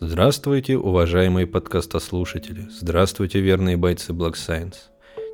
Здравствуйте, 0.00 0.78
уважаемые 0.78 1.48
подкастослушатели. 1.48 2.68
Здравствуйте, 2.70 3.40
верные 3.40 3.76
бойцы 3.76 4.12
Black 4.12 4.34
Science. 4.34 4.76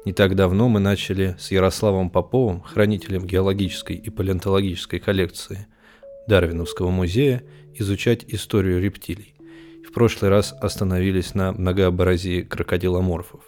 Не 0.06 0.14
так 0.14 0.36
давно 0.36 0.70
мы 0.70 0.80
начали 0.80 1.36
с 1.38 1.50
Ярославом 1.50 2.08
Поповым, 2.08 2.62
хранителем 2.62 3.26
геологической 3.26 3.96
и 3.96 4.08
палеонтологической 4.08 5.00
коллекции 5.00 5.66
Дарвиновского 6.28 6.88
музея, 6.88 7.44
изучать 7.74 8.24
историю 8.28 8.80
рептилий. 8.80 9.34
В 9.86 9.92
прошлый 9.92 10.30
раз 10.30 10.54
остановились 10.58 11.34
на 11.34 11.52
многообразии 11.52 12.40
крокодиломорфов. 12.40 13.42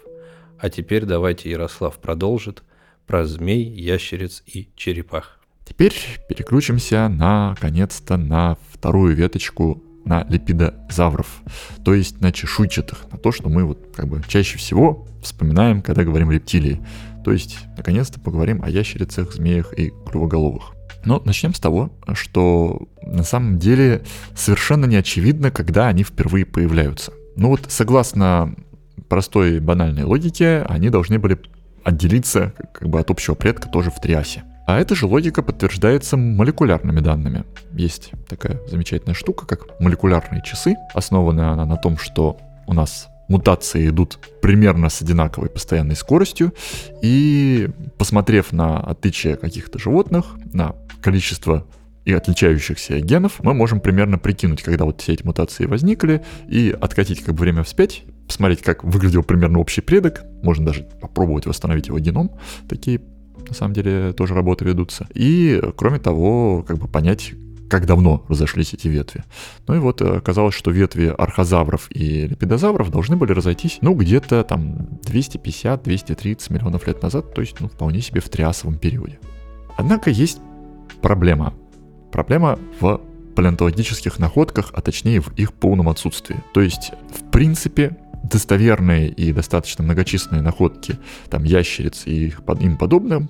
А 0.59 0.69
теперь 0.69 1.05
давайте 1.05 1.49
Ярослав 1.49 1.97
продолжит 1.97 2.61
про 3.07 3.25
змей, 3.25 3.63
ящериц 3.63 4.43
и 4.45 4.69
черепах. 4.75 5.39
Теперь 5.65 5.95
переключимся 6.29 7.09
наконец-то 7.09 8.17
на 8.17 8.55
вторую 8.71 9.15
веточку 9.15 9.83
на 10.07 10.25
липидозавров, 10.29 11.41
то 11.83 11.93
есть 11.93 12.21
на 12.21 12.31
чешуйчатых, 12.31 13.05
на 13.11 13.17
то, 13.17 13.31
что 13.31 13.49
мы 13.49 13.65
вот 13.65 13.93
как 13.95 14.07
бы 14.07 14.21
чаще 14.27 14.57
всего 14.57 15.05
вспоминаем, 15.21 15.81
когда 15.81 16.03
говорим 16.03 16.31
рептилии. 16.31 16.81
То 17.23 17.33
есть, 17.33 17.59
наконец-то 17.75 18.19
поговорим 18.19 18.63
о 18.63 18.69
ящерицах, 18.69 19.33
змеях 19.33 19.77
и 19.77 19.91
клювоголовых. 20.09 20.73
Но 21.03 21.21
начнем 21.25 21.53
с 21.53 21.59
того, 21.59 21.91
что 22.13 22.87
на 23.01 23.23
самом 23.23 23.59
деле 23.59 24.03
совершенно 24.35 24.85
не 24.85 24.95
очевидно, 24.95 25.51
когда 25.51 25.87
они 25.87 26.03
впервые 26.03 26.45
появляются. 26.45 27.11
Ну 27.35 27.49
вот, 27.49 27.65
согласно 27.67 28.55
простой 29.09 29.59
банальной 29.59 30.03
логике, 30.03 30.65
они 30.69 30.89
должны 30.89 31.19
были 31.19 31.39
отделиться 31.83 32.53
как 32.73 32.89
бы 32.89 32.99
от 32.99 33.09
общего 33.11 33.35
предка 33.35 33.69
тоже 33.69 33.91
в 33.91 34.01
Триасе. 34.01 34.43
А 34.67 34.79
эта 34.79 34.95
же 34.95 35.05
логика 35.07 35.41
подтверждается 35.41 36.17
молекулярными 36.17 36.99
данными. 36.99 37.45
Есть 37.71 38.11
такая 38.27 38.59
замечательная 38.67 39.15
штука, 39.15 39.45
как 39.47 39.79
молекулярные 39.79 40.43
часы. 40.43 40.75
Основанная 40.93 41.51
она 41.51 41.65
на 41.65 41.77
том, 41.77 41.97
что 41.97 42.37
у 42.67 42.73
нас 42.73 43.07
мутации 43.29 43.87
идут 43.87 44.19
примерно 44.41 44.89
с 44.89 45.01
одинаковой 45.01 45.49
постоянной 45.49 45.95
скоростью. 45.95 46.53
И 47.01 47.69
посмотрев 47.97 48.51
на 48.51 48.81
отличия 48.81 49.37
каких-то 49.37 49.79
животных, 49.79 50.35
на 50.51 50.75
количество 51.01 51.65
и 52.03 52.11
отличающихся 52.11 52.99
генов, 52.99 53.39
мы 53.39 53.53
можем 53.53 53.79
примерно 53.79 54.17
прикинуть, 54.17 54.63
когда 54.63 54.83
вот 54.83 54.99
все 54.99 55.13
эти 55.13 55.23
мутации 55.23 55.65
возникли, 55.65 56.25
и 56.49 56.75
откатить 56.79 57.23
как 57.23 57.35
бы 57.35 57.41
время 57.41 57.63
вспять, 57.63 58.03
посмотреть, 58.27 58.63
как 58.63 58.83
выглядел 58.83 59.23
примерно 59.23 59.59
общий 59.59 59.81
предок, 59.81 60.23
можно 60.43 60.65
даже 60.65 60.83
попробовать 60.83 61.45
восстановить 61.45 61.87
его 61.87 61.99
геном, 61.99 62.31
такие 62.67 62.99
на 63.47 63.55
самом 63.55 63.73
деле 63.73 64.13
тоже 64.13 64.33
работы 64.33 64.65
ведутся. 64.65 65.07
И, 65.13 65.61
кроме 65.75 65.99
того, 65.99 66.63
как 66.67 66.77
бы 66.77 66.87
понять, 66.87 67.33
как 67.69 67.85
давно 67.85 68.25
разошлись 68.27 68.73
эти 68.73 68.87
ветви. 68.87 69.23
Ну 69.67 69.75
и 69.75 69.79
вот 69.79 70.01
э, 70.01 70.17
оказалось, 70.17 70.55
что 70.55 70.71
ветви 70.71 71.13
архозавров 71.17 71.87
и 71.89 72.27
лепидозавров 72.27 72.89
должны 72.91 73.17
были 73.17 73.33
разойтись, 73.33 73.79
ну, 73.81 73.93
где-то 73.93 74.43
там 74.43 74.87
250-230 75.03 76.53
миллионов 76.53 76.87
лет 76.87 77.01
назад, 77.01 77.33
то 77.33 77.41
есть, 77.41 77.59
ну, 77.59 77.67
вполне 77.67 78.01
себе 78.01 78.21
в 78.21 78.29
триасовом 78.29 78.77
периоде. 78.77 79.19
Однако 79.77 80.09
есть 80.09 80.39
проблема. 81.01 81.53
Проблема 82.11 82.57
в 82.79 83.01
палеонтологических 83.35 84.17
находках, 84.17 84.71
а 84.73 84.81
точнее 84.81 85.21
в 85.21 85.33
их 85.35 85.53
полном 85.53 85.89
отсутствии. 85.89 86.37
То 86.53 86.61
есть, 86.61 86.91
в 87.15 87.29
принципе, 87.29 87.97
достоверные 88.29 89.09
и 89.09 89.31
достаточно 89.31 89.83
многочисленные 89.83 90.41
находки 90.41 90.97
там 91.29 91.43
ящериц 91.43 92.03
и 92.05 92.33
им 92.59 92.77
подобным, 92.77 93.29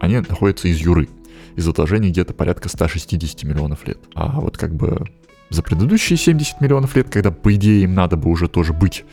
они 0.00 0.18
находятся 0.18 0.68
из 0.68 0.78
Юры, 0.78 1.08
из 1.56 1.66
отложений 1.66 2.10
где-то 2.10 2.34
порядка 2.34 2.68
160 2.68 3.44
миллионов 3.44 3.86
лет. 3.86 3.98
А 4.14 4.40
вот 4.40 4.56
как 4.56 4.74
бы 4.74 5.06
за 5.50 5.62
предыдущие 5.62 6.16
70 6.16 6.60
миллионов 6.60 6.94
лет, 6.94 7.08
когда 7.08 7.30
по 7.30 7.54
идее 7.54 7.82
им 7.82 7.94
надо 7.94 8.16
бы 8.16 8.30
уже 8.30 8.48
тоже 8.48 8.72
быть, 8.72 9.04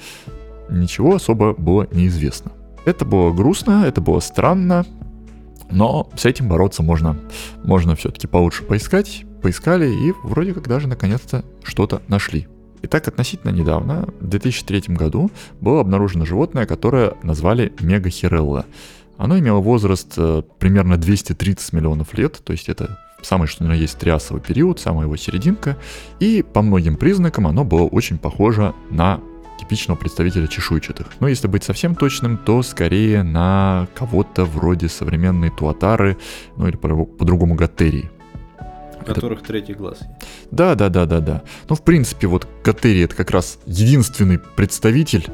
ничего 0.70 1.16
особо 1.16 1.54
было 1.54 1.88
неизвестно. 1.92 2.52
Это 2.86 3.06
было 3.06 3.34
грустно, 3.34 3.86
это 3.88 4.02
было 4.02 4.20
странно, 4.20 4.86
но 5.72 6.10
с 6.16 6.26
этим 6.26 6.48
бороться 6.48 6.84
можно, 6.84 7.18
можно 7.64 7.96
все-таки 7.96 8.28
получше 8.28 8.64
поискать. 8.64 9.24
Поискали 9.42 9.88
и 9.88 10.14
вроде 10.24 10.54
как 10.54 10.68
даже 10.68 10.88
наконец-то 10.88 11.44
что-то 11.64 12.02
нашли. 12.08 12.48
Итак, 12.86 13.08
относительно 13.08 13.50
недавно, 13.50 14.08
в 14.20 14.28
2003 14.28 14.94
году, 14.96 15.32
было 15.60 15.82
обнаружено 15.82 16.24
животное, 16.24 16.68
которое 16.68 17.16
назвали 17.24 17.74
мегахирелла. 17.80 18.68
Оно 19.18 19.40
имело 19.40 19.60
возраст 19.60 20.14
э, 20.18 20.44
примерно 20.60 20.98
230 20.98 21.74
миллионов 21.74 22.14
лет, 22.14 22.40
то 22.44 22.54
есть 22.54 22.70
это 22.70 23.00
самый 23.24 23.48
что 23.48 23.64
ни 23.64 23.70
на 23.70 23.74
есть 23.74 23.98
триасовый 23.98 24.40
период, 24.40 24.80
самая 24.80 25.08
его 25.08 25.16
серединка, 25.16 25.78
и 26.20 26.44
по 26.44 26.62
многим 26.62 26.96
признакам 26.96 27.48
оно 27.48 27.64
было 27.64 27.88
очень 27.88 28.20
похоже 28.20 28.76
на 28.92 29.20
типичного 29.60 29.98
представителя 29.98 30.46
чешуйчатых. 30.46 31.08
Но 31.20 31.28
если 31.28 31.48
быть 31.48 31.64
совсем 31.64 31.96
точным, 31.96 32.38
то 32.38 32.62
скорее 32.62 33.24
на 33.24 33.88
кого-то 33.96 34.46
вроде 34.46 34.90
современной 34.90 35.50
туатары, 35.50 36.18
ну 36.56 36.68
или 36.68 36.76
по-другому 36.76 37.56
гаттерии 37.56 38.12
которых 39.06 39.40
это... 39.40 39.48
третий 39.48 39.74
глаз. 39.74 40.00
Да, 40.52 40.76
да, 40.76 40.90
да, 40.90 41.06
да, 41.06 41.20
да. 41.20 41.44
Ну, 41.70 41.76
в 41.76 41.84
принципе, 41.84 42.28
вот 42.28 42.48
Катери 42.64 43.02
это 43.02 43.16
как 43.16 43.32
раз 43.32 43.60
единственный 43.66 44.40
представитель. 44.40 45.28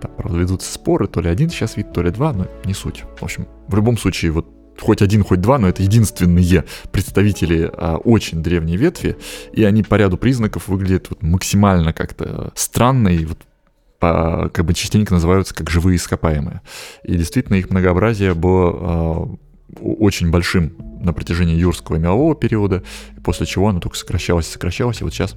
Там, 0.00 0.10
правда, 0.16 0.38
ведутся 0.38 0.72
споры, 0.72 1.08
то 1.08 1.20
ли 1.20 1.28
один 1.28 1.50
сейчас 1.50 1.76
вид, 1.76 1.92
то 1.92 2.02
ли 2.02 2.10
два, 2.10 2.32
но 2.32 2.46
не 2.64 2.74
суть. 2.74 3.04
В 3.18 3.22
общем, 3.22 3.48
в 3.66 3.74
любом 3.74 3.98
случае, 3.98 4.32
вот 4.32 4.46
хоть 4.80 5.02
один, 5.02 5.24
хоть 5.24 5.40
два, 5.40 5.58
но 5.58 5.68
это 5.68 5.82
единственные 5.82 6.64
представители 6.92 7.70
а, 7.72 7.96
очень 7.96 8.42
древней 8.42 8.76
ветви, 8.76 9.16
и 9.52 9.64
они 9.64 9.82
по 9.82 9.96
ряду 9.96 10.16
признаков 10.16 10.68
выглядят 10.68 11.10
вот 11.10 11.22
максимально 11.22 11.92
как-то 11.92 12.52
странно 12.54 13.08
и 13.08 13.24
вот 13.24 13.38
по, 13.98 14.50
как 14.52 14.64
бы 14.64 14.74
частенько 14.74 15.12
называются 15.12 15.54
как 15.54 15.70
живые 15.70 15.96
ископаемые. 15.96 16.62
И 17.02 17.16
действительно 17.16 17.56
их 17.56 17.70
многообразие 17.70 18.34
было 18.34 18.72
а, 18.72 19.28
очень 19.80 20.30
большим 20.30 20.76
на 21.00 21.12
протяжении 21.12 21.56
юрского 21.56 21.96
и 21.96 21.98
мелового 21.98 22.34
периода, 22.34 22.82
после 23.24 23.46
чего 23.46 23.68
оно 23.68 23.80
только 23.80 23.96
сокращалось 23.96 24.48
и 24.48 24.52
сокращалось, 24.52 25.00
и 25.00 25.04
вот 25.04 25.12
сейчас 25.12 25.36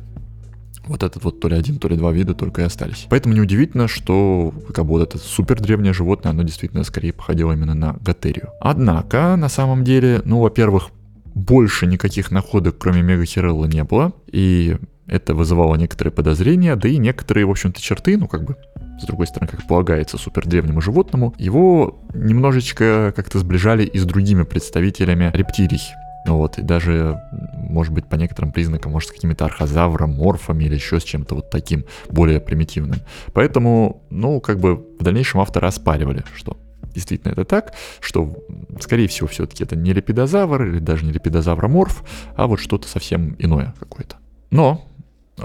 вот 0.88 1.04
этот 1.04 1.24
вот 1.24 1.40
то 1.40 1.48
ли 1.48 1.56
один, 1.56 1.78
то 1.78 1.88
ли 1.88 1.96
два 1.96 2.12
вида 2.12 2.34
только 2.34 2.62
и 2.62 2.66
остались. 2.66 3.06
Поэтому 3.10 3.36
неудивительно, 3.36 3.88
что 3.88 4.54
как 4.74 4.86
бы 4.86 4.92
вот 4.92 5.02
это 5.02 5.18
супер 5.18 5.60
древнее 5.60 5.94
животное, 5.94 6.32
оно 6.32 6.44
действительно 6.44 6.84
скорее 6.84 7.14
походило 7.14 7.54
именно 7.54 7.74
на 7.74 7.94
готерию. 8.02 8.50
Однако, 8.60 9.36
на 9.38 9.50
самом 9.50 9.84
деле, 9.84 10.22
ну, 10.26 10.40
во-первых, 10.40 10.90
больше 11.34 11.88
никаких 11.88 12.32
находок, 12.32 12.78
кроме 12.78 13.02
мегахирелла, 13.04 13.66
не 13.66 13.84
было, 13.84 14.14
и 14.28 14.78
это 15.12 15.36
вызывало 15.36 15.76
некоторые 15.76 16.12
подозрения, 16.12 16.76
да 16.76 16.88
и 16.88 16.98
некоторые, 16.98 17.46
в 17.46 17.52
общем-то, 17.52 17.82
черты, 17.82 18.18
ну, 18.18 18.28
как 18.28 18.44
бы 18.44 18.56
с 19.00 19.06
другой 19.06 19.28
стороны, 19.28 19.50
как 19.50 19.68
полагается 19.68 20.18
супер 20.18 20.48
древнему 20.48 20.80
животному, 20.80 21.34
его 21.38 22.00
немножечко 22.14 23.14
как-то 23.16 23.40
сближали 23.40 23.84
и 23.84 23.98
с 23.98 24.06
другими 24.06 24.44
представителями 24.44 25.32
рептилий. 25.34 25.82
Ну 26.28 26.38
вот, 26.38 26.60
и 26.60 26.62
даже, 26.62 27.20
может 27.56 27.94
быть, 27.94 28.06
по 28.06 28.16
некоторым 28.16 28.52
признакам, 28.52 28.92
может, 28.92 29.10
с 29.10 29.12
какими-то 29.12 29.46
архозавроморфами 29.46 30.66
или 30.66 30.76
еще 30.76 31.00
с 31.00 31.04
чем-то 31.04 31.36
вот 31.36 31.50
таким, 31.50 31.86
более 32.10 32.40
примитивным. 32.40 33.00
Поэтому, 33.34 34.04
ну, 34.12 34.40
как 34.40 34.60
бы 34.60 34.76
в 34.76 35.04
дальнейшем 35.04 35.42
авторы 35.42 35.68
оспаривали, 35.68 36.24
что 36.36 36.58
действительно 36.94 37.32
это 37.32 37.44
так, 37.44 37.74
что, 38.00 38.36
скорее 38.80 39.08
всего, 39.08 39.28
все-таки 39.28 39.64
это 39.64 39.76
не 39.76 39.94
лепидозавр 39.94 40.64
или 40.64 40.80
даже 40.80 41.06
не 41.06 41.12
лепидозавроморф, 41.12 42.04
а 42.36 42.46
вот 42.46 42.60
что-то 42.60 42.88
совсем 42.88 43.36
иное 43.40 43.74
какое-то. 43.80 44.18
Но 44.52 44.86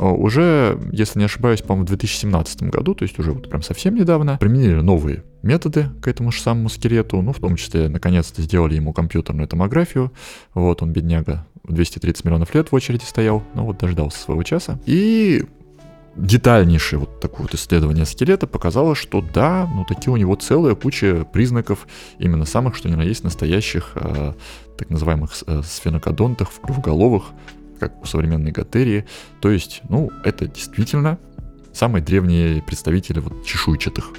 уже, 0.01 0.79
если 0.93 1.19
не 1.19 1.25
ошибаюсь, 1.25 1.63
по-моему, 1.63 1.85
в 1.87 1.89
2017 1.89 2.63
году, 2.65 2.95
то 2.95 3.05
есть 3.05 3.19
уже 3.19 3.33
вот 3.33 3.49
прям 3.49 3.63
совсем 3.63 3.95
недавно, 3.95 4.39
применили 4.39 4.81
новые 4.81 5.25
методы 5.43 5.89
к 6.03 6.09
этому 6.09 6.33
же 6.33 6.41
самому 6.41 6.69
скелету, 6.69 7.23
ну, 7.23 7.33
в 7.33 7.39
том 7.39 7.57
числе, 7.57 7.89
наконец-то 7.89 8.43
сделали 8.43 8.75
ему 8.75 8.93
компьютерную 8.93 9.49
томографию, 9.49 10.13
вот 10.55 10.83
он, 10.83 10.93
бедняга, 10.93 11.47
230 11.65 12.25
миллионов 12.25 12.55
лет 12.55 12.71
в 12.71 12.75
очереди 12.75 13.05
стоял, 13.05 13.43
ну 13.55 13.65
вот 13.65 13.79
дождался 13.79 14.19
своего 14.19 14.43
часа, 14.43 14.79
и 14.87 15.45
детальнейшее 16.17 16.99
вот 16.99 17.21
такое 17.21 17.43
вот 17.43 17.55
исследование 17.55 18.07
скелета 18.07 18.47
показало, 18.47 18.95
что 18.95 19.21
да, 19.21 19.69
ну 19.75 19.85
такие 19.85 20.13
у 20.13 20.17
него 20.17 20.35
целая 20.35 20.75
куча 20.75 21.27
признаков 21.31 21.87
именно 22.19 22.47
самых, 22.47 22.75
что 22.75 22.89
ни 22.89 22.95
на 22.95 23.03
есть, 23.03 23.23
настоящих 23.23 23.93
э, 23.95 24.33
так 24.79 24.91
называемых 24.91 25.33
э, 25.47 25.61
сфенокодонтах, 25.63 26.51
в 26.51 26.81
как 27.79 28.03
у 28.03 28.07
современной 28.07 28.53
готерии. 28.53 29.07
То 29.41 29.51
есть, 29.51 29.83
ну, 29.89 30.11
это 30.25 30.47
действительно 30.47 31.19
самые 31.73 32.03
древние 32.03 32.63
представители 32.63 33.21
вот 33.21 33.45
чешуйчатых. 33.45 34.13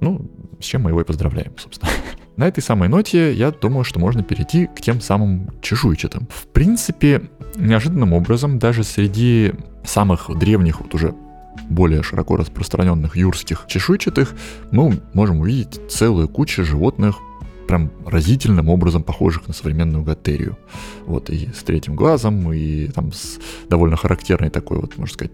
Ну, 0.00 0.30
с 0.60 0.64
чем 0.64 0.82
мы 0.82 0.90
его 0.90 1.00
и 1.00 1.04
поздравляем, 1.04 1.52
собственно. 1.58 1.90
На 2.36 2.46
этой 2.46 2.62
самой 2.62 2.88
ноте 2.88 3.32
я 3.32 3.50
думаю, 3.50 3.84
что 3.84 3.98
можно 3.98 4.22
перейти 4.22 4.66
к 4.66 4.80
тем 4.80 5.00
самым 5.00 5.50
чешуйчатым. 5.62 6.28
В 6.30 6.48
принципе, 6.48 7.30
неожиданным 7.56 8.12
образом 8.12 8.58
даже 8.58 8.84
среди 8.84 9.54
самых 9.84 10.30
древних, 10.38 10.80
вот 10.80 10.94
уже 10.94 11.14
более 11.70 12.02
широко 12.02 12.36
распространенных 12.36 13.16
юрских 13.16 13.64
чешуйчатых, 13.68 14.34
мы 14.70 15.00
можем 15.14 15.40
увидеть 15.40 15.80
целую 15.90 16.28
кучу 16.28 16.64
животных 16.64 17.16
прям 17.66 17.90
разительным 18.06 18.68
образом 18.68 19.02
похожих 19.02 19.48
на 19.48 19.54
современную 19.54 20.04
гаттерию. 20.04 20.56
Вот 21.06 21.30
и 21.30 21.48
с 21.52 21.62
третьим 21.62 21.96
глазом, 21.96 22.52
и 22.52 22.88
там 22.88 23.12
с 23.12 23.38
довольно 23.68 23.96
характерной 23.96 24.50
такой 24.50 24.78
вот, 24.78 24.96
можно 24.96 25.12
сказать, 25.12 25.32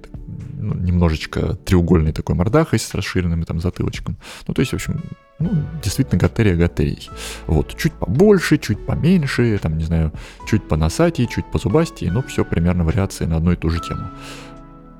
ну, 0.62 0.74
немножечко 0.74 1.54
треугольной 1.64 2.12
такой 2.12 2.36
мордахой 2.36 2.78
с 2.78 2.94
расширенным 2.94 3.42
там 3.44 3.60
затылочком. 3.60 4.16
Ну, 4.46 4.54
то 4.54 4.60
есть, 4.60 4.72
в 4.72 4.74
общем, 4.76 5.02
ну, 5.38 5.50
действительно 5.82 6.20
гаттерия 6.20 6.54
гаттерий. 6.54 7.10
Вот, 7.46 7.76
чуть 7.76 7.92
побольше, 7.92 8.58
чуть 8.58 8.84
поменьше, 8.86 9.58
там, 9.58 9.76
не 9.76 9.84
знаю, 9.84 10.12
чуть 10.48 10.66
по 10.68 10.76
носатее, 10.76 11.26
чуть 11.26 11.50
по 11.50 11.58
зубастее, 11.58 12.12
но 12.12 12.22
все 12.22 12.44
примерно 12.44 12.84
вариации 12.84 13.24
на 13.24 13.36
одну 13.36 13.52
и 13.52 13.56
ту 13.56 13.70
же 13.70 13.80
тему. 13.80 14.08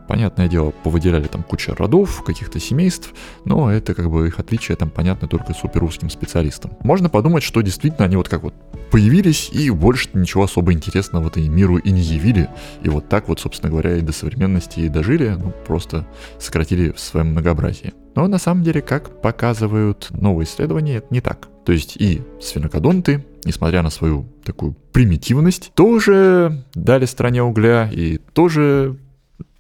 Понятное 0.09 0.49
дело, 0.49 0.73
повыделяли 0.83 1.27
там 1.27 1.43
куча 1.43 1.75
родов, 1.75 2.23
каких-то 2.23 2.61
семейств, 2.61 3.13
но 3.45 3.71
это 3.71 3.95
как 3.95 4.11
бы 4.11 4.27
их 4.29 4.39
отличие 4.39 4.77
там 4.77 4.91
понятно 4.91 5.29
только 5.29 5.55
суперрусским 5.55 6.11
специалистам. 6.11 6.73
Можно 6.83 7.09
подумать, 7.09 7.43
что 7.43 7.61
действительно 7.61 8.05
они 8.05 8.17
вот 8.17 8.29
как 8.29 8.43
вот 8.43 8.55
появились 8.91 9.51
и 9.53 9.71
больше 9.71 10.11
ничего 10.13 10.45
особо 10.45 10.73
интересного 10.73 11.25
в 11.25 11.27
этой 11.29 11.49
миру 11.49 11.79
и 11.79 11.91
не 11.91 12.01
явили. 12.01 12.49
И 12.83 12.89
вот 12.89 13.09
так 13.09 13.29
вот, 13.29 13.41
собственно 13.41 13.71
говоря, 13.71 13.97
и 13.97 14.01
до 14.03 14.13
современности 14.13 14.81
и 14.81 14.89
дожили, 14.89 15.29
ну 15.29 15.53
просто 15.67 16.07
сократили 16.39 16.91
в 16.91 17.01
своем 17.01 17.29
многообразии. 17.29 17.95
Но 18.15 18.27
на 18.29 18.39
самом 18.39 18.63
деле, 18.63 18.83
как 18.83 19.23
показывают 19.23 20.09
новые 20.11 20.47
исследования, 20.47 20.97
это 20.97 21.07
не 21.11 21.21
так. 21.21 21.49
То 21.65 21.73
есть 21.73 21.97
и 21.97 22.23
сфенокодонты, 22.41 23.25
несмотря 23.45 23.83
на 23.83 23.91
свою 23.91 24.27
такую 24.45 24.75
примитивность, 24.93 25.73
тоже 25.75 26.65
дали 26.75 27.07
стране 27.07 27.43
угля 27.43 27.89
и 27.91 28.19
тоже 28.19 28.99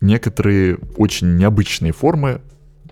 некоторые 0.02 0.78
очень 0.96 1.36
необычные 1.36 1.92
формы 1.92 2.42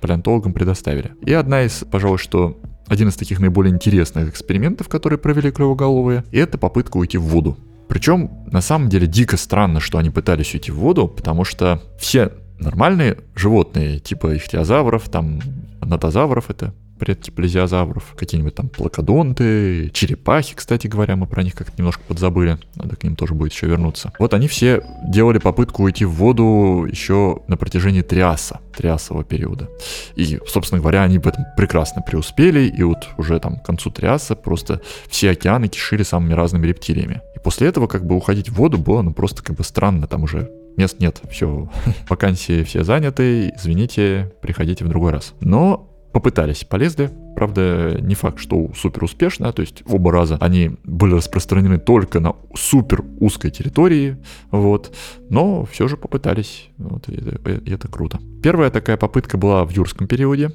палеонтологам 0.00 0.54
предоставили. 0.54 1.12
И 1.26 1.32
одна 1.32 1.62
из, 1.62 1.84
пожалуй, 1.90 2.18
что 2.18 2.58
один 2.86 3.08
из 3.08 3.16
таких 3.16 3.38
наиболее 3.38 3.74
интересных 3.74 4.30
экспериментов, 4.30 4.88
которые 4.88 5.18
провели 5.18 5.50
клювоголовые, 5.50 6.24
это 6.32 6.56
попытка 6.56 6.96
уйти 6.96 7.18
в 7.18 7.24
воду. 7.24 7.58
Причем, 7.88 8.30
на 8.50 8.60
самом 8.60 8.88
деле, 8.88 9.06
дико 9.06 9.36
странно, 9.36 9.80
что 9.80 9.98
они 9.98 10.10
пытались 10.10 10.54
уйти 10.54 10.72
в 10.72 10.76
воду, 10.76 11.08
потому 11.08 11.44
что 11.44 11.82
все 11.98 12.32
нормальные 12.58 13.18
животные, 13.34 13.98
типа 13.98 14.36
ихтиозавров, 14.36 15.08
там, 15.08 15.40
нотозавров 15.80 16.50
это 16.50 16.72
предплезиозавров, 17.00 18.14
какие-нибудь 18.16 18.54
там 18.54 18.68
плакодонты, 18.68 19.90
черепахи, 19.94 20.54
кстати 20.54 20.86
говоря, 20.86 21.16
мы 21.16 21.26
про 21.26 21.42
них 21.42 21.54
как-то 21.54 21.72
немножко 21.78 22.02
подзабыли, 22.06 22.58
надо 22.74 22.94
к 22.94 23.02
ним 23.02 23.16
тоже 23.16 23.34
будет 23.34 23.52
еще 23.52 23.66
вернуться. 23.66 24.12
Вот 24.18 24.34
они 24.34 24.46
все 24.46 24.82
делали 25.08 25.38
попытку 25.38 25.84
уйти 25.84 26.04
в 26.04 26.12
воду 26.12 26.86
еще 26.88 27.40
на 27.48 27.56
протяжении 27.56 28.02
триаса, 28.02 28.60
триасового 28.76 29.24
периода. 29.24 29.68
И, 30.14 30.38
собственно 30.46 30.80
говоря, 30.80 31.02
они 31.02 31.18
в 31.18 31.26
этом 31.26 31.46
прекрасно 31.56 32.02
преуспели, 32.02 32.68
и 32.68 32.82
вот 32.82 33.08
уже 33.16 33.40
там 33.40 33.56
к 33.56 33.64
концу 33.64 33.90
триаса 33.90 34.36
просто 34.36 34.82
все 35.08 35.30
океаны 35.30 35.68
кишили 35.68 36.02
самыми 36.02 36.34
разными 36.34 36.66
рептилиями. 36.66 37.22
И 37.34 37.38
после 37.38 37.68
этого 37.68 37.86
как 37.86 38.04
бы 38.04 38.14
уходить 38.14 38.50
в 38.50 38.54
воду 38.54 38.76
было 38.76 39.00
ну 39.00 39.14
просто 39.14 39.42
как 39.42 39.56
бы 39.56 39.64
странно, 39.64 40.06
там 40.06 40.24
уже 40.24 40.50
мест 40.76 40.96
нет, 41.00 41.20
все, 41.30 41.70
вакансии 42.08 42.62
все 42.64 42.84
заняты, 42.84 43.52
извините, 43.56 44.32
приходите 44.40 44.84
в 44.84 44.88
другой 44.88 45.12
раз. 45.12 45.34
Но 45.40 45.89
попытались, 46.12 46.64
полезли. 46.64 47.10
Правда, 47.36 47.98
не 48.00 48.14
факт, 48.14 48.38
что 48.38 48.70
супер 48.74 49.04
успешно, 49.04 49.52
то 49.52 49.62
есть 49.62 49.82
оба 49.86 50.12
раза 50.12 50.36
они 50.40 50.72
были 50.84 51.14
распространены 51.14 51.78
только 51.78 52.20
на 52.20 52.34
супер 52.54 53.04
узкой 53.20 53.50
территории, 53.50 54.16
вот, 54.50 54.94
но 55.28 55.64
все 55.64 55.88
же 55.88 55.96
попытались, 55.96 56.68
вот, 56.78 57.08
и 57.08 57.14
это, 57.14 57.50
и 57.52 57.72
это 57.72 57.88
круто. 57.88 58.18
Первая 58.42 58.70
такая 58.70 58.96
попытка 58.96 59.38
была 59.38 59.64
в 59.64 59.70
юрском 59.70 60.06
периоде, 60.06 60.50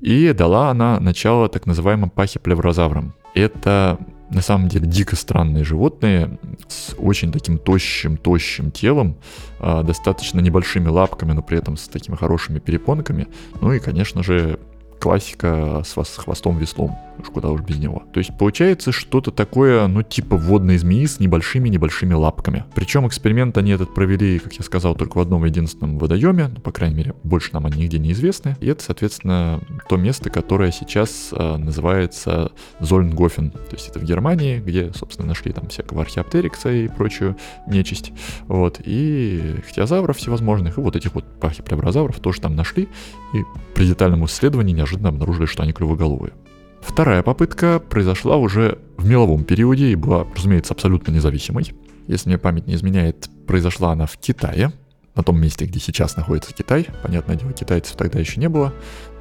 и 0.00 0.32
дала 0.32 0.70
она 0.70 1.00
начало 1.00 1.48
так 1.48 1.66
называемым 1.66 2.10
пахиплеврозаврам. 2.10 3.14
Это 3.34 3.98
на 4.30 4.42
самом 4.42 4.68
деле 4.68 4.86
дико 4.86 5.16
странные 5.16 5.64
животные 5.64 6.38
с 6.68 6.94
очень 6.98 7.32
таким 7.32 7.58
тощим, 7.58 8.16
тощим 8.16 8.70
телом, 8.70 9.16
а, 9.58 9.82
достаточно 9.82 10.40
небольшими 10.40 10.88
лапками, 10.88 11.32
но 11.32 11.42
при 11.42 11.58
этом 11.58 11.76
с 11.76 11.88
такими 11.88 12.14
хорошими 12.14 12.58
перепонками. 12.58 13.28
Ну 13.60 13.72
и, 13.72 13.80
конечно 13.80 14.22
же, 14.22 14.58
классика 14.98 15.82
с, 15.84 15.92
с 15.92 16.16
хвостом-веслом, 16.16 16.96
уж 17.20 17.28
куда 17.28 17.50
уж 17.50 17.60
без 17.62 17.78
него. 17.78 18.02
То 18.12 18.18
есть 18.18 18.36
получается 18.38 18.92
что-то 18.92 19.30
такое, 19.30 19.86
ну 19.86 20.02
типа 20.02 20.36
водной 20.36 20.78
змеи 20.78 21.06
с 21.06 21.20
небольшими-небольшими 21.20 22.14
лапками. 22.14 22.64
Причем 22.74 23.06
эксперимент 23.06 23.56
они 23.58 23.72
этот 23.72 23.94
провели, 23.94 24.38
как 24.38 24.52
я 24.54 24.62
сказал, 24.62 24.94
только 24.94 25.18
в 25.18 25.20
одном 25.20 25.44
единственном 25.44 25.98
водоеме, 25.98 26.48
ну, 26.48 26.60
по 26.60 26.72
крайней 26.72 26.96
мере, 26.96 27.14
больше 27.22 27.50
нам 27.52 27.66
они 27.66 27.82
нигде 27.82 27.98
не 27.98 28.12
известны. 28.12 28.56
И 28.60 28.66
это, 28.66 28.82
соответственно, 28.82 29.60
то 29.88 29.96
место, 29.96 30.30
которое 30.30 30.72
сейчас 30.72 31.30
э, 31.32 31.56
называется 31.56 32.52
Зольнгофен. 32.80 33.50
То 33.50 33.74
есть 33.74 33.88
это 33.88 33.98
в 33.98 34.04
Германии, 34.04 34.58
где, 34.58 34.92
собственно, 34.92 35.28
нашли 35.28 35.52
там 35.52 35.68
всякого 35.68 36.02
археоптерикса 36.02 36.70
и 36.70 36.88
прочую 36.88 37.36
нечисть. 37.66 38.12
Вот, 38.46 38.80
и 38.84 39.56
хтиозавров 39.68 40.16
всевозможных, 40.16 40.78
и 40.78 40.80
вот 40.80 40.96
этих 40.96 41.14
вот 41.14 41.24
пахиплеврозавров 41.40 42.20
тоже 42.20 42.40
там 42.40 42.56
нашли. 42.56 42.88
И 43.34 43.42
при 43.74 43.86
детальном 43.86 44.24
исследовании 44.24 44.72
неожиданно 44.72 45.10
обнаружили, 45.10 45.46
что 45.46 45.62
они 45.62 45.72
клювоголовые. 45.72 46.32
Вторая 46.80 47.22
попытка 47.22 47.80
произошла 47.80 48.36
уже 48.36 48.78
в 48.96 49.06
меловом 49.06 49.44
периоде 49.44 49.92
и 49.92 49.94
была, 49.94 50.26
разумеется, 50.34 50.74
абсолютно 50.74 51.12
независимой. 51.12 51.72
Если 52.06 52.28
мне 52.28 52.38
память 52.38 52.66
не 52.66 52.74
изменяет, 52.74 53.28
произошла 53.46 53.92
она 53.92 54.06
в 54.06 54.16
Китае, 54.16 54.72
на 55.18 55.24
том 55.24 55.38
месте, 55.40 55.66
где 55.66 55.80
сейчас 55.80 56.16
находится 56.16 56.54
Китай. 56.54 56.86
Понятное 57.02 57.34
дело, 57.34 57.52
китайцев 57.52 57.96
тогда 57.96 58.20
еще 58.20 58.40
не 58.40 58.48
было, 58.48 58.72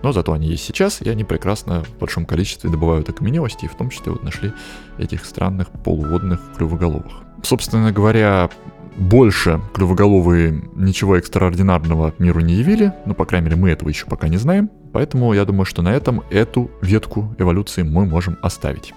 но 0.04 0.12
зато 0.12 0.32
они 0.32 0.48
есть 0.48 0.64
сейчас, 0.64 1.02
и 1.02 1.10
они 1.10 1.24
прекрасно 1.24 1.84
в 1.84 1.98
большом 1.98 2.28
количестве 2.28 2.70
добывают 2.70 3.10
окаменелости, 3.10 3.66
и 3.66 3.68
в 3.68 3.76
том 3.76 3.90
числе 3.90 4.12
вот 4.12 4.22
нашли 4.22 4.54
этих 5.00 5.26
странных 5.26 5.70
полуводных 5.72 6.40
клювоголовых. 6.56 7.24
Собственно 7.42 7.92
говоря, 7.92 8.52
больше 8.96 9.60
клювоголовые 9.74 10.64
ничего 10.76 11.18
экстраординарного 11.18 12.14
миру 12.20 12.42
не 12.42 12.54
явили, 12.54 12.94
ну, 13.08 13.16
по 13.16 13.26
крайней 13.26 13.46
мере, 13.46 13.58
мы 13.60 13.72
этого 13.72 13.90
еще 13.90 14.06
пока 14.06 14.28
не 14.28 14.38
знаем, 14.38 14.70
поэтому 14.98 15.32
я 15.34 15.46
думаю, 15.46 15.66
что 15.66 15.84
на 15.84 15.94
этом 15.94 16.24
эту 16.32 16.72
ветку 16.82 17.36
эволюции 17.38 17.84
мы 17.84 18.08
можем 18.08 18.36
оставить. 18.42 18.96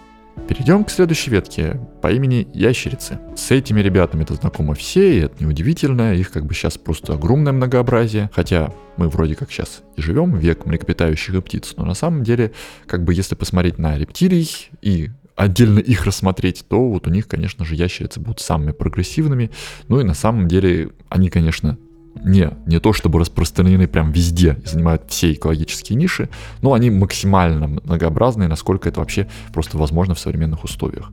Перейдем 0.48 0.84
к 0.84 0.90
следующей 0.90 1.30
ветке 1.30 1.78
по 2.00 2.10
имени 2.10 2.48
ящерицы. 2.54 3.18
С 3.36 3.50
этими 3.50 3.80
ребятами 3.80 4.22
это 4.22 4.32
знакомо 4.32 4.72
все, 4.72 5.14
и 5.14 5.20
это 5.24 5.44
неудивительно, 5.44 6.14
их 6.14 6.30
как 6.30 6.46
бы 6.46 6.54
сейчас 6.54 6.78
просто 6.78 7.12
огромное 7.12 7.52
многообразие, 7.52 8.30
хотя 8.34 8.72
мы 8.96 9.10
вроде 9.10 9.34
как 9.34 9.52
сейчас 9.52 9.82
и 9.96 10.00
живем 10.00 10.38
век 10.38 10.64
млекопитающих 10.64 11.34
и 11.34 11.40
птиц, 11.42 11.74
но 11.76 11.84
на 11.84 11.92
самом 11.92 12.24
деле, 12.24 12.52
как 12.86 13.04
бы 13.04 13.12
если 13.12 13.34
посмотреть 13.34 13.76
на 13.76 13.98
рептилий 13.98 14.48
и 14.80 15.10
отдельно 15.36 15.80
их 15.80 16.06
рассмотреть, 16.06 16.64
то 16.66 16.88
вот 16.88 17.08
у 17.08 17.10
них, 17.10 17.28
конечно 17.28 17.66
же, 17.66 17.74
ящерицы 17.74 18.20
будут 18.20 18.40
самыми 18.40 18.72
прогрессивными. 18.72 19.50
Ну 19.88 20.00
и 20.00 20.04
на 20.04 20.14
самом 20.14 20.48
деле 20.48 20.92
они, 21.10 21.28
конечно, 21.28 21.76
не, 22.14 22.50
не 22.66 22.80
то 22.80 22.92
чтобы 22.92 23.18
распространены 23.18 23.86
прям 23.86 24.12
везде 24.12 24.56
и 24.64 24.66
занимают 24.66 25.04
все 25.08 25.32
экологические 25.32 25.96
ниши, 25.96 26.28
но 26.62 26.72
они 26.72 26.90
максимально 26.90 27.66
многообразные, 27.68 28.48
насколько 28.48 28.88
это 28.88 29.00
вообще 29.00 29.28
просто 29.52 29.78
возможно 29.78 30.14
в 30.14 30.20
современных 30.20 30.64
условиях. 30.64 31.10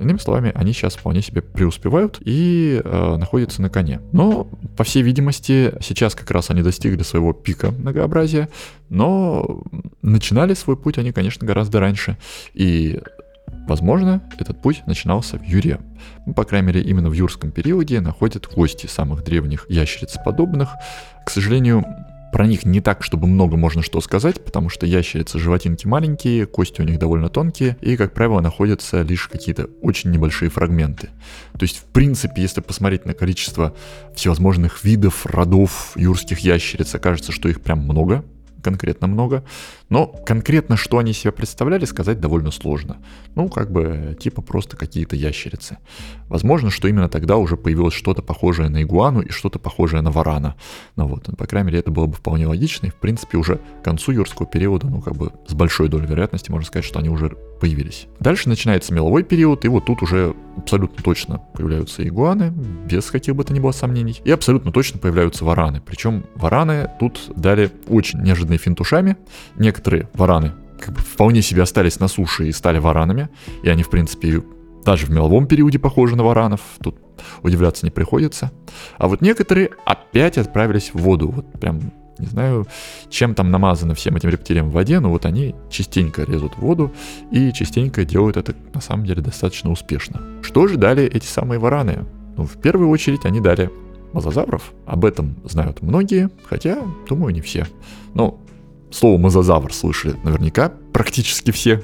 Иными 0.00 0.18
словами, 0.18 0.52
они 0.54 0.72
сейчас 0.72 0.94
вполне 0.94 1.22
себе 1.22 1.42
преуспевают 1.42 2.18
и 2.24 2.80
э, 2.84 3.16
находятся 3.16 3.62
на 3.62 3.68
коне. 3.68 4.00
Но, 4.12 4.44
по 4.76 4.84
всей 4.84 5.02
видимости, 5.02 5.74
сейчас 5.80 6.14
как 6.14 6.30
раз 6.30 6.50
они 6.50 6.62
достигли 6.62 7.02
своего 7.02 7.32
пика 7.32 7.72
многообразия, 7.72 8.48
но 8.90 9.60
начинали 10.02 10.54
свой 10.54 10.76
путь 10.76 10.98
они, 10.98 11.10
конечно, 11.10 11.44
гораздо 11.44 11.80
раньше. 11.80 12.16
И 12.54 13.00
Возможно, 13.66 14.22
этот 14.38 14.60
путь 14.62 14.82
начинался 14.86 15.38
в 15.38 15.42
Юре. 15.42 15.78
Ну, 16.26 16.34
по 16.34 16.44
крайней 16.44 16.68
мере, 16.68 16.82
именно 16.82 17.10
в 17.10 17.12
юрском 17.12 17.50
периоде 17.50 18.00
находят 18.00 18.46
кости 18.46 18.86
самых 18.86 19.24
древних 19.24 19.66
ящериц 19.68 20.16
подобных. 20.24 20.70
К 21.24 21.30
сожалению, 21.30 21.84
про 22.32 22.46
них 22.46 22.64
не 22.64 22.80
так, 22.80 23.02
чтобы 23.02 23.26
много 23.26 23.56
можно 23.56 23.82
что 23.82 24.00
сказать, 24.00 24.44
потому 24.44 24.68
что 24.68 24.86
ящерицы 24.86 25.38
животинки 25.38 25.86
маленькие, 25.86 26.46
кости 26.46 26.80
у 26.80 26.84
них 26.84 26.98
довольно 26.98 27.28
тонкие, 27.28 27.76
и, 27.80 27.96
как 27.96 28.12
правило, 28.12 28.40
находятся 28.40 29.02
лишь 29.02 29.28
какие-то 29.28 29.68
очень 29.80 30.10
небольшие 30.10 30.50
фрагменты. 30.50 31.08
То 31.52 31.62
есть, 31.62 31.78
в 31.78 31.84
принципе, 31.84 32.42
если 32.42 32.60
посмотреть 32.60 33.06
на 33.06 33.14
количество 33.14 33.74
всевозможных 34.14 34.84
видов, 34.84 35.24
родов 35.24 35.92
юрских 35.96 36.40
ящериц, 36.40 36.94
окажется, 36.94 37.32
что 37.32 37.48
их 37.48 37.60
прям 37.60 37.80
много, 37.80 38.24
конкретно 38.62 39.06
много, 39.06 39.44
но 39.88 40.06
конкретно 40.06 40.76
что 40.76 40.98
они 40.98 41.12
себя 41.12 41.32
представляли, 41.32 41.84
сказать 41.84 42.20
довольно 42.20 42.50
сложно. 42.50 42.98
Ну, 43.34 43.48
как 43.48 43.70
бы, 43.70 44.16
типа 44.18 44.42
просто 44.42 44.76
какие-то 44.76 45.16
ящерицы. 45.16 45.78
Возможно, 46.28 46.70
что 46.70 46.88
именно 46.88 47.08
тогда 47.08 47.36
уже 47.36 47.56
появилось 47.56 47.94
что-то 47.94 48.22
похожее 48.22 48.68
на 48.68 48.82
игуану 48.82 49.20
и 49.20 49.30
что-то 49.30 49.58
похожее 49.58 50.02
на 50.02 50.10
варана. 50.10 50.56
Ну 50.96 51.06
вот, 51.06 51.28
по 51.36 51.46
крайней 51.46 51.68
мере, 51.68 51.78
это 51.80 51.90
было 51.90 52.06
бы 52.06 52.14
вполне 52.14 52.46
логично, 52.46 52.86
и, 52.86 52.90
в 52.90 52.96
принципе, 52.96 53.38
уже 53.38 53.60
к 53.80 53.84
концу 53.84 54.12
юрского 54.12 54.46
периода, 54.46 54.88
ну, 54.88 55.00
как 55.00 55.16
бы, 55.16 55.32
с 55.46 55.54
большой 55.54 55.88
долей 55.88 56.06
вероятности 56.06 56.50
можно 56.50 56.66
сказать, 56.66 56.84
что 56.84 56.98
они 56.98 57.08
уже 57.08 57.36
появились. 57.58 58.06
Дальше 58.20 58.48
начинается 58.48 58.94
меловой 58.94 59.22
период, 59.22 59.64
и 59.64 59.68
вот 59.68 59.86
тут 59.86 60.02
уже 60.02 60.34
абсолютно 60.56 61.02
точно 61.02 61.40
появляются 61.54 62.06
игуаны, 62.06 62.50
без 62.50 63.10
каких 63.10 63.34
бы 63.36 63.44
то 63.44 63.52
ни 63.52 63.60
было 63.60 63.72
сомнений, 63.72 64.20
и 64.24 64.30
абсолютно 64.30 64.72
точно 64.72 64.98
появляются 64.98 65.44
вараны. 65.44 65.80
Причем 65.84 66.24
вараны 66.34 66.90
тут 66.98 67.20
дали 67.36 67.70
очень 67.88 68.20
неожиданные 68.22 68.58
финтушами. 68.58 69.16
Некоторые 69.56 70.08
вараны 70.14 70.52
как 70.80 70.94
бы 70.94 71.00
вполне 71.00 71.42
себе 71.42 71.62
остались 71.62 72.00
на 72.00 72.08
суше 72.08 72.48
и 72.48 72.52
стали 72.52 72.78
варанами. 72.78 73.28
И 73.62 73.68
они, 73.68 73.82
в 73.82 73.90
принципе, 73.90 74.42
даже 74.84 75.06
в 75.06 75.10
меловом 75.10 75.46
периоде 75.46 75.78
похожи 75.78 76.16
на 76.16 76.24
варанов. 76.24 76.60
Тут 76.82 76.96
удивляться 77.42 77.84
не 77.84 77.90
приходится. 77.90 78.52
А 78.96 79.08
вот 79.08 79.20
некоторые 79.20 79.70
опять 79.84 80.38
отправились 80.38 80.90
в 80.94 80.98
воду. 80.98 81.28
Вот 81.28 81.52
прям 81.60 81.92
не 82.18 82.26
знаю, 82.26 82.66
чем 83.10 83.34
там 83.34 83.50
намазано 83.50 83.94
всем 83.94 84.16
этим 84.16 84.28
рептилиям 84.28 84.70
в 84.70 84.72
воде, 84.72 85.00
но 85.00 85.10
вот 85.10 85.26
они 85.26 85.54
частенько 85.70 86.22
лезут 86.22 86.54
в 86.54 86.58
воду 86.58 86.92
и 87.30 87.52
частенько 87.52 88.04
делают 88.04 88.36
это 88.36 88.54
на 88.74 88.80
самом 88.80 89.06
деле 89.06 89.22
достаточно 89.22 89.70
успешно. 89.70 90.20
Что 90.42 90.66
же 90.66 90.76
дали 90.76 91.04
эти 91.04 91.26
самые 91.26 91.58
вараны? 91.58 92.04
Ну, 92.36 92.44
в 92.46 92.56
первую 92.56 92.88
очередь 92.90 93.24
они 93.24 93.40
дали 93.40 93.70
мозазавров. 94.12 94.72
Об 94.86 95.04
этом 95.04 95.36
знают 95.44 95.82
многие, 95.82 96.30
хотя, 96.48 96.78
думаю, 97.08 97.34
не 97.34 97.40
все. 97.40 97.66
Ну, 98.14 98.40
слово 98.90 99.18
мозазавр 99.18 99.72
слышали 99.72 100.16
наверняка 100.22 100.72
практически 100.92 101.50
все. 101.50 101.82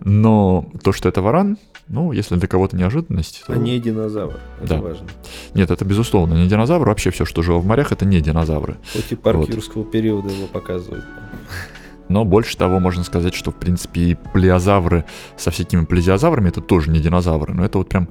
Но 0.00 0.66
то, 0.82 0.92
что 0.92 1.08
это 1.08 1.22
варан, 1.22 1.58
ну, 1.88 2.12
если 2.12 2.36
для 2.36 2.48
кого-то 2.48 2.76
неожиданность, 2.76 3.44
то... 3.46 3.52
А 3.52 3.56
не 3.56 3.78
динозавр, 3.78 4.38
это 4.60 4.68
да. 4.68 4.80
важно. 4.80 5.06
Нет, 5.54 5.70
это 5.70 5.84
безусловно 5.84 6.34
не 6.34 6.48
динозавр, 6.48 6.88
вообще 6.88 7.10
все, 7.10 7.24
что 7.24 7.42
жило 7.42 7.58
в 7.58 7.66
морях, 7.66 7.92
это 7.92 8.04
не 8.04 8.20
динозавры. 8.20 8.76
Хоть 8.92 9.12
и 9.12 9.16
парк 9.16 9.38
вот. 9.38 9.48
юрского 9.50 9.84
периода 9.84 10.28
его 10.28 10.46
показывают. 10.46 11.04
Но 12.08 12.24
больше 12.24 12.56
того, 12.56 12.78
можно 12.78 13.04
сказать, 13.04 13.34
что, 13.34 13.50
в 13.50 13.56
принципе, 13.56 14.00
и 14.00 14.14
плеозавры 14.14 15.04
со 15.36 15.50
всякими 15.50 15.84
плезиозаврами 15.84 16.48
это 16.48 16.60
тоже 16.60 16.90
не 16.90 17.00
динозавры. 17.00 17.54
Но 17.54 17.64
это 17.64 17.78
вот 17.78 17.88
прям 17.88 18.08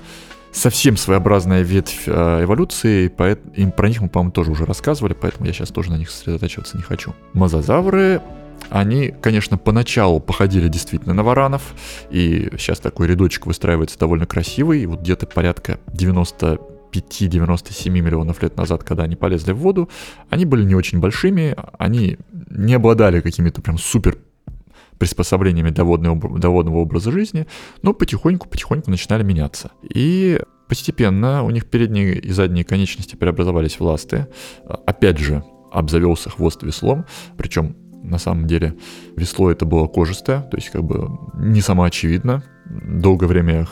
совсем 0.51 0.97
своеобразная 0.97 1.61
ветвь 1.61 2.03
э, 2.07 2.43
эволюции, 2.43 3.05
и 3.55 3.65
про 3.69 3.87
них 3.87 4.01
мы, 4.01 4.09
по-моему, 4.09 4.31
тоже 4.31 4.51
уже 4.51 4.65
рассказывали, 4.65 5.13
поэтому 5.13 5.45
я 5.45 5.53
сейчас 5.53 5.69
тоже 5.69 5.91
на 5.91 5.97
них 5.97 6.09
сосредотачиваться 6.09 6.77
не 6.77 6.83
хочу. 6.83 7.13
Мозазавры 7.33 8.21
они, 8.69 9.13
конечно, 9.21 9.57
поначалу 9.57 10.19
походили 10.19 10.67
действительно 10.67 11.13
на 11.13 11.23
варанов, 11.23 11.73
и 12.09 12.49
сейчас 12.57 12.79
такой 12.79 13.07
рядочек 13.07 13.45
выстраивается 13.45 13.99
довольно 13.99 14.25
красивый, 14.25 14.85
вот 14.85 15.01
где-то 15.01 15.27
порядка 15.27 15.79
95-97 15.87 17.89
миллионов 17.89 18.41
лет 18.41 18.57
назад, 18.57 18.83
когда 18.83 19.03
они 19.03 19.15
полезли 19.15 19.51
в 19.51 19.57
воду, 19.57 19.89
они 20.29 20.45
были 20.45 20.63
не 20.63 20.75
очень 20.75 20.99
большими, 20.99 21.55
они 21.77 22.17
не 22.49 22.73
обладали 22.73 23.21
какими-то 23.21 23.61
прям 23.61 23.77
супер 23.77 24.17
приспособлениями 24.97 25.71
для 25.71 25.83
водного, 25.83 26.37
для 26.37 26.49
водного 26.49 26.77
образа 26.77 27.11
жизни, 27.11 27.47
но 27.81 27.93
потихоньку-потихоньку 27.93 28.91
начинали 28.91 29.23
меняться. 29.23 29.71
И 29.81 30.39
постепенно 30.67 31.43
у 31.43 31.49
них 31.49 31.65
передние 31.65 32.19
и 32.19 32.31
задние 32.31 32.63
конечности 32.63 33.15
преобразовались 33.15 33.79
в 33.79 33.83
ласты. 33.83 34.27
Опять 34.85 35.17
же, 35.17 35.43
обзавелся 35.71 36.29
хвост 36.29 36.61
веслом, 36.61 37.05
причем 37.35 37.75
на 38.11 38.19
самом 38.19 38.45
деле 38.45 38.75
весло 39.15 39.49
это 39.49 39.65
было 39.65 39.87
кожистое, 39.87 40.41
то 40.41 40.57
есть 40.57 40.69
как 40.69 40.83
бы 40.83 41.09
не 41.35 41.61
самоочевидно. 41.61 42.43
Долгое 42.65 43.27
время 43.27 43.67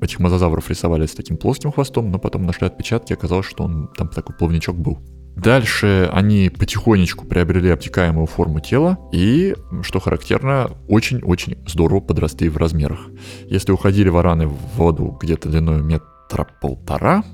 этих 0.00 0.20
мозазавров 0.20 0.68
рисовали 0.68 1.06
с 1.06 1.12
таким 1.12 1.36
плоским 1.36 1.72
хвостом, 1.72 2.10
но 2.10 2.18
потом 2.18 2.44
нашли 2.44 2.66
отпечатки, 2.66 3.12
оказалось, 3.12 3.46
что 3.46 3.64
он 3.64 3.88
там 3.96 4.08
такой 4.08 4.36
плавничок 4.36 4.76
был. 4.76 4.98
Дальше 5.36 6.10
они 6.12 6.50
потихонечку 6.50 7.24
приобрели 7.24 7.70
обтекаемую 7.70 8.26
форму 8.26 8.60
тела 8.60 8.98
и, 9.12 9.56
что 9.80 9.98
характерно, 9.98 10.70
очень-очень 10.88 11.56
здорово 11.66 12.00
подросли 12.00 12.48
в 12.48 12.58
размерах. 12.58 13.08
Если 13.46 13.72
уходили 13.72 14.10
вараны 14.10 14.46
в 14.46 14.56
воду 14.76 15.16
где-то 15.20 15.48
длиной 15.48 15.82
метра 15.82 16.46
полтора, 16.60 17.24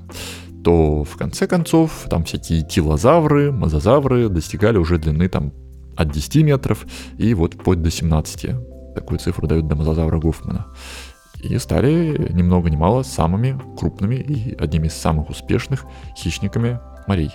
то 0.63 1.03
в 1.03 1.17
конце 1.17 1.45
концов 1.45 2.05
там 2.09 2.23
всякие 2.23 2.63
тилозавры, 2.63 3.51
мозазавры 3.51 4.29
достигали 4.29 4.77
уже 4.77 4.97
длины 4.97 5.27
там 5.27 5.51
от 5.99 6.11
10 6.11 6.43
метров 6.43 6.85
и 7.17 7.33
вот 7.33 7.55
вплоть 7.55 7.81
до 7.81 7.91
17. 7.91 8.95
Такую 8.95 9.19
цифру 9.19 9.47
дают 9.47 9.67
домозазавра 9.67 10.17
Гофмана. 10.17 10.67
И 11.43 11.57
стали 11.57 12.31
ни 12.31 12.41
много 12.41 12.69
ни 12.69 12.75
мало 12.75 13.03
самыми 13.03 13.59
крупными 13.77 14.15
и 14.15 14.55
одними 14.55 14.87
из 14.87 14.93
самых 14.93 15.29
успешных 15.29 15.85
хищниками 16.17 16.79
морей. 17.07 17.31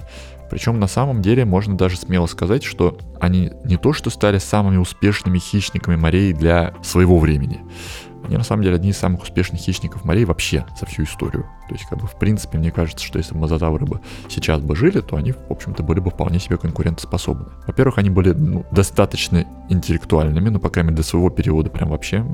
Причем 0.51 0.79
на 0.79 0.87
самом 0.87 1.21
деле 1.21 1.45
можно 1.45 1.77
даже 1.77 1.97
смело 1.97 2.27
сказать, 2.27 2.65
что 2.65 2.99
они 3.21 3.53
не 3.65 3.77
то 3.77 3.93
что 3.93 4.11
стали 4.11 4.39
самыми 4.39 4.77
успешными 4.77 5.39
хищниками 5.39 5.97
морей 5.97 6.33
для 6.33 6.75
своего 6.83 7.19
времени, 7.19 7.61
они 8.27 8.37
на 8.37 8.45
самом 8.45 8.63
деле 8.63 8.77
одни 8.77 8.91
из 8.91 8.97
самых 8.97 9.23
успешных 9.23 9.61
хищников 9.61 10.05
морей 10.05 10.25
вообще 10.25 10.67
за 10.79 10.87
всю 10.87 11.05
историю. 11.05 11.45
То 11.69 11.75
есть, 11.75 11.87
как 11.87 11.99
бы, 11.99 12.07
в 12.07 12.17
принципе, 12.17 12.59
мне 12.59 12.71
кажется, 12.71 13.05
что 13.05 13.19
если 13.19 13.35
бы 13.35 13.41
мозазавры 13.41 13.87
бы 13.87 14.01
сейчас 14.29 14.61
бы 14.61 14.75
жили, 14.75 15.01
то 15.01 15.17
они, 15.17 15.33
в 15.33 15.51
общем-то, 15.51 15.83
были 15.83 16.01
бы 16.01 16.11
вполне 16.11 16.39
себе 16.39 16.57
конкурентоспособны. 16.57 17.47
Во-первых, 17.67 17.99
они 17.99 18.11
были 18.11 18.33
ну, 18.33 18.65
достаточно 18.71 19.45
интеллектуальными, 19.69 20.49
ну, 20.49 20.59
по 20.59 20.71
крайней 20.71 20.89
мере, 20.89 20.97
для 20.97 21.05
своего 21.05 21.31
периода 21.31 21.71
прям 21.71 21.91
вообще 21.91 22.25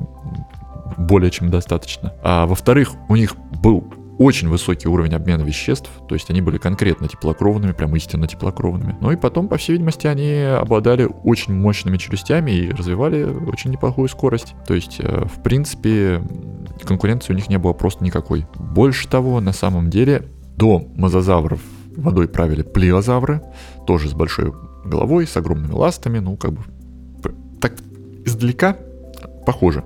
более 0.97 1.31
чем 1.31 1.49
достаточно. 1.49 2.13
А 2.23 2.45
во-вторых, 2.45 2.93
у 3.09 3.15
них 3.15 3.35
был 3.61 3.93
очень 4.21 4.49
высокий 4.49 4.87
уровень 4.87 5.15
обмена 5.15 5.41
веществ, 5.41 5.89
то 6.07 6.13
есть 6.13 6.29
они 6.29 6.41
были 6.41 6.59
конкретно 6.59 7.07
теплокровными, 7.07 7.71
прям 7.71 7.95
истинно 7.95 8.27
теплокровными. 8.27 8.95
Ну 9.01 9.11
и 9.11 9.15
потом, 9.15 9.47
по 9.47 9.57
всей 9.57 9.73
видимости, 9.73 10.05
они 10.05 10.41
обладали 10.41 11.09
очень 11.23 11.55
мощными 11.55 11.97
челюстями 11.97 12.51
и 12.51 12.71
развивали 12.71 13.23
очень 13.23 13.71
неплохую 13.71 14.09
скорость. 14.09 14.53
То 14.67 14.75
есть, 14.75 14.97
э, 14.99 15.25
в 15.25 15.41
принципе, 15.41 16.21
конкуренции 16.83 17.33
у 17.33 17.35
них 17.35 17.49
не 17.49 17.57
было 17.57 17.73
просто 17.73 18.03
никакой. 18.03 18.45
Больше 18.59 19.07
того, 19.07 19.41
на 19.41 19.53
самом 19.53 19.89
деле, 19.89 20.27
до 20.55 20.85
мозазавров 20.95 21.59
водой 21.97 22.27
правили 22.27 22.61
плиозавры, 22.61 23.41
тоже 23.87 24.07
с 24.07 24.13
большой 24.13 24.53
головой, 24.85 25.25
с 25.25 25.35
огромными 25.35 25.73
ластами, 25.73 26.19
ну, 26.19 26.37
как 26.37 26.53
бы 26.53 26.61
так 27.59 27.73
издалека 28.23 28.77
похоже. 29.47 29.83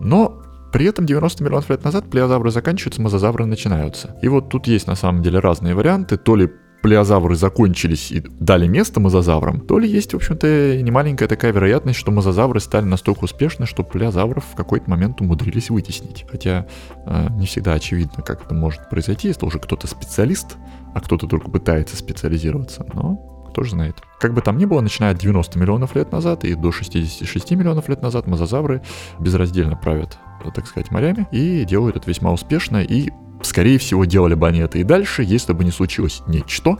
Но 0.00 0.39
при 0.72 0.86
этом 0.86 1.06
90 1.06 1.42
миллионов 1.42 1.70
лет 1.70 1.84
назад 1.84 2.08
плеозавры 2.10 2.50
заканчиваются, 2.50 3.02
мозазавры 3.02 3.44
начинаются. 3.44 4.16
И 4.22 4.28
вот 4.28 4.48
тут 4.48 4.66
есть 4.66 4.86
на 4.86 4.94
самом 4.94 5.22
деле 5.22 5.38
разные 5.38 5.74
варианты, 5.74 6.16
то 6.16 6.36
ли 6.36 6.50
плеозавры 6.82 7.34
закончились 7.36 8.10
и 8.10 8.20
дали 8.20 8.66
место 8.66 9.00
мозазаврам, 9.00 9.60
то 9.60 9.78
ли 9.78 9.88
есть, 9.88 10.12
в 10.12 10.16
общем-то, 10.16 10.80
немаленькая 10.82 11.28
такая 11.28 11.52
вероятность, 11.52 11.98
что 11.98 12.10
мозазавры 12.10 12.60
стали 12.60 12.84
настолько 12.84 13.24
успешны, 13.24 13.66
что 13.66 13.82
плеозавров 13.82 14.44
в 14.50 14.56
какой-то 14.56 14.88
момент 14.88 15.20
умудрились 15.20 15.70
вытеснить. 15.70 16.24
Хотя 16.30 16.66
э, 17.06 17.26
не 17.32 17.46
всегда 17.46 17.74
очевидно, 17.74 18.22
как 18.22 18.44
это 18.44 18.54
может 18.54 18.88
произойти, 18.88 19.28
если 19.28 19.44
уже 19.44 19.58
кто-то 19.58 19.86
специалист, 19.86 20.56
а 20.94 21.00
кто-то 21.00 21.26
только 21.26 21.50
пытается 21.50 21.96
специализироваться. 21.96 22.86
Но 22.94 23.29
кто 23.50 23.62
же 23.62 23.70
знает. 23.70 23.96
Как 24.18 24.34
бы 24.34 24.40
там 24.40 24.58
ни 24.58 24.64
было, 24.64 24.80
начиная 24.80 25.12
от 25.12 25.18
90 25.18 25.58
миллионов 25.58 25.94
лет 25.94 26.12
назад 26.12 26.44
и 26.44 26.54
до 26.54 26.72
66 26.72 27.50
миллионов 27.52 27.88
лет 27.88 28.02
назад 28.02 28.26
мозазавры 28.26 28.82
безраздельно 29.18 29.76
правят, 29.76 30.18
так 30.54 30.66
сказать, 30.66 30.90
морями 30.90 31.26
и 31.32 31.64
делают 31.64 31.96
это 31.96 32.08
весьма 32.08 32.32
успешно 32.32 32.82
и 32.82 33.10
Скорее 33.42 33.78
всего, 33.78 34.04
делали 34.04 34.34
бы 34.34 34.46
они 34.46 34.58
это 34.58 34.78
и 34.78 34.84
дальше, 34.84 35.22
если 35.22 35.54
бы 35.54 35.64
не 35.64 35.70
случилось 35.70 36.22
нечто 36.26 36.76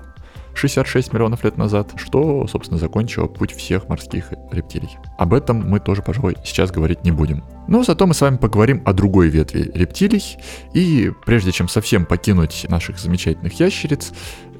66 0.60 1.12
миллионов 1.14 1.42
лет 1.44 1.56
назад, 1.56 1.92
что, 1.96 2.46
собственно, 2.46 2.78
закончило 2.78 3.26
путь 3.26 3.52
всех 3.52 3.88
морских 3.88 4.32
рептилий. 4.52 4.98
Об 5.16 5.32
этом 5.32 5.68
мы 5.68 5.80
тоже, 5.80 6.02
пожалуй, 6.02 6.36
сейчас 6.44 6.70
говорить 6.70 7.02
не 7.02 7.10
будем. 7.10 7.42
Но 7.66 7.82
зато 7.82 8.06
мы 8.06 8.12
с 8.12 8.20
вами 8.20 8.36
поговорим 8.36 8.82
о 8.84 8.92
другой 8.92 9.28
ветви 9.28 9.70
рептилий. 9.74 10.36
И 10.74 11.12
прежде 11.24 11.50
чем 11.52 11.68
совсем 11.68 12.04
покинуть 12.04 12.66
наших 12.68 12.98
замечательных 12.98 13.58
ящериц, 13.58 14.12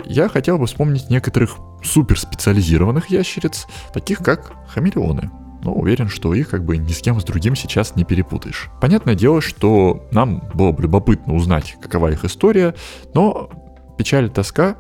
я 0.06 0.28
хотел 0.28 0.58
бы 0.58 0.66
вспомнить 0.66 1.10
некоторых 1.10 1.58
суперспециализированных 1.82 3.10
ящериц, 3.10 3.66
таких 3.92 4.20
как 4.20 4.52
хамелеоны. 4.68 5.30
Но 5.62 5.74
уверен, 5.74 6.08
что 6.08 6.32
их 6.32 6.48
как 6.48 6.64
бы 6.64 6.78
ни 6.78 6.92
с 6.92 7.00
кем 7.00 7.20
с 7.20 7.24
другим 7.24 7.54
сейчас 7.54 7.94
не 7.94 8.04
перепутаешь. 8.04 8.70
Понятное 8.80 9.14
дело, 9.14 9.42
что 9.42 10.08
нам 10.10 10.42
было 10.54 10.72
бы 10.72 10.82
любопытно 10.82 11.34
узнать, 11.34 11.76
какова 11.82 12.10
их 12.10 12.24
история, 12.24 12.74
но 13.12 13.50
печаль 13.98 14.26
и 14.26 14.28
тоска, 14.30 14.76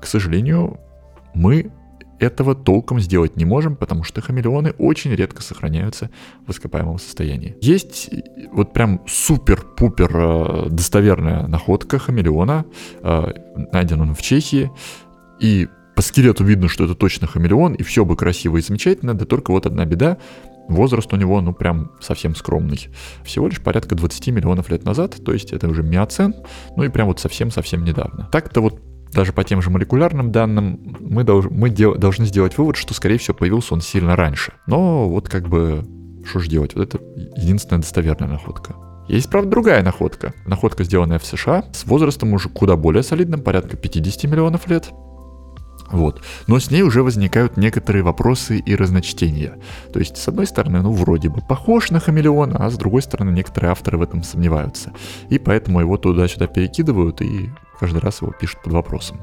к 0.00 0.06
сожалению, 0.06 0.78
мы 1.34 1.70
этого 2.18 2.54
толком 2.54 3.00
сделать 3.00 3.36
не 3.36 3.44
можем, 3.44 3.76
потому 3.76 4.02
что 4.02 4.20
хамелеоны 4.20 4.72
очень 4.78 5.14
редко 5.14 5.42
сохраняются 5.42 6.10
в 6.46 6.50
ископаемом 6.50 6.98
состоянии. 6.98 7.56
Есть 7.60 8.10
вот 8.52 8.72
прям 8.72 9.02
супер-пупер 9.06 10.10
э, 10.14 10.68
достоверная 10.70 11.46
находка 11.46 11.98
хамелеона, 11.98 12.64
э, 13.02 13.32
найден 13.72 14.00
он 14.00 14.14
в 14.14 14.22
Чехии, 14.22 14.70
и 15.40 15.68
по 15.94 16.02
скелету 16.02 16.44
видно, 16.44 16.68
что 16.68 16.84
это 16.84 16.94
точно 16.94 17.26
хамелеон, 17.26 17.74
и 17.74 17.82
все 17.82 18.04
бы 18.04 18.16
красиво 18.16 18.56
и 18.58 18.62
замечательно, 18.62 19.14
да 19.14 19.24
только 19.24 19.50
вот 19.50 19.66
одна 19.66 19.84
беда, 19.84 20.18
возраст 20.68 21.12
у 21.12 21.16
него, 21.16 21.40
ну, 21.40 21.52
прям 21.52 21.92
совсем 22.00 22.34
скромный. 22.34 22.88
Всего 23.24 23.48
лишь 23.48 23.62
порядка 23.62 23.94
20 23.94 24.28
миллионов 24.28 24.68
лет 24.68 24.84
назад, 24.84 25.16
то 25.24 25.32
есть 25.32 25.52
это 25.52 25.68
уже 25.68 25.82
миоцен, 25.82 26.34
ну 26.76 26.84
и 26.84 26.88
прям 26.88 27.08
вот 27.08 27.20
совсем-совсем 27.20 27.84
недавно. 27.84 28.28
Так-то 28.32 28.60
вот 28.60 28.80
даже 29.16 29.32
по 29.32 29.42
тем 29.44 29.62
же 29.62 29.70
молекулярным 29.70 30.30
данным 30.30 30.78
мы, 31.00 31.24
долж, 31.24 31.46
мы 31.50 31.70
дел, 31.70 31.94
должны 31.94 32.26
сделать 32.26 32.58
вывод, 32.58 32.76
что, 32.76 32.92
скорее 32.92 33.16
всего, 33.16 33.34
появился 33.34 33.72
он 33.72 33.80
сильно 33.80 34.14
раньше. 34.14 34.52
Но 34.66 35.08
вот 35.08 35.28
как 35.30 35.48
бы, 35.48 35.82
что 36.28 36.38
же 36.38 36.50
делать? 36.50 36.74
Вот 36.74 36.82
это 36.82 37.02
единственная 37.34 37.80
достоверная 37.80 38.28
находка. 38.28 38.76
Есть, 39.08 39.30
правда, 39.30 39.50
другая 39.50 39.82
находка. 39.82 40.34
Находка, 40.44 40.84
сделанная 40.84 41.18
в 41.18 41.24
США, 41.24 41.64
с 41.72 41.86
возрастом 41.86 42.34
уже 42.34 42.50
куда 42.50 42.76
более 42.76 43.02
солидным, 43.02 43.40
порядка 43.40 43.78
50 43.78 44.30
миллионов 44.30 44.68
лет. 44.68 44.90
Вот. 45.90 46.22
Но 46.46 46.58
с 46.58 46.70
ней 46.70 46.82
уже 46.82 47.02
возникают 47.02 47.56
некоторые 47.56 48.02
вопросы 48.02 48.58
и 48.58 48.74
разночтения. 48.74 49.58
То 49.92 49.98
есть, 49.98 50.16
с 50.16 50.28
одной 50.28 50.46
стороны, 50.46 50.82
ну, 50.82 50.92
вроде 50.92 51.28
бы 51.28 51.40
похож 51.40 51.90
на 51.90 52.00
хамелеона, 52.00 52.56
а 52.58 52.70
с 52.70 52.76
другой 52.76 53.02
стороны, 53.02 53.30
некоторые 53.30 53.70
авторы 53.70 53.98
в 53.98 54.02
этом 54.02 54.22
сомневаются. 54.22 54.92
И 55.28 55.38
поэтому 55.38 55.80
его 55.80 55.96
туда-сюда 55.96 56.46
перекидывают 56.46 57.22
и 57.22 57.50
каждый 57.78 58.00
раз 58.00 58.22
его 58.22 58.32
пишут 58.32 58.62
под 58.62 58.72
вопросом. 58.72 59.20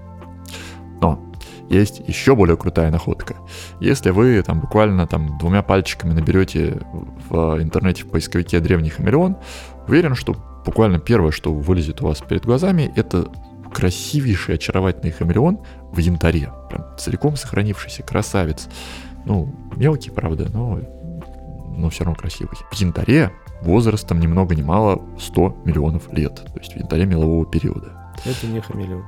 Но 1.02 1.34
есть 1.70 2.02
еще 2.08 2.36
более 2.36 2.56
крутая 2.56 2.92
находка. 2.92 3.36
Если 3.80 4.12
вы 4.12 4.42
там 4.44 4.60
буквально 4.60 5.08
там 5.08 5.38
двумя 5.38 5.64
пальчиками 5.64 6.14
наберете 6.14 6.80
в 7.30 7.62
интернете 7.62 8.04
в 8.04 8.10
поисковике 8.10 8.60
древний 8.60 8.90
хамелеон, 8.90 9.38
уверен, 9.88 10.16
что 10.16 10.36
буквально 10.66 11.00
первое, 11.00 11.32
что 11.32 11.54
вылезет 11.54 12.02
у 12.02 12.08
вас 12.08 12.22
перед 12.22 12.46
глазами, 12.46 12.92
это 12.96 13.28
красивейший, 13.74 14.56
очаровательный 14.56 15.12
хамелеон 15.12 15.60
в 15.94 16.00
янтаре. 16.00 16.52
Прям 16.70 16.86
целиком 16.98 17.36
сохранившийся, 17.36 18.04
красавец. 18.04 18.68
Ну, 19.26 19.54
мелкий, 19.76 20.10
правда, 20.10 20.50
но, 20.52 20.80
но 21.78 21.90
все 21.90 22.04
равно 22.04 22.20
красивый. 22.20 22.58
В 22.72 22.76
янтаре 22.76 23.32
возрастом 23.62 24.20
ни 24.20 24.28
много 24.28 24.56
ни 24.56 24.62
мало 24.62 25.02
100 25.20 25.62
миллионов 25.66 26.12
лет. 26.12 26.36
То 26.36 26.60
есть 26.60 26.74
в 26.74 26.78
янтаре 26.78 27.06
мелового 27.06 27.46
периода. 27.46 27.94
Это 28.26 28.48
не 28.48 28.60
хамелеон, 28.60 29.06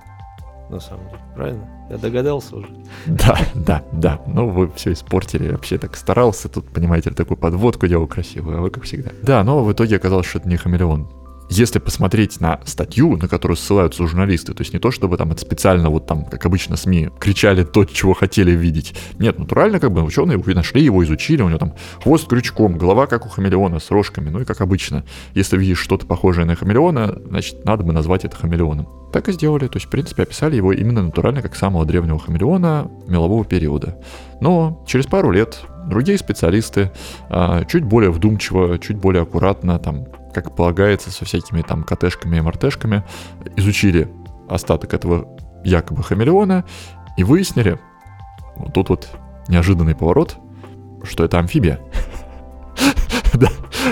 на 0.69 0.79
самом 0.79 1.05
деле, 1.09 1.21
правильно? 1.35 1.69
Я 1.89 1.97
догадался 1.97 2.55
уже. 2.55 2.69
Да, 3.05 3.37
да, 3.53 3.83
да. 3.91 4.21
Ну, 4.27 4.49
вы 4.49 4.71
все 4.75 4.93
испортили. 4.93 5.51
Вообще 5.51 5.77
так 5.77 5.95
старался 5.95 6.49
тут, 6.49 6.69
понимаете, 6.69 7.11
такую 7.11 7.37
подводку 7.37 7.87
делал 7.87 8.07
красивую, 8.07 8.57
а 8.57 8.61
вы 8.61 8.69
как 8.69 8.83
всегда. 8.83 9.11
Да, 9.21 9.43
но 9.43 9.63
в 9.63 9.71
итоге 9.71 9.97
оказалось, 9.97 10.25
что 10.27 10.39
это 10.39 10.47
не 10.47 10.57
хамелеон 10.57 11.24
если 11.49 11.79
посмотреть 11.79 12.39
на 12.41 12.59
статью, 12.65 13.17
на 13.17 13.27
которую 13.27 13.57
ссылаются 13.57 14.05
журналисты, 14.07 14.53
то 14.53 14.61
есть 14.61 14.73
не 14.73 14.79
то, 14.79 14.91
чтобы 14.91 15.17
там 15.17 15.31
это 15.31 15.41
специально 15.41 15.89
вот 15.89 16.07
там, 16.07 16.25
как 16.25 16.45
обычно 16.45 16.75
СМИ, 16.75 17.09
кричали 17.19 17.63
то, 17.63 17.85
чего 17.85 18.13
хотели 18.13 18.51
видеть. 18.51 18.95
Нет, 19.19 19.37
натурально 19.37 19.79
как 19.79 19.91
бы 19.91 20.03
ученые 20.03 20.41
нашли 20.55 20.83
его, 20.83 21.03
изучили, 21.03 21.41
у 21.41 21.49
него 21.49 21.59
там 21.59 21.73
хвост 22.01 22.27
крючком, 22.27 22.77
голова 22.77 23.07
как 23.07 23.25
у 23.25 23.29
хамелеона 23.29 23.79
с 23.79 23.91
рожками, 23.91 24.29
ну 24.29 24.41
и 24.41 24.45
как 24.45 24.61
обычно. 24.61 25.03
Если 25.33 25.57
видишь 25.57 25.79
что-то 25.79 26.05
похожее 26.05 26.45
на 26.45 26.55
хамелеона, 26.55 27.19
значит, 27.27 27.65
надо 27.65 27.83
бы 27.83 27.93
назвать 27.93 28.25
это 28.25 28.35
хамелеоном. 28.35 28.87
Так 29.11 29.29
и 29.29 29.31
сделали, 29.31 29.67
то 29.67 29.77
есть, 29.77 29.85
в 29.85 29.89
принципе, 29.89 30.23
описали 30.23 30.55
его 30.55 30.73
именно 30.73 31.03
натурально 31.03 31.41
как 31.41 31.55
самого 31.55 31.85
древнего 31.85 32.19
хамелеона 32.19 32.89
мелового 33.07 33.45
периода. 33.45 33.97
Но 34.41 34.83
через 34.87 35.05
пару 35.05 35.31
лет 35.31 35.61
другие 35.87 36.17
специалисты 36.17 36.91
а, 37.29 37.63
чуть 37.65 37.83
более 37.83 38.11
вдумчиво, 38.11 38.77
чуть 38.79 38.97
более 38.97 39.23
аккуратно 39.23 39.79
там 39.79 40.07
как 40.35 40.53
полагается, 40.53 41.11
со 41.11 41.23
всякими 41.23 41.61
там 41.61 41.83
КТшками 41.83 42.37
и 42.37 42.41
МРТшками, 42.41 43.03
изучили 43.55 44.11
остаток 44.49 44.93
этого 44.93 45.27
якобы 45.63 46.03
хамелеона 46.03 46.65
и 47.17 47.23
выяснили, 47.23 47.79
вот 48.57 48.73
тут 48.73 48.89
вот 48.89 49.09
неожиданный 49.47 49.95
поворот, 49.95 50.37
что 51.03 51.23
это 51.23 51.39
амфибия. 51.39 51.79
Да, 53.33 53.49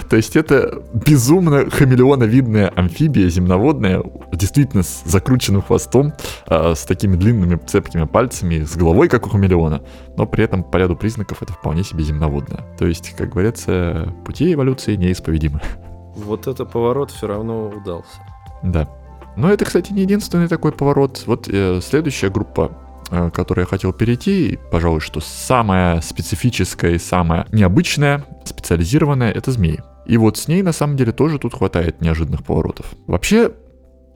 то 0.09 0.15
есть 0.15 0.37
это 0.37 0.81
безумно 0.93 1.69
хамелеоновидная 1.69 2.69
амфибия 2.69 3.27
земноводная, 3.27 4.01
действительно 4.31 4.83
с 4.83 5.03
закрученным 5.03 5.61
хвостом, 5.61 6.13
а, 6.45 6.73
с 6.75 6.85
такими 6.85 7.17
длинными 7.17 7.57
цепкими 7.57 8.05
пальцами, 8.05 8.63
с 8.63 8.77
головой, 8.77 9.09
как 9.09 9.27
у 9.27 9.29
хамелеона, 9.29 9.81
но 10.15 10.25
при 10.25 10.45
этом 10.45 10.63
по 10.63 10.77
ряду 10.77 10.95
признаков 10.95 11.41
это 11.41 11.51
вполне 11.51 11.83
себе 11.83 12.05
земноводная. 12.05 12.61
То 12.77 12.87
есть, 12.87 13.15
как 13.17 13.31
говорится, 13.31 14.13
пути 14.25 14.53
эволюции 14.53 14.95
неисповедимы 14.95 15.59
вот 16.15 16.47
это 16.47 16.65
поворот 16.65 17.11
все 17.11 17.27
равно 17.27 17.69
удался. 17.69 18.19
Да. 18.63 18.87
Но 19.35 19.51
это, 19.51 19.65
кстати, 19.65 19.91
не 19.91 20.01
единственный 20.03 20.47
такой 20.47 20.71
поворот. 20.71 21.23
Вот 21.25 21.47
э, 21.47 21.79
следующая 21.81 22.29
группа, 22.29 22.71
э, 23.09 23.31
которой 23.31 23.61
я 23.61 23.65
хотел 23.65 23.91
перейти, 23.93 24.59
пожалуй, 24.71 24.99
что 24.99 25.19
самая 25.21 26.01
специфическая 26.01 26.91
и 26.91 26.99
самая 26.99 27.47
необычная, 27.51 28.23
специализированная, 28.45 29.31
это 29.31 29.51
змеи. 29.51 29.81
И 30.05 30.17
вот 30.17 30.37
с 30.37 30.47
ней 30.47 30.61
на 30.61 30.71
самом 30.71 30.97
деле 30.97 31.11
тоже 31.11 31.39
тут 31.39 31.53
хватает 31.55 32.01
неожиданных 32.01 32.43
поворотов. 32.43 32.93
Вообще, 33.07 33.51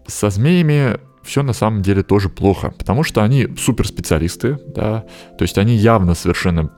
со 0.05 0.29
змеями 0.29 0.99
все 1.23 1.43
на 1.43 1.53
самом 1.53 1.81
деле 1.81 2.03
тоже 2.03 2.29
плохо, 2.29 2.73
потому 2.77 3.03
что 3.03 3.21
они 3.21 3.47
суперспециалисты, 3.57 4.59
да, 4.67 5.05
то 5.37 5.43
есть 5.43 5.57
они 5.57 5.75
явно 5.75 6.15
совершенно 6.15 6.71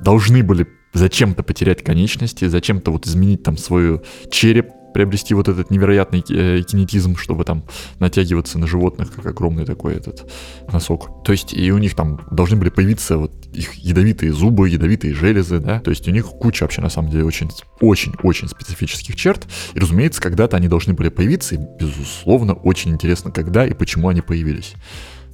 должны 0.00 0.42
были 0.42 0.66
зачем-то 0.92 1.42
потерять 1.42 1.82
конечности, 1.82 2.46
зачем-то 2.46 2.90
вот 2.90 3.06
изменить 3.06 3.42
там 3.42 3.56
свой 3.56 4.00
череп, 4.30 4.70
приобрести 4.92 5.34
вот 5.34 5.48
этот 5.48 5.70
невероятный 5.70 6.22
э, 6.28 6.62
кинетизм, 6.62 7.16
чтобы 7.16 7.44
там 7.44 7.64
натягиваться 7.98 8.58
на 8.58 8.66
животных, 8.66 9.12
как 9.14 9.26
огромный 9.26 9.64
такой 9.64 9.94
этот 9.94 10.30
носок. 10.70 11.24
То 11.24 11.32
есть 11.32 11.52
и 11.52 11.72
у 11.72 11.78
них 11.78 11.94
там 11.94 12.20
должны 12.30 12.56
были 12.56 12.70
появиться 12.70 13.18
вот 13.18 13.32
их 13.52 13.74
ядовитые 13.74 14.32
зубы, 14.32 14.68
ядовитые 14.68 15.14
железы, 15.14 15.58
да, 15.58 15.80
то 15.80 15.90
есть 15.90 16.06
у 16.08 16.10
них 16.10 16.26
куча 16.26 16.64
вообще 16.64 16.80
на 16.80 16.90
самом 16.90 17.10
деле 17.10 17.24
очень, 17.24 17.50
очень, 17.80 18.14
очень 18.22 18.48
специфических 18.48 19.16
черт, 19.16 19.46
и 19.74 19.78
разумеется, 19.78 20.20
когда-то 20.20 20.56
они 20.56 20.68
должны 20.68 20.94
были 20.94 21.08
появиться, 21.08 21.54
и 21.56 21.58
безусловно 21.78 22.54
очень 22.54 22.90
интересно, 22.92 23.30
когда 23.30 23.66
и 23.66 23.74
почему 23.74 24.08
они 24.08 24.20
появились. 24.20 24.74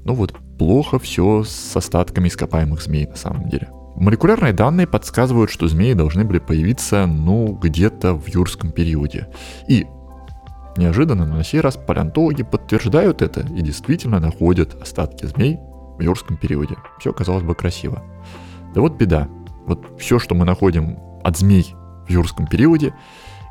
Ну 0.04 0.14
вот 0.14 0.34
плохо 0.58 0.98
все 0.98 1.44
с 1.44 1.76
остатками 1.76 2.28
ископаемых 2.28 2.82
змей 2.82 3.06
на 3.06 3.16
самом 3.16 3.48
деле. 3.50 3.68
Молекулярные 3.98 4.52
данные 4.52 4.87
подсказывают, 4.87 5.50
что 5.50 5.66
змеи 5.66 5.92
должны 5.92 6.24
были 6.24 6.38
появиться, 6.38 7.06
ну, 7.06 7.58
где-то 7.61 8.14
в 8.14 8.28
юрском 8.28 8.70
периоде. 8.70 9.26
И 9.66 9.87
неожиданно, 10.76 11.26
но 11.26 11.37
на 11.37 11.44
сей 11.44 11.61
раз 11.61 11.76
палеонтологи 11.76 12.44
подтверждают 12.44 13.22
это 13.22 13.40
и 13.40 13.61
действительно 13.61 14.20
находят 14.20 14.80
остатки 14.80 15.26
змей 15.26 15.58
в 15.98 16.00
юрском 16.00 16.37
периоде. 16.37 16.76
Все, 17.00 17.12
казалось 17.12 17.42
бы, 17.42 17.56
красиво. 17.56 18.04
Да 18.72 18.82
вот 18.82 18.96
беда. 18.96 19.28
Вот 19.66 19.84
все, 19.98 20.20
что 20.20 20.37
мы 20.37 20.44
находим 20.44 20.98
от 21.24 21.37
змей 21.37 21.74
в 22.06 22.11
юрском 22.11 22.46
периоде, 22.46 22.94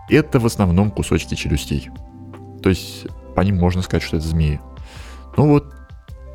это 0.09 0.39
в 0.39 0.45
основном 0.45 0.91
кусочки 0.91 1.35
челюстей. 1.35 1.89
То 2.63 2.69
есть 2.69 3.05
по 3.35 3.41
ним 3.41 3.57
можно 3.57 3.81
сказать, 3.81 4.03
что 4.03 4.15
это 4.15 4.25
змеи. 4.25 4.61
Ну 5.35 5.49
вот 5.49 5.75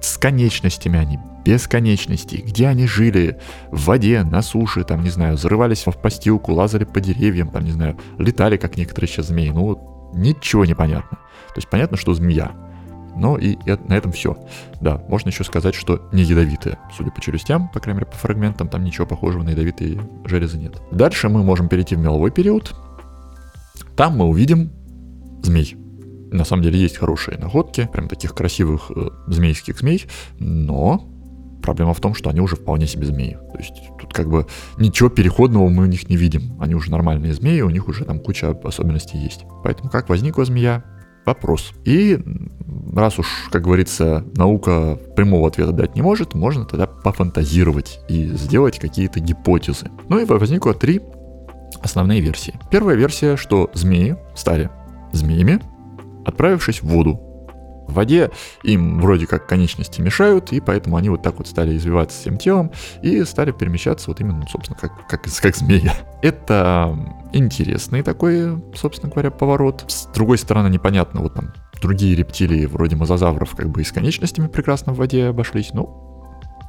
с 0.03 0.19
конечностями 0.19 0.99
они 0.99 1.19
бесконечности, 1.45 2.37
где 2.37 2.69
они 2.69 2.87
жили, 2.87 3.41
в 3.71 3.87
воде, 3.87 4.23
на 4.23 4.43
суше, 4.43 4.85
там, 4.85 5.03
не 5.03 5.11
знаю, 5.11 5.37
зарывались 5.37 5.87
в 5.87 5.93
постилку, 5.93 6.53
лазали 6.53 6.85
по 6.85 7.01
деревьям, 7.01 7.49
там, 7.49 7.65
не 7.65 7.73
знаю, 7.73 7.99
летали, 8.19 8.57
как 8.57 8.77
некоторые 8.77 9.09
сейчас 9.09 9.27
змеи, 9.27 9.51
ну, 9.51 10.11
ничего 10.15 10.65
не 10.65 10.75
понятно. 10.75 11.19
То 11.49 11.57
есть 11.57 11.69
понятно, 11.69 11.97
что 11.97 12.15
змея, 12.15 12.53
но 13.17 13.37
и 13.39 13.57
на 13.89 13.95
этом 13.95 14.13
все. 14.13 14.37
Да, 14.81 15.03
можно 15.09 15.29
еще 15.29 15.45
сказать, 15.45 15.75
что 15.75 16.09
не 16.13 16.23
ядовитые. 16.23 16.79
Судя 16.97 17.11
по 17.11 17.21
челюстям, 17.21 17.69
по 17.69 17.81
крайней 17.81 18.01
мере, 18.01 18.11
по 18.11 18.17
фрагментам, 18.17 18.69
там 18.69 18.85
ничего 18.85 19.07
похожего 19.07 19.43
на 19.43 19.51
ядовитые 19.51 20.01
железы 20.25 20.59
нет. 20.59 20.81
Дальше 20.91 21.29
мы 21.29 21.43
можем 21.43 21.69
перейти 21.69 21.97
в 21.97 21.99
меловой 21.99 22.31
период. 22.31 22.75
Там 23.97 24.17
мы 24.17 24.27
увидим 24.27 24.71
змей. 25.43 25.77
На 26.33 26.45
самом 26.45 26.63
деле 26.63 26.79
есть 26.79 26.97
хорошие 26.97 27.39
находки, 27.39 27.89
прям 27.93 28.09
таких 28.09 28.35
красивых 28.35 28.91
э, 28.95 29.11
змейских 29.29 29.79
змей, 29.79 30.07
но 30.39 31.09
Проблема 31.63 31.95
в 31.95 32.01
том, 32.01 32.15
что 32.15 32.29
они 32.29 32.41
уже 32.41 32.57
вполне 32.57 32.87
себе 32.87 33.07
змеи. 33.07 33.39
То 33.53 33.59
есть 33.59 33.75
тут 34.01 34.13
как 34.13 34.29
бы 34.29 34.47
ничего 34.79 35.09
переходного 35.09 35.69
мы 35.69 35.85
у 35.85 35.87
них 35.87 36.09
не 36.09 36.17
видим. 36.17 36.57
Они 36.61 36.75
уже 36.75 36.91
нормальные 36.91 37.35
змеи, 37.35 37.61
у 37.61 37.71
них 37.71 37.89
уже 37.89 38.05
там 38.05 38.19
куча 38.19 38.51
особенностей 38.65 39.19
есть. 39.19 39.45
Поэтому 39.63 39.89
как 39.89 40.09
возникла 40.09 40.45
змея? 40.45 40.85
Вопрос. 41.25 41.73
И 41.85 42.19
раз 42.93 43.21
уж, 43.21 43.49
как 43.53 43.63
говорится, 43.63 44.25
наука 44.35 44.99
прямого 45.15 45.47
ответа 45.47 45.71
дать 45.71 45.95
не 45.95 46.03
может, 46.03 46.35
можно 46.35 46.65
тогда 46.65 46.89
пофантазировать 46.89 48.01
и 48.09 48.27
сделать 48.31 48.81
какие-то 48.81 49.21
гипотезы. 49.21 49.89
Ну 50.09 50.19
и 50.19 50.25
возникло 50.25 50.75
три 50.75 51.01
основные 51.81 52.21
версии. 52.21 52.59
Первая 52.73 52.97
версия, 52.97 53.37
что 53.37 53.71
змеи 53.73 54.17
стали 54.35 54.69
змеями, 55.13 55.61
отправившись 56.25 56.83
в 56.83 56.87
воду 56.89 57.21
в 57.89 57.95
воде, 57.95 58.31
им 58.63 59.01
вроде 59.01 59.27
как 59.27 59.47
конечности 59.47 60.01
мешают, 60.01 60.53
и 60.53 60.61
поэтому 60.61 60.97
они 60.97 61.09
вот 61.09 61.23
так 61.23 61.39
вот 61.39 61.49
стали 61.49 61.77
извиваться 61.77 62.19
всем 62.19 62.39
телом 62.39 62.73
и 63.03 63.25
стали 63.25 63.53
перемещаться 63.53 64.11
вот 64.11 64.21
именно, 64.21 64.47
собственно, 64.51 64.79
как, 64.81 65.07
как, 65.09 65.23
как 65.43 65.57
змея. 65.57 65.95
Это 66.23 66.97
интересный 67.33 68.03
такой, 68.03 68.63
собственно 68.75 69.11
говоря, 69.11 69.31
поворот. 69.31 69.85
С 69.89 70.07
другой 70.07 70.39
стороны, 70.39 70.69
непонятно, 70.69 71.21
вот 71.21 71.35
там 71.35 71.53
другие 71.81 72.15
рептилии 72.15 72.67
вроде 72.67 72.97
мозазавров 72.97 73.57
как 73.57 73.69
бы 73.69 73.81
и 73.81 73.85
с 73.85 73.93
конечностями 73.93 74.47
прекрасно 74.47 74.93
в 74.93 74.97
воде 74.97 75.27
обошлись, 75.27 75.71
ну, 75.73 76.09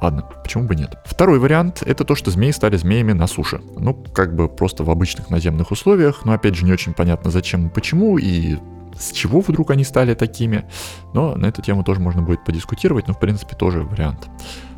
Ладно, 0.02 0.28
почему 0.42 0.64
бы 0.64 0.74
нет? 0.74 0.98
Второй 1.06 1.38
вариант— 1.38 1.82
это 1.86 2.04
то, 2.04 2.14
что 2.14 2.30
змеи 2.30 2.50
стали 2.50 2.76
змеями 2.76 3.12
на 3.12 3.26
суше. 3.26 3.62
Ну, 3.78 3.94
как 3.94 4.34
бы 4.34 4.48
просто 4.48 4.84
в 4.84 4.90
обычных 4.90 5.30
наземных 5.30 5.70
условиях, 5.70 6.26
но 6.26 6.32
опять 6.32 6.56
же 6.56 6.66
не 6.66 6.72
очень 6.72 6.92
понятно 6.92 7.30
зачем 7.30 7.68
и 7.68 7.70
почему, 7.70 8.18
и 8.18 8.58
с 8.98 9.12
чего 9.12 9.40
вдруг 9.40 9.70
они 9.70 9.84
стали 9.84 10.14
такими. 10.14 10.64
Но 11.12 11.34
на 11.36 11.46
эту 11.46 11.62
тему 11.62 11.84
тоже 11.84 12.00
можно 12.00 12.22
будет 12.22 12.44
подискутировать, 12.44 13.08
но 13.08 13.14
в 13.14 13.20
принципе 13.20 13.56
тоже 13.56 13.82
вариант. 13.82 14.28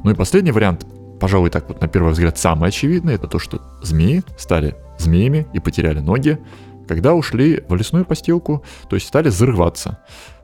Ну 0.04 0.10
и 0.10 0.14
последний 0.14 0.52
вариант, 0.52 0.86
пожалуй, 1.20 1.50
так 1.50 1.68
вот 1.68 1.80
на 1.80 1.88
первый 1.88 2.12
взгляд 2.12 2.38
самый 2.38 2.68
очевидный, 2.68 3.14
это 3.14 3.26
то, 3.26 3.38
что 3.38 3.60
змеи 3.82 4.22
стали 4.38 4.76
змеями 4.98 5.46
и 5.52 5.60
потеряли 5.60 6.00
ноги, 6.00 6.38
когда 6.86 7.14
ушли 7.14 7.64
в 7.68 7.74
лесную 7.74 8.04
постилку, 8.04 8.62
то 8.88 8.96
есть 8.96 9.08
стали 9.08 9.28
зарываться. 9.28 9.98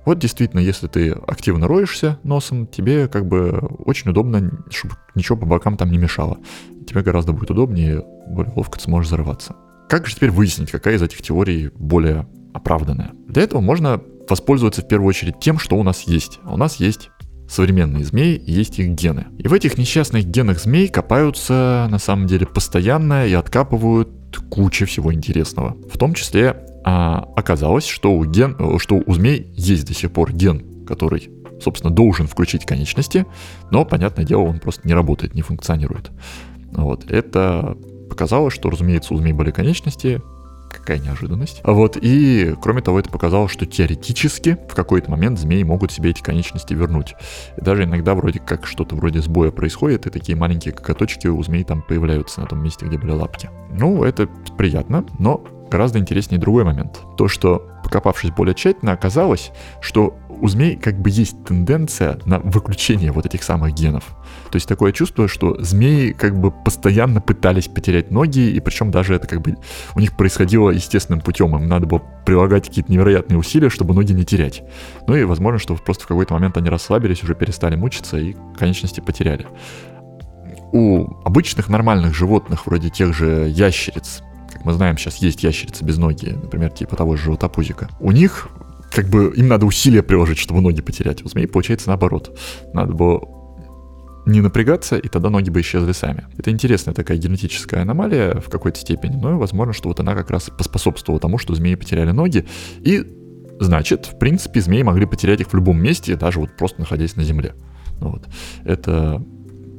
Вот 0.05 0.19
действительно, 0.19 0.59
если 0.59 0.89
ты 0.89 1.13
активно 1.13 1.69
роешься 1.69 2.19
носом, 2.25 2.67
тебе 2.67 3.07
как 3.07 3.27
бы 3.27 3.53
очень 3.85 4.11
удобно, 4.11 4.51
чтобы 4.71 4.97
ничего 5.15 5.39
по 5.39 5.47
бокам 5.47 5.77
там 5.77 5.91
не 5.91 5.99
мешало. 5.99 6.39
Тебе 6.89 7.03
гораздо 7.03 7.33
будет 7.33 7.53
удобнее, 7.53 8.05
более 8.27 8.53
ловко 8.57 8.79
ты 8.79 8.85
сможешь 8.85 9.07
взорваться. 9.09 9.55
Как 9.89 10.07
же 10.07 10.17
теперь 10.17 10.31
выяснить, 10.31 10.71
какая 10.71 10.97
из 10.97 11.03
этих 11.03 11.23
теорий 11.23 11.71
более 11.75 12.27
оправданная? 12.53 13.13
Для 13.29 13.43
этого 13.43 13.61
можно 13.61 14.01
воспользоваться 14.29 14.83
в 14.83 14.89
первую 14.89 15.09
очередь 15.09 15.41
тем, 15.41 15.59
что 15.59 15.77
у 15.77 15.83
нас 15.83 16.03
есть. 16.03 16.41
У 16.45 16.57
нас 16.57 16.77
есть 16.77 17.11
современные 17.49 18.05
змеи, 18.05 18.43
есть 18.47 18.79
их 18.79 18.89
гены. 18.89 19.27
И 19.39 19.49
в 19.49 19.53
этих 19.53 19.77
несчастных 19.77 20.25
генах 20.25 20.61
змей 20.61 20.89
копаются 20.89 21.87
на 21.91 21.99
самом 21.99 22.27
деле 22.27 22.47
постоянно 22.47 23.27
и 23.27 23.33
откапывают 23.35 24.11
куча 24.51 24.87
всего 24.87 25.13
интересного. 25.13 25.77
В 25.93 25.99
том 25.99 26.15
числе 26.15 26.57
а, 26.85 27.29
оказалось, 27.37 27.87
что 27.87 28.13
у, 28.13 28.25
ген, 28.25 28.57
что 28.79 29.03
у 29.05 29.13
змей 29.13 29.53
есть 29.55 29.87
до 29.87 29.95
сих 29.95 30.11
пор 30.13 30.33
ген, 30.33 30.87
который, 30.87 31.31
собственно, 31.61 31.93
должен 31.93 32.27
включить 32.27 32.65
конечности, 32.65 33.27
но, 33.71 33.85
понятное 33.85 34.25
дело, 34.25 34.43
он 34.43 34.59
просто 34.59 34.89
не 34.89 34.95
работает, 34.95 35.35
не 35.35 35.43
функционирует. 35.43 36.11
Вот. 36.73 37.11
Это 37.11 37.77
показало, 38.09 38.51
что, 38.51 38.71
разумеется, 38.71 39.15
у 39.15 39.19
змей 39.19 39.33
были 39.33 39.51
конечности, 39.51 40.23
какая 40.73 40.99
неожиданность. 40.99 41.61
Вот, 41.65 41.97
и 42.01 42.55
кроме 42.61 42.83
того, 42.83 43.01
это 43.01 43.11
показало, 43.11 43.49
что 43.49 43.67
теоретически 43.67 44.59
в 44.69 44.75
какой-то 44.75 45.11
момент 45.11 45.39
змеи 45.39 45.63
могут 45.63 45.93
себе 45.93 46.11
эти 46.11 46.23
конечности 46.23 46.75
вернуть. 46.75 47.15
И 47.57 47.61
даже 47.61 47.85
иногда 47.85 48.15
вроде 48.15 48.41
как 48.41 48.67
что-то 48.67 48.97
вроде 48.97 49.21
сбоя 49.21 49.51
происходит, 49.51 50.07
и 50.07 50.11
такие 50.11 50.37
маленькие 50.37 50.75
коготочки 50.75 51.27
у 51.27 51.43
змей 51.43 51.65
там 51.65 51.83
появляются 51.83 52.41
на 52.41 52.47
том 52.47 52.63
месте, 52.63 52.87
где 52.87 52.99
были 52.99 53.13
лапки. 53.13 53.51
Ну, 53.71 54.05
это 54.05 54.29
приятно, 54.57 55.05
но 55.19 55.45
гораздо 55.71 55.99
интереснее 55.99 56.39
другой 56.39 56.65
момент. 56.65 57.01
То, 57.17 57.29
что 57.29 57.67
покопавшись 57.83 58.31
более 58.31 58.55
тщательно, 58.55 58.93
оказалось, 58.93 59.53
что 59.81 60.15
у 60.43 60.49
змей 60.49 60.77
как 60.77 61.01
бы 61.01 61.09
есть 61.09 61.45
тенденция 61.45 62.19
на 62.25 62.41
выключение 62.41 63.13
вот 63.13 63.27
этих 63.27 63.45
самых 63.45 63.75
генов. 63.75 64.05
То 64.51 64.57
есть 64.57 64.67
такое 64.67 64.91
чувство, 64.91 65.29
что 65.29 65.57
змеи 65.63 66.11
как 66.11 66.39
бы 66.39 66.51
постоянно 66.51 67.21
пытались 67.21 67.69
потерять 67.69 68.11
ноги, 68.11 68.41
и 68.41 68.59
причем 68.59 68.91
даже 68.91 69.15
это 69.15 69.29
как 69.29 69.41
бы 69.41 69.57
у 69.95 70.01
них 70.01 70.17
происходило 70.17 70.71
естественным 70.71 71.21
путем. 71.21 71.55
Им 71.55 71.69
надо 71.69 71.87
было 71.87 72.03
прилагать 72.27 72.67
какие-то 72.67 72.91
невероятные 72.91 73.39
усилия, 73.39 73.71
чтобы 73.71 73.95
ноги 73.95 74.13
не 74.13 74.25
терять. 74.25 74.65
Ну 75.07 75.15
и 75.15 75.23
возможно, 75.23 75.61
что 75.61 75.77
просто 75.77 76.05
в 76.05 76.09
какой-то 76.09 76.35
момент 76.35 76.57
они 76.57 76.69
расслабились, 76.69 77.23
уже 77.23 77.37
перестали 77.37 77.77
мучиться 77.77 78.19
и 78.19 78.35
конечности 78.59 78.99
потеряли. 78.99 79.47
У 80.73 81.07
обычных 81.25 81.69
нормальных 81.69 82.17
животных, 82.17 82.67
вроде 82.67 82.91
тех 82.91 83.15
же 83.15 83.49
ящериц, 83.49 84.23
как 84.53 84.65
мы 84.65 84.73
знаем, 84.73 84.99
сейчас 84.99 85.19
есть 85.19 85.45
ящерицы 85.45 85.85
без 85.85 85.99
ноги, 85.99 86.31
например, 86.31 86.71
типа 86.71 86.97
того 86.97 87.15
же 87.15 87.27
животопузика. 87.27 87.89
У 88.01 88.11
них 88.11 88.49
как 88.93 89.09
бы 89.09 89.33
им 89.35 89.49
надо 89.49 89.67
усилия 89.67 90.03
приложить, 90.03 90.39
чтобы 90.39 90.61
ноги 90.61 90.81
потерять. 90.83 91.25
У 91.25 91.29
змей 91.29 91.47
получается 91.47 91.89
наоборот. 91.89 92.39
Надо 92.73 92.93
было 92.93 93.23
не 94.27 94.41
напрягаться, 94.41 94.97
и 94.97 95.09
тогда 95.09 95.31
ноги 95.31 95.51
бы 95.51 95.61
исчезли 95.61 95.93
сами. 95.93 96.27
Это 96.39 96.51
интересная 96.51 96.95
такая 96.95 97.19
генетическая 97.19 97.83
аномалия 97.83 98.41
в 98.41 98.49
какой-то 98.49 98.79
степени, 98.79 99.17
но 99.17 99.37
возможно, 99.37 99.73
что 99.73 99.89
вот 99.89 99.99
она 99.99 100.15
как 100.15 100.31
раз 100.31 100.49
поспособствовала 100.57 101.21
тому, 101.21 101.39
что 101.39 101.55
змеи 101.55 101.75
потеряли 101.75 102.13
ноги, 102.13 102.47
и 102.81 103.05
значит, 103.59 104.07
в 104.07 104.19
принципе, 104.19 104.61
змеи 104.61 104.83
могли 104.83 105.07
потерять 105.07 105.41
их 105.41 105.53
в 105.53 105.55
любом 105.55 105.83
месте, 105.83 106.15
даже 106.15 106.39
вот 106.39 106.57
просто 106.57 106.81
находясь 106.81 107.17
на 107.17 107.25
земле. 107.25 107.55
Вот. 107.99 108.25
Это 108.65 109.25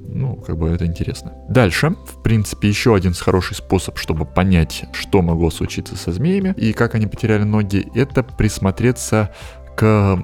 ну, 0.08 0.36
как 0.36 0.58
бы 0.58 0.70
это 0.70 0.86
интересно. 0.86 1.34
Дальше, 1.50 1.96
в 2.06 2.22
принципе, 2.22 2.68
еще 2.68 2.96
один 2.96 3.14
хороший 3.14 3.56
способ, 3.56 3.98
чтобы 3.98 4.26
понять, 4.26 4.86
что 4.94 5.22
могло 5.22 5.50
случиться 5.50 5.96
со 5.96 6.12
змеями 6.12 6.54
и 6.58 6.74
как 6.74 6.96
они 6.96 7.08
потеряли 7.08 7.44
ноги, 7.44 7.88
это 7.96 8.24
присмотреться 8.24 9.34
к 9.76 10.20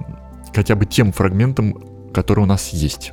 хотя 0.54 0.74
бы 0.74 0.86
тем 0.86 1.12
фрагментам, 1.12 1.74
которые 2.12 2.44
у 2.44 2.48
нас 2.48 2.70
есть. 2.70 3.12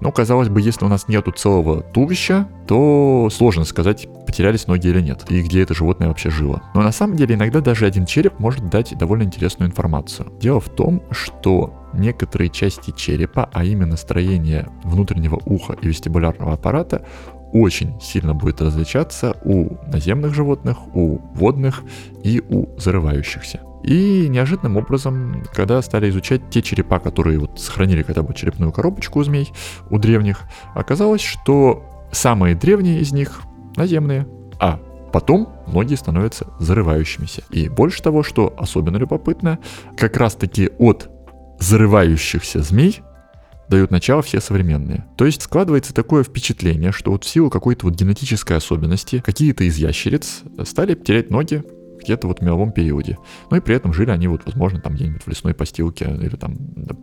Но, 0.00 0.12
казалось 0.12 0.48
бы, 0.48 0.60
если 0.60 0.84
у 0.84 0.88
нас 0.88 1.08
нету 1.08 1.32
целого 1.32 1.82
туловища, 1.82 2.48
то 2.66 3.28
сложно 3.30 3.64
сказать, 3.64 4.08
потерялись 4.26 4.66
ноги 4.66 4.88
или 4.88 5.00
нет, 5.00 5.24
и 5.30 5.42
где 5.42 5.62
это 5.62 5.74
животное 5.74 6.08
вообще 6.08 6.30
жило. 6.30 6.62
Но 6.74 6.82
на 6.82 6.92
самом 6.92 7.16
деле 7.16 7.34
иногда 7.34 7.60
даже 7.60 7.86
один 7.86 8.06
череп 8.06 8.38
может 8.38 8.68
дать 8.68 8.96
довольно 8.96 9.22
интересную 9.24 9.70
информацию. 9.70 10.32
Дело 10.40 10.60
в 10.60 10.68
том, 10.68 11.02
что 11.10 11.74
некоторые 11.92 12.50
части 12.50 12.92
черепа, 12.96 13.48
а 13.52 13.64
именно 13.64 13.96
строение 13.96 14.68
внутреннего 14.82 15.40
уха 15.44 15.74
и 15.80 15.88
вестибулярного 15.88 16.54
аппарата, 16.54 17.04
очень 17.54 17.98
сильно 18.00 18.34
будет 18.34 18.60
различаться 18.60 19.36
у 19.44 19.78
наземных 19.86 20.34
животных, 20.34 20.76
у 20.94 21.18
водных 21.34 21.82
и 22.24 22.42
у 22.50 22.66
зарывающихся. 22.78 23.60
И 23.84 24.26
неожиданным 24.28 24.76
образом, 24.76 25.44
когда 25.52 25.80
стали 25.80 26.10
изучать 26.10 26.50
те 26.50 26.62
черепа, 26.62 26.98
которые 26.98 27.38
вот 27.38 27.60
сохранили 27.60 28.02
хотя 28.02 28.22
бы 28.22 28.34
черепную 28.34 28.72
коробочку 28.72 29.20
у 29.20 29.24
змей, 29.24 29.52
у 29.88 29.98
древних, 29.98 30.40
оказалось, 30.74 31.20
что 31.20 31.84
самые 32.10 32.56
древние 32.56 32.98
из 32.98 33.12
них 33.12 33.42
наземные, 33.76 34.26
а 34.58 34.80
потом 35.12 35.48
многие 35.68 35.94
становятся 35.94 36.48
зарывающимися. 36.58 37.44
И 37.50 37.68
больше 37.68 38.02
того, 38.02 38.24
что 38.24 38.52
особенно 38.58 38.96
любопытно, 38.96 39.60
как 39.96 40.16
раз 40.16 40.34
таки 40.34 40.70
от 40.78 41.08
зарывающихся 41.60 42.62
змей 42.62 43.00
дают 43.68 43.90
начало 43.90 44.22
все 44.22 44.40
современные. 44.40 45.04
То 45.16 45.24
есть 45.24 45.42
складывается 45.42 45.94
такое 45.94 46.24
впечатление, 46.24 46.92
что 46.92 47.12
вот 47.12 47.24
в 47.24 47.28
силу 47.28 47.50
какой-то 47.50 47.86
вот 47.86 47.94
генетической 47.94 48.56
особенности 48.56 49.22
какие-то 49.24 49.64
из 49.64 49.76
ящериц 49.76 50.42
стали 50.64 50.94
терять 50.94 51.30
ноги 51.30 51.62
где-то 52.00 52.28
вот 52.28 52.40
в 52.40 52.42
меловом 52.42 52.72
периоде. 52.72 53.18
Ну 53.50 53.56
и 53.56 53.60
при 53.60 53.74
этом 53.74 53.92
жили 53.92 54.10
они 54.10 54.28
вот, 54.28 54.42
возможно, 54.44 54.80
там 54.80 54.94
где-нибудь 54.94 55.22
в 55.22 55.28
лесной 55.28 55.54
постилке 55.54 56.04
или 56.20 56.36
там, 56.36 56.56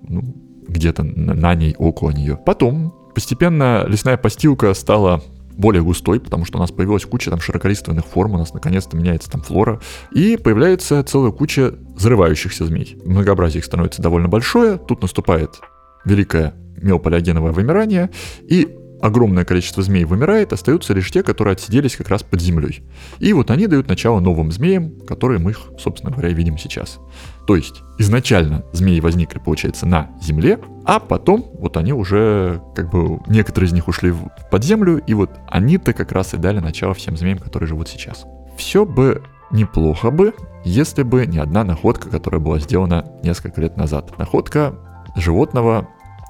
ну, 0.07 0.35
где-то 0.67 1.03
на, 1.03 1.55
ней, 1.55 1.75
около 1.77 2.11
нее. 2.11 2.37
Потом 2.45 2.93
постепенно 3.13 3.85
лесная 3.87 4.17
постилка 4.17 4.73
стала 4.73 5.21
более 5.57 5.83
густой, 5.83 6.19
потому 6.19 6.45
что 6.45 6.57
у 6.57 6.61
нас 6.61 6.71
появилась 6.71 7.05
куча 7.05 7.29
там 7.29 7.39
широколиственных 7.39 8.05
форм, 8.05 8.35
у 8.35 8.37
нас 8.37 8.53
наконец-то 8.53 8.95
меняется 8.95 9.29
там 9.29 9.41
флора, 9.41 9.79
и 10.11 10.37
появляется 10.37 11.03
целая 11.03 11.31
куча 11.31 11.73
взрывающихся 11.95 12.65
змей. 12.65 12.97
Многообразие 13.05 13.59
их 13.59 13.65
становится 13.65 14.01
довольно 14.01 14.27
большое, 14.27 14.77
тут 14.77 15.01
наступает 15.01 15.59
великое 16.05 16.53
миопалеогеновое 16.81 17.51
вымирание, 17.51 18.09
и 18.41 18.77
огромное 19.01 19.45
количество 19.45 19.83
змей 19.83 20.05
вымирает, 20.05 20.53
остаются 20.53 20.93
лишь 20.93 21.11
те, 21.11 21.23
которые 21.23 21.53
отсиделись 21.53 21.95
как 21.95 22.09
раз 22.09 22.23
под 22.23 22.39
землей. 22.39 22.83
И 23.19 23.33
вот 23.33 23.51
они 23.51 23.67
дают 23.67 23.87
начало 23.87 24.19
новым 24.19 24.51
змеям, 24.51 24.99
которые 25.07 25.39
мы 25.39 25.51
их, 25.51 25.59
собственно 25.79 26.11
говоря, 26.11 26.29
видим 26.29 26.57
сейчас. 26.57 26.99
То 27.47 27.55
есть 27.55 27.81
изначально 27.97 28.63
змеи 28.71 28.99
возникли, 28.99 29.39
получается, 29.39 29.87
на 29.87 30.11
земле, 30.21 30.59
а 30.85 30.99
потом 30.99 31.51
вот 31.53 31.77
они 31.77 31.93
уже, 31.93 32.61
как 32.75 32.91
бы, 32.91 33.19
некоторые 33.27 33.69
из 33.69 33.73
них 33.73 33.87
ушли 33.87 34.13
под 34.51 34.63
землю, 34.63 35.01
и 35.05 35.13
вот 35.13 35.31
они-то 35.49 35.93
как 35.93 36.11
раз 36.11 36.33
и 36.33 36.37
дали 36.37 36.59
начало 36.59 36.93
всем 36.93 37.17
змеям, 37.17 37.39
которые 37.39 37.67
живут 37.67 37.89
сейчас. 37.89 38.25
Все 38.57 38.85
бы 38.85 39.23
неплохо 39.51 40.11
бы, 40.11 40.33
если 40.63 41.03
бы 41.03 41.25
не 41.25 41.39
одна 41.39 41.63
находка, 41.63 42.09
которая 42.09 42.39
была 42.39 42.59
сделана 42.59 43.05
несколько 43.23 43.61
лет 43.61 43.77
назад. 43.77 44.17
Находка 44.17 44.75
животного, 45.15 45.89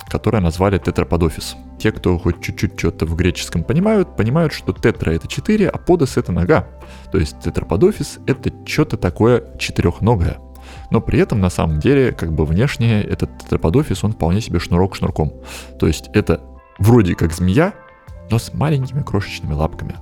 которое 0.10 0.40
назвали 0.40 0.78
тетраподофис. 0.78 1.56
Те, 1.78 1.92
кто 1.92 2.18
хоть 2.18 2.42
чуть-чуть 2.42 2.78
что-то 2.78 3.06
в 3.06 3.16
греческом 3.16 3.64
понимают, 3.64 4.16
понимают, 4.16 4.54
что 4.54 4.74
тетра 4.74 5.12
это 5.12 5.28
4, 5.28 5.70
а 5.70 5.78
подос 5.78 6.18
это 6.18 6.32
нога. 6.32 6.68
То 7.12 7.18
есть 7.18 7.40
тетраподофис 7.40 8.20
это 8.28 8.52
что-то 8.66 8.98
такое 8.98 9.58
четырехногое. 9.58 10.40
Но 10.90 11.02
при 11.02 11.20
этом 11.20 11.40
на 11.40 11.50
самом 11.50 11.80
деле, 11.80 12.12
как 12.12 12.34
бы 12.34 12.46
внешне, 12.46 13.02
этот 13.02 13.38
тетраподофис, 13.40 14.04
он 14.04 14.14
вполне 14.14 14.42
себе 14.42 14.60
шнурок 14.60 14.96
шнурком. 14.96 15.34
То 15.80 15.88
есть 15.88 16.10
это 16.14 16.42
вроде 16.78 17.16
как 17.16 17.32
змея, 17.34 17.74
но 18.30 18.40
с 18.40 18.54
маленькими 18.54 19.02
крошечными 19.02 19.54
лапками. 19.54 19.96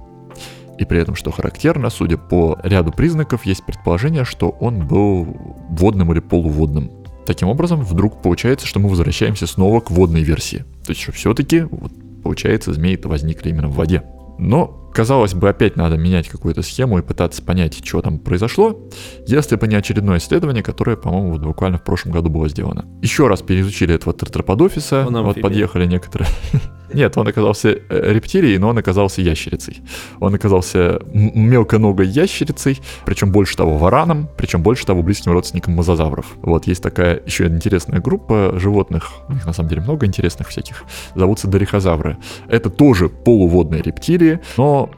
И 0.78 0.86
при 0.86 1.00
этом, 1.00 1.16
что 1.16 1.32
характерно, 1.32 1.90
судя 1.90 2.18
по 2.18 2.58
ряду 2.64 2.92
признаков, 2.92 3.46
есть 3.46 3.66
предположение, 3.66 4.24
что 4.24 4.50
он 4.50 4.88
был 4.88 5.26
водным 5.70 6.14
или 6.14 6.22
полуводным. 6.22 6.90
Таким 7.30 7.48
образом, 7.48 7.84
вдруг 7.84 8.24
получается, 8.24 8.66
что 8.66 8.80
мы 8.80 8.90
возвращаемся 8.90 9.46
снова 9.46 9.82
к 9.82 9.92
водной 9.92 10.24
версии. 10.24 10.66
То 10.84 10.94
есть, 10.94 11.02
что 11.02 11.12
все-таки, 11.12 11.60
вот, 11.60 11.92
получается, 12.24 12.74
змеи-то 12.74 13.08
возникли 13.08 13.50
именно 13.50 13.68
в 13.68 13.76
воде. 13.76 14.02
Но, 14.40 14.90
казалось 14.96 15.36
бы, 15.36 15.48
опять 15.48 15.76
надо 15.76 15.96
менять 15.96 16.28
какую-то 16.28 16.64
схему 16.64 16.98
и 16.98 17.04
пытаться 17.04 17.44
понять, 17.44 17.86
что 17.86 18.02
там 18.02 18.18
произошло, 18.18 18.90
если 19.28 19.58
бы 19.58 19.68
не 19.68 19.76
очередное 19.76 20.18
исследование, 20.18 20.64
которое, 20.64 20.98
по-моему, 20.98 21.34
вот 21.34 21.42
буквально 21.42 21.78
в 21.78 21.84
прошлом 21.84 22.14
году 22.14 22.32
было 22.32 22.50
сделано. 22.50 22.88
Еще 23.04 23.28
раз 23.28 23.44
переизучили 23.44 23.94
этого 23.94 24.12
тетраподофиса, 24.12 25.06
вот 25.08 25.40
подъехали 25.40 25.86
некоторые... 25.86 26.28
Нет, 26.94 27.18
он 27.18 27.28
оказался 27.28 27.70
э, 27.70 28.14
рептилией, 28.14 28.58
но 28.58 28.70
он 28.70 28.78
оказался 28.78 29.22
ящерицей. 29.22 29.82
Он 30.20 30.34
оказался 30.34 31.00
мелконогой 31.14 32.08
ящерицей, 32.08 32.80
причем 33.06 33.32
больше 33.32 33.56
того 33.58 33.78
вараном, 33.78 34.30
причем 34.38 34.62
больше 34.62 34.86
того 34.86 35.04
близким 35.04 35.32
родственником 35.32 35.76
мозазавров. 35.76 36.26
Вот 36.42 36.68
есть 36.68 36.84
такая 36.84 37.22
еще 37.26 37.48
интересная 37.48 38.00
группа 38.00 38.54
животных, 38.58 39.12
у 39.28 39.34
них 39.34 39.46
на 39.46 39.54
самом 39.54 39.70
деле 39.70 39.82
много 39.82 40.06
интересных 40.06 40.50
всяких, 40.50 40.84
зовутся 41.16 41.48
дорихозавры. 41.48 42.18
Это 42.48 42.70
тоже 42.70 43.10
полуводные 43.10 43.82
рептилии, 43.82 44.40
но 44.58 44.90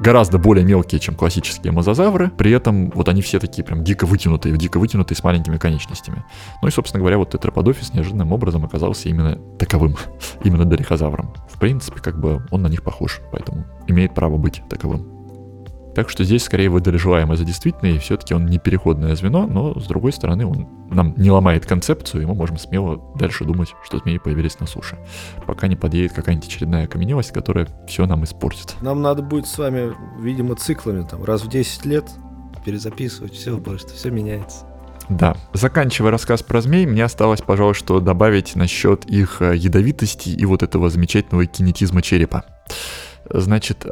гораздо 0.00 0.38
более 0.38 0.64
мелкие, 0.64 1.00
чем 1.00 1.14
классические 1.14 1.72
мозазавры. 1.72 2.30
При 2.30 2.50
этом 2.50 2.90
вот 2.90 3.08
они 3.08 3.22
все 3.22 3.38
такие 3.38 3.62
прям 3.62 3.84
дико 3.84 4.06
вытянутые, 4.06 4.56
дико 4.56 4.78
вытянутые 4.78 5.16
с 5.16 5.22
маленькими 5.22 5.58
конечностями. 5.58 6.24
Ну 6.62 6.68
и, 6.68 6.70
собственно 6.70 7.00
говоря, 7.00 7.18
вот 7.18 7.30
тетраподофис 7.30 7.92
неожиданным 7.92 8.32
образом 8.32 8.64
оказался 8.64 9.08
именно 9.08 9.36
таковым, 9.58 9.96
именно 10.44 10.64
дорихозавром. 10.64 11.34
В 11.48 11.58
принципе, 11.58 12.00
как 12.00 12.18
бы 12.18 12.46
он 12.50 12.62
на 12.62 12.68
них 12.68 12.82
похож, 12.82 13.20
поэтому 13.30 13.66
имеет 13.86 14.14
право 14.14 14.36
быть 14.36 14.62
таковым. 14.68 15.19
Так 15.94 16.08
что 16.08 16.24
здесь 16.24 16.44
скорее 16.44 16.68
выдали 16.68 16.96
желаемое 16.96 17.36
за 17.36 17.44
действительное, 17.44 17.92
и 17.92 17.98
все-таки 17.98 18.34
он 18.34 18.46
не 18.46 18.58
переходное 18.58 19.16
звено, 19.16 19.46
но 19.46 19.78
с 19.78 19.86
другой 19.86 20.12
стороны 20.12 20.46
он 20.46 20.68
нам 20.90 21.14
не 21.16 21.30
ломает 21.30 21.66
концепцию, 21.66 22.22
и 22.22 22.26
мы 22.26 22.34
можем 22.34 22.58
смело 22.58 23.00
дальше 23.16 23.44
думать, 23.44 23.74
что 23.82 23.98
змеи 23.98 24.18
появились 24.18 24.58
на 24.60 24.66
суше. 24.66 24.98
Пока 25.46 25.66
не 25.66 25.76
подъедет 25.76 26.12
какая-нибудь 26.12 26.46
очередная 26.48 26.84
окаменелость, 26.84 27.32
которая 27.32 27.68
все 27.86 28.06
нам 28.06 28.24
испортит. 28.24 28.76
Нам 28.80 29.02
надо 29.02 29.22
будет 29.22 29.46
с 29.46 29.58
вами, 29.58 29.92
видимо, 30.20 30.54
циклами, 30.54 31.06
там, 31.08 31.24
раз 31.24 31.42
в 31.42 31.48
10 31.48 31.86
лет 31.86 32.04
перезаписывать 32.64 33.34
все, 33.34 33.58
что 33.78 33.88
все 33.94 34.10
меняется. 34.10 34.66
Да. 35.08 35.36
Заканчивая 35.52 36.12
рассказ 36.12 36.42
про 36.42 36.60
змей, 36.60 36.86
мне 36.86 37.04
осталось, 37.04 37.42
пожалуй, 37.42 37.74
что 37.74 37.98
добавить 37.98 38.54
насчет 38.54 39.04
их 39.06 39.42
э, 39.42 39.56
ядовитости 39.56 40.28
и 40.28 40.44
вот 40.44 40.62
этого 40.62 40.88
замечательного 40.88 41.46
кинетизма 41.46 42.00
черепа. 42.00 42.44
Значит, 43.28 43.84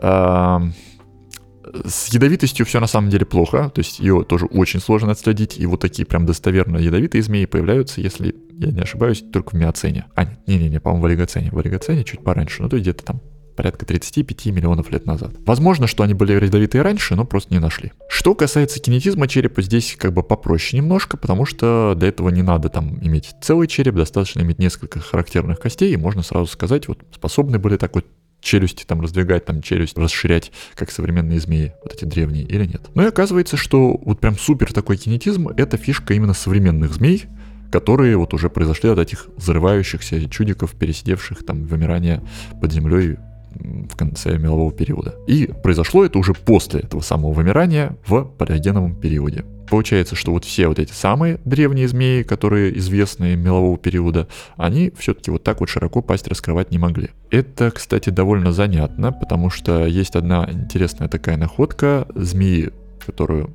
с 1.84 2.08
ядовитостью 2.12 2.66
все 2.66 2.80
на 2.80 2.86
самом 2.86 3.10
деле 3.10 3.26
плохо, 3.26 3.70
то 3.70 3.80
есть 3.80 3.98
ее 3.98 4.24
тоже 4.24 4.46
очень 4.46 4.80
сложно 4.80 5.12
отследить, 5.12 5.58
и 5.58 5.66
вот 5.66 5.80
такие 5.80 6.06
прям 6.06 6.26
достоверно 6.26 6.78
ядовитые 6.78 7.22
змеи 7.22 7.44
появляются, 7.44 8.00
если 8.00 8.34
я 8.52 8.70
не 8.70 8.80
ошибаюсь, 8.80 9.24
только 9.32 9.50
в 9.50 9.52
миоцене. 9.54 10.06
А, 10.14 10.26
не-не-не, 10.46 10.80
по-моему, 10.80 11.02
в 11.02 11.06
олигоцене. 11.06 11.50
В 11.50 11.58
олигоцене 11.58 12.04
чуть 12.04 12.24
пораньше, 12.24 12.62
ну 12.62 12.68
то 12.68 12.78
где-то 12.78 13.04
там 13.04 13.20
порядка 13.58 13.84
35 13.84 14.46
миллионов 14.46 14.92
лет 14.92 15.04
назад. 15.04 15.32
Возможно, 15.44 15.88
что 15.88 16.04
они 16.04 16.14
были 16.14 16.32
ядовитые 16.32 16.82
раньше, 16.82 17.16
но 17.16 17.24
просто 17.24 17.52
не 17.52 17.58
нашли. 17.58 17.90
Что 18.08 18.36
касается 18.36 18.78
кинетизма 18.78 19.26
черепа, 19.26 19.62
здесь 19.62 19.96
как 19.98 20.12
бы 20.12 20.22
попроще 20.22 20.80
немножко, 20.80 21.16
потому 21.16 21.44
что 21.44 21.94
для 21.96 22.06
этого 22.06 22.28
не 22.28 22.42
надо 22.42 22.68
там 22.68 23.04
иметь 23.04 23.34
целый 23.42 23.66
череп, 23.66 23.96
достаточно 23.96 24.42
иметь 24.42 24.60
несколько 24.60 25.00
характерных 25.00 25.58
костей, 25.58 25.92
и 25.92 25.96
можно 25.96 26.22
сразу 26.22 26.46
сказать, 26.46 26.86
вот 26.86 27.00
способны 27.12 27.58
были 27.58 27.76
так 27.76 27.96
вот 27.96 28.06
челюсти 28.40 28.84
там 28.84 29.00
раздвигать, 29.00 29.44
там 29.44 29.62
челюсть 29.62 29.96
расширять, 29.98 30.52
как 30.74 30.90
современные 30.90 31.40
змеи, 31.40 31.74
вот 31.82 31.94
эти 31.94 32.04
древние, 32.04 32.44
или 32.44 32.66
нет. 32.66 32.82
Ну 32.94 33.02
и 33.02 33.06
оказывается, 33.06 33.56
что 33.56 33.96
вот 34.04 34.20
прям 34.20 34.38
супер 34.38 34.72
такой 34.72 34.96
кинетизм— 34.96 35.48
это 35.56 35.76
фишка 35.76 36.14
именно 36.14 36.34
современных 36.34 36.92
змей, 36.94 37.26
которые 37.70 38.16
вот 38.16 38.32
уже 38.34 38.48
произошли 38.48 38.90
от 38.90 38.98
этих 38.98 39.28
взрывающихся 39.36 40.28
чудиков, 40.28 40.74
пересидевших 40.74 41.44
там 41.44 41.64
вымирание 41.64 42.22
под 42.60 42.72
землей 42.72 43.18
в 43.58 43.96
конце 43.96 44.38
мелового 44.38 44.72
периода. 44.72 45.14
И 45.26 45.50
произошло 45.62 46.04
это 46.04 46.18
уже 46.18 46.34
после 46.34 46.80
этого 46.80 47.00
самого 47.00 47.32
вымирания 47.32 47.96
в 48.06 48.24
палеогеновом 48.24 48.94
периоде. 48.94 49.44
Получается, 49.70 50.16
что 50.16 50.32
вот 50.32 50.44
все 50.44 50.68
вот 50.68 50.78
эти 50.78 50.92
самые 50.92 51.38
древние 51.44 51.88
змеи, 51.88 52.22
которые 52.22 52.76
известны 52.78 53.36
мелового 53.36 53.76
периода, 53.76 54.26
они 54.56 54.90
все-таки 54.96 55.30
вот 55.30 55.44
так 55.44 55.60
вот 55.60 55.68
широко 55.68 56.00
пасть 56.00 56.26
раскрывать 56.26 56.70
не 56.70 56.78
могли. 56.78 57.10
Это, 57.30 57.70
кстати, 57.70 58.08
довольно 58.10 58.52
занятно, 58.52 59.12
потому 59.12 59.50
что 59.50 59.86
есть 59.86 60.16
одна 60.16 60.48
интересная 60.50 61.08
такая 61.08 61.36
находка 61.36 62.06
змеи, 62.14 62.70
которую 63.04 63.50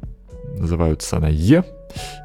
называют 0.58 1.02
Санае, 1.02 1.64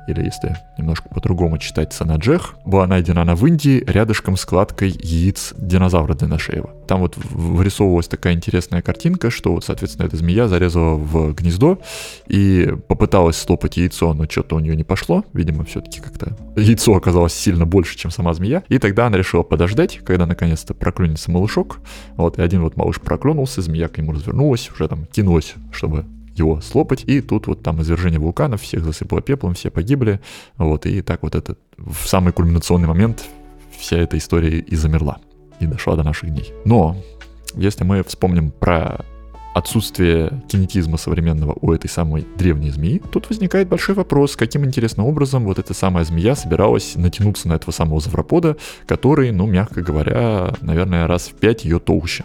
или 0.07 0.25
если 0.25 0.57
немножко 0.79 1.09
по-другому 1.09 1.59
читать 1.59 1.93
Санаджех, 1.93 2.57
была 2.65 2.87
найдена 2.87 3.23
она 3.23 3.35
в 3.35 3.47
Индии 3.47 3.85
рядышком 3.87 4.37
с 4.37 4.45
кладкой 4.45 4.91
яиц 4.91 5.53
динозавра 5.57 6.15
Денашеева. 6.15 6.71
Там 6.87 7.01
вот 7.01 7.17
вырисовывалась 7.17 8.09
такая 8.09 8.33
интересная 8.33 8.81
картинка, 8.81 9.31
что 9.31 9.53
вот, 9.53 9.65
соответственно, 9.65 10.07
эта 10.07 10.17
змея 10.17 10.49
зарезала 10.49 10.95
в 10.95 11.35
гнездо 11.35 11.81
и 12.27 12.75
попыталась 12.89 13.37
слопать 13.37 13.77
яйцо, 13.77 14.15
но 14.15 14.25
что-то 14.29 14.57
у 14.57 14.61
нее 14.61 14.75
не 14.75 14.85
пошло. 14.85 15.25
Видимо, 15.35 15.65
все-таки 15.65 16.01
как-то 16.01 16.37
яйцо 16.57 16.95
оказалось 16.95 17.35
сильно 17.35 17.67
больше, 17.67 17.97
чем 17.99 18.11
сама 18.11 18.33
змея. 18.33 18.63
И 18.69 18.79
тогда 18.79 19.07
она 19.07 19.19
решила 19.19 19.43
подождать, 19.43 20.01
когда 20.05 20.27
наконец-то 20.27 20.73
проклюнется 20.73 21.31
малышок. 21.31 21.81
Вот, 22.17 22.39
и 22.39 22.43
один 22.43 22.63
вот 22.63 22.77
малыш 22.77 23.01
проклюнулся, 23.01 23.61
змея 23.61 23.89
к 23.89 23.99
нему 23.99 24.13
развернулась, 24.13 24.71
уже 24.71 24.89
там 24.89 25.05
кинулась, 25.07 25.55
чтобы 25.71 26.07
его 26.39 26.61
слопать, 26.61 27.05
и 27.07 27.21
тут 27.21 27.47
вот 27.47 27.63
там 27.63 27.83
извержение 27.83 28.21
вулканов, 28.21 28.63
всех 28.63 28.85
засыпало 28.85 29.21
пеплом, 29.23 29.55
все 29.55 29.71
погибли, 29.71 30.21
вот, 30.57 30.87
и 30.87 31.03
так 31.03 31.23
вот 31.23 31.35
это 31.35 31.57
в 31.77 32.07
самый 32.07 32.33
кульминационный 32.33 32.89
момент 32.89 33.25
вся 33.79 33.99
эта 33.99 34.17
история 34.19 34.59
и 34.59 34.77
замерла, 34.77 35.19
и 35.61 35.67
дошла 35.67 35.97
до 35.97 36.03
наших 36.03 36.31
дней. 36.31 36.53
Но, 36.65 36.97
если 37.55 37.85
мы 37.85 38.03
вспомним 38.05 38.51
про 38.51 39.05
отсутствие 39.55 40.43
кинетизма 40.49 40.97
современного 40.99 41.57
у 41.61 41.73
этой 41.73 41.89
самой 41.89 42.27
древней 42.37 42.71
змеи, 42.71 43.03
тут 43.11 43.29
возникает 43.29 43.69
большой 43.69 43.95
вопрос, 43.95 44.37
каким 44.37 44.65
интересным 44.65 45.07
образом 45.07 45.45
вот 45.45 45.59
эта 45.59 45.75
самая 45.75 46.05
змея 46.05 46.37
собиралась 46.37 46.95
натянуться 46.95 47.49
на 47.49 47.55
этого 47.55 47.73
самого 47.73 48.01
завропода, 48.01 48.57
который, 48.87 49.33
ну, 49.33 49.47
мягко 49.47 49.83
говоря, 49.83 50.55
наверное, 50.61 51.07
раз 51.07 51.29
в 51.29 51.35
пять 51.35 51.65
ее 51.65 51.81
толще. 51.81 52.25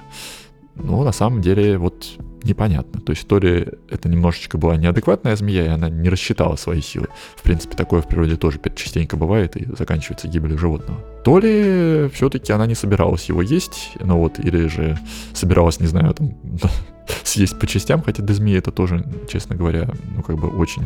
Ну, 0.76 1.04
на 1.04 1.12
самом 1.12 1.42
деле, 1.42 1.78
вот 1.78 2.18
непонятно. 2.44 3.00
То 3.02 3.12
есть 3.12 3.28
то 3.28 3.38
это 3.38 4.10
немножечко 4.10 4.58
была 4.58 4.76
неадекватная 4.76 5.36
змея, 5.36 5.66
и 5.66 5.70
она 5.70 5.90
не 5.90 6.10
рассчитала 6.10 6.56
свои 6.56 6.82
силы. 6.82 7.08
В 7.36 7.42
принципе, 7.42 7.76
такое 7.76 8.02
в 8.02 8.08
природе 8.08 8.36
тоже 8.36 8.60
частенько 8.76 9.18
бывает 9.18 9.56
и 9.56 9.66
заканчивается 9.78 10.28
гибелью 10.28 10.58
животного. 10.58 11.00
То 11.24 11.40
ли 11.40 12.10
все-таки 12.14 12.52
она 12.52 12.66
не 12.66 12.76
собиралась 12.76 13.30
его 13.30 13.42
есть, 13.42 13.92
ну 14.00 14.18
вот, 14.18 14.40
или 14.40 14.68
же 14.68 14.98
собиралась, 15.34 15.80
не 15.80 15.88
знаю, 15.88 16.14
там, 16.14 16.34
съесть 17.24 17.60
по 17.60 17.68
частям, 17.68 18.02
хотя 18.02 18.24
для 18.24 18.36
змеи 18.36 18.58
это 18.58 18.72
тоже, 18.72 19.06
честно 19.30 19.56
говоря, 19.56 19.90
ну 20.16 20.22
как 20.22 20.38
бы 20.38 20.50
очень 20.50 20.84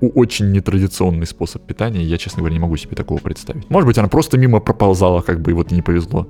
очень 0.00 0.50
нетрадиционный 0.50 1.26
способ 1.26 1.62
питания, 1.66 2.02
я, 2.02 2.16
честно 2.16 2.38
говоря, 2.38 2.54
не 2.54 2.60
могу 2.60 2.74
себе 2.78 2.96
такого 2.96 3.18
представить. 3.18 3.68
Может 3.68 3.86
быть, 3.86 3.98
она 3.98 4.08
просто 4.08 4.38
мимо 4.38 4.60
проползала, 4.60 5.20
как 5.20 5.42
бы, 5.42 5.50
и 5.50 5.54
вот 5.54 5.72
не 5.72 5.82
повезло. 5.82 6.26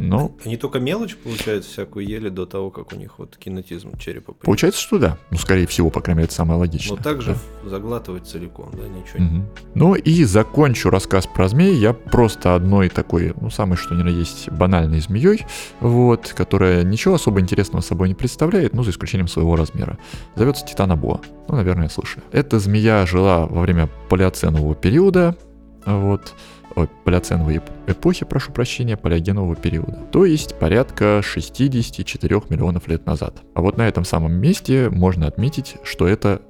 Но... 0.00 0.32
Они 0.44 0.56
только 0.56 0.80
мелочь, 0.80 1.16
получается, 1.16 1.70
всякую 1.70 2.06
ели 2.06 2.30
до 2.30 2.46
того, 2.46 2.70
как 2.70 2.92
у 2.92 2.96
них 2.96 3.18
вот 3.18 3.36
кинетизм 3.36 3.98
черепа. 3.98 4.32
Появился. 4.32 4.46
Получается, 4.46 4.80
что 4.80 4.98
да. 4.98 5.18
Ну, 5.30 5.36
скорее 5.36 5.66
всего, 5.66 5.90
по 5.90 6.00
крайней 6.00 6.18
мере, 6.18 6.26
это 6.26 6.34
самое 6.34 6.58
логичное. 6.58 6.96
Но 6.96 7.02
также 7.02 7.36
да. 7.62 7.70
заглатывать 7.70 8.26
целиком, 8.26 8.70
да, 8.72 8.88
ничего 8.88 9.24
угу. 9.24 9.34
не... 9.34 9.44
Ну 9.74 9.94
и 9.94 10.24
закончу 10.24 10.88
рассказ 10.90 11.26
про 11.26 11.48
змей. 11.48 11.74
Я 11.74 11.92
просто 11.92 12.54
одной 12.54 12.88
такой, 12.88 13.34
ну, 13.38 13.50
самой 13.50 13.76
что 13.76 13.94
ни 13.94 14.02
на 14.02 14.08
есть, 14.08 14.50
банальной 14.50 15.00
змеей, 15.00 15.44
вот, 15.80 16.32
которая 16.34 16.82
ничего 16.82 17.14
особо 17.14 17.40
интересного 17.40 17.82
собой 17.82 18.08
не 18.08 18.14
представляет, 18.14 18.72
ну, 18.72 18.82
за 18.82 18.92
исключением 18.92 19.28
своего 19.28 19.54
размера. 19.54 19.98
Зовется 20.34 20.64
Титанобоа. 20.64 21.20
Ну, 21.48 21.56
наверное, 21.56 21.88
слышали. 21.88 22.24
Эта 22.32 22.58
змея 22.58 23.04
жила 23.04 23.46
во 23.46 23.60
время 23.60 23.88
палеоценового 24.08 24.74
периода, 24.74 25.36
вот, 25.84 26.34
ой, 26.76 26.88
палеоценовой 27.04 27.60
эпохи, 27.86 28.24
прошу 28.24 28.52
прощения, 28.52 28.96
палеогенового 28.96 29.56
периода, 29.56 29.98
то 30.12 30.24
есть 30.24 30.58
порядка 30.58 31.20
64 31.22 32.42
миллионов 32.48 32.88
лет 32.88 33.06
назад. 33.06 33.42
А 33.54 33.60
вот 33.60 33.76
на 33.76 33.88
этом 33.88 34.04
самом 34.04 34.34
месте 34.34 34.88
можно 34.90 35.26
отметить, 35.26 35.76
что 35.84 36.06
это 36.06 36.42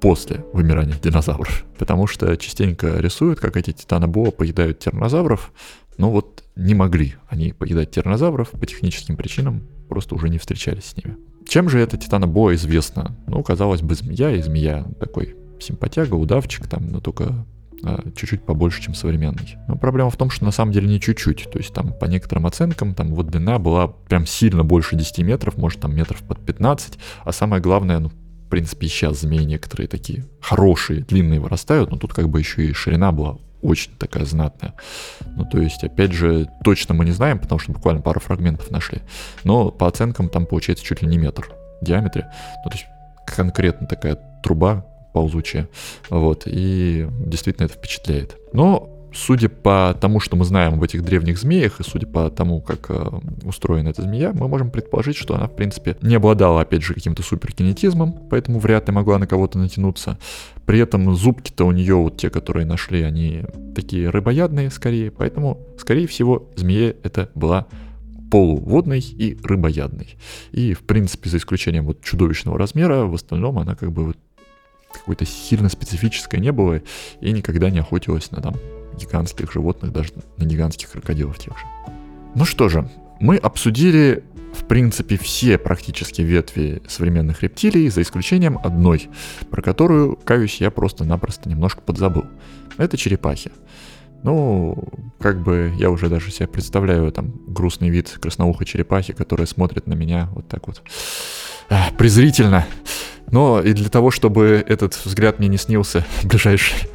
после 0.00 0.44
вымирания 0.52 0.96
динозавров, 1.00 1.64
потому 1.78 2.06
что 2.06 2.36
частенько 2.36 2.98
рисуют, 2.98 3.38
как 3.38 3.56
эти 3.56 3.72
титанобоа 3.72 4.32
поедают 4.32 4.80
тираннозавров, 4.80 5.52
но 5.96 6.10
вот 6.10 6.42
не 6.56 6.74
могли 6.74 7.14
они 7.28 7.52
поедать 7.52 7.92
тираннозавров 7.92 8.50
по 8.50 8.66
техническим 8.66 9.16
причинам, 9.16 9.62
просто 9.88 10.14
уже 10.14 10.28
не 10.28 10.38
встречались 10.38 10.86
с 10.86 10.96
ними. 10.96 11.16
Чем 11.46 11.68
же 11.68 11.78
эта 11.78 11.96
титанобоа 11.96 12.54
известна? 12.54 13.16
Ну, 13.26 13.42
казалось 13.42 13.82
бы, 13.82 13.94
змея 13.94 14.32
и 14.32 14.42
змея 14.42 14.86
такой 14.98 15.36
симпатяга, 15.60 16.14
удавчик 16.14 16.66
там, 16.66 16.88
но 16.88 17.00
только 17.00 17.46
чуть-чуть 18.16 18.44
побольше, 18.44 18.82
чем 18.82 18.94
современный. 18.94 19.56
Но 19.68 19.76
проблема 19.76 20.10
в 20.10 20.16
том, 20.16 20.30
что 20.30 20.44
на 20.44 20.50
самом 20.50 20.72
деле 20.72 20.88
не 20.88 21.00
чуть-чуть. 21.00 21.50
То 21.50 21.58
есть 21.58 21.74
там 21.74 21.92
по 21.92 22.06
некоторым 22.06 22.46
оценкам 22.46 22.94
там 22.94 23.14
вот 23.14 23.28
длина 23.28 23.58
была 23.58 23.88
прям 23.88 24.26
сильно 24.26 24.64
больше 24.64 24.96
10 24.96 25.18
метров, 25.18 25.56
может 25.56 25.80
там 25.80 25.94
метров 25.94 26.22
под 26.22 26.44
15. 26.44 26.98
А 27.24 27.32
самое 27.32 27.62
главное, 27.62 27.98
ну, 27.98 28.08
в 28.08 28.48
принципе, 28.48 28.86
сейчас 28.86 29.20
змеи 29.20 29.44
некоторые 29.44 29.88
такие 29.88 30.26
хорошие, 30.40 31.02
длинные 31.02 31.40
вырастают, 31.40 31.90
но 31.90 31.96
тут 31.96 32.12
как 32.12 32.28
бы 32.28 32.38
еще 32.38 32.66
и 32.66 32.72
ширина 32.72 33.10
была 33.10 33.38
очень 33.62 33.92
такая 33.96 34.24
знатная. 34.24 34.74
Ну, 35.36 35.44
то 35.44 35.60
есть, 35.60 35.82
опять 35.84 36.12
же, 36.12 36.48
точно 36.64 36.94
мы 36.94 37.04
не 37.04 37.12
знаем, 37.12 37.38
потому 37.38 37.58
что 37.58 37.72
буквально 37.72 38.02
пару 38.02 38.20
фрагментов 38.20 38.70
нашли. 38.70 39.00
Но 39.44 39.70
по 39.70 39.86
оценкам 39.86 40.28
там 40.28 40.46
получается 40.46 40.84
чуть 40.84 41.00
ли 41.00 41.08
не 41.08 41.16
метр 41.16 41.48
в 41.80 41.84
диаметре. 41.84 42.30
Ну, 42.64 42.70
то 42.70 42.76
есть, 42.76 42.86
конкретно 43.24 43.86
такая 43.86 44.18
труба 44.42 44.84
ползучая. 45.12 45.68
Вот, 46.10 46.44
и 46.46 47.06
действительно 47.26 47.66
это 47.66 47.74
впечатляет. 47.74 48.36
Но 48.52 48.92
судя 49.14 49.48
по 49.48 49.96
тому, 50.00 50.20
что 50.20 50.36
мы 50.36 50.44
знаем 50.44 50.74
об 50.74 50.82
этих 50.82 51.02
древних 51.02 51.38
змеях, 51.38 51.80
и 51.80 51.84
судя 51.84 52.06
по 52.06 52.30
тому, 52.30 52.60
как 52.60 52.90
э, 52.90 53.04
устроена 53.44 53.88
эта 53.88 54.02
змея, 54.02 54.32
мы 54.32 54.48
можем 54.48 54.70
предположить, 54.70 55.16
что 55.16 55.34
она, 55.34 55.46
в 55.46 55.54
принципе, 55.54 55.96
не 56.02 56.16
обладала, 56.16 56.62
опять 56.62 56.82
же, 56.82 56.94
каким-то 56.94 57.22
суперкинетизмом, 57.22 58.14
поэтому 58.30 58.58
вряд 58.58 58.88
ли 58.88 58.94
могла 58.94 59.18
на 59.18 59.26
кого-то 59.26 59.58
натянуться. 59.58 60.18
При 60.66 60.78
этом 60.78 61.14
зубки-то 61.14 61.64
у 61.64 61.72
нее, 61.72 61.94
вот 61.94 62.16
те, 62.16 62.30
которые 62.30 62.66
нашли, 62.66 63.02
они 63.02 63.44
такие 63.74 64.08
рыбоядные 64.10 64.70
скорее, 64.70 65.10
поэтому, 65.10 65.58
скорее 65.78 66.06
всего, 66.06 66.48
змея 66.56 66.94
это 67.02 67.30
была 67.34 67.66
полуводной 68.30 69.00
и 69.00 69.38
рыбоядной. 69.42 70.16
И, 70.52 70.72
в 70.72 70.80
принципе, 70.80 71.28
за 71.28 71.36
исключением 71.36 71.84
вот 71.84 72.02
чудовищного 72.02 72.58
размера, 72.58 73.04
в 73.04 73.14
остальном 73.14 73.58
она 73.58 73.74
как 73.74 73.92
бы 73.92 74.06
вот 74.06 74.16
какой-то 74.92 75.24
сильно 75.26 75.68
специфической 75.68 76.40
не 76.40 76.52
было 76.52 76.82
и 77.20 77.32
никогда 77.32 77.70
не 77.70 77.78
охотилась 77.78 78.30
на 78.30 78.40
там 78.40 78.56
гигантских 78.96 79.52
животных, 79.52 79.92
даже 79.92 80.10
на 80.36 80.44
гигантских 80.44 80.90
крокодилов 80.90 81.38
тех 81.38 81.58
же. 81.58 81.64
Ну 82.34 82.44
что 82.44 82.68
же, 82.68 82.88
мы 83.20 83.36
обсудили 83.36 84.24
в 84.52 84.66
принципе 84.66 85.16
все 85.16 85.58
практически 85.58 86.22
ветви 86.22 86.82
современных 86.86 87.42
рептилий, 87.42 87.88
за 87.88 88.02
исключением 88.02 88.58
одной, 88.62 89.08
про 89.50 89.62
которую, 89.62 90.16
каюсь, 90.16 90.60
я 90.60 90.70
просто-напросто 90.70 91.48
немножко 91.48 91.80
подзабыл. 91.80 92.24
Это 92.76 92.96
черепахи. 92.96 93.50
Ну, 94.22 94.88
как 95.18 95.42
бы 95.42 95.72
я 95.78 95.90
уже 95.90 96.08
даже 96.08 96.30
себе 96.30 96.46
представляю 96.46 97.10
там 97.10 97.32
грустный 97.46 97.88
вид 97.90 98.16
красноухой 98.20 98.66
черепахи, 98.66 99.12
которая 99.12 99.46
смотрит 99.46 99.86
на 99.86 99.94
меня 99.94 100.28
вот 100.32 100.48
так 100.48 100.66
вот 100.68 100.82
а, 101.68 101.90
презрительно. 101.98 102.66
Но 103.30 103.60
и 103.60 103.72
для 103.72 103.88
того, 103.88 104.10
чтобы 104.10 104.64
этот 104.66 104.98
взгляд 105.04 105.38
мне 105.38 105.48
не 105.48 105.56
снился 105.56 106.04
в 106.20 106.26
ближайшие 106.26 106.88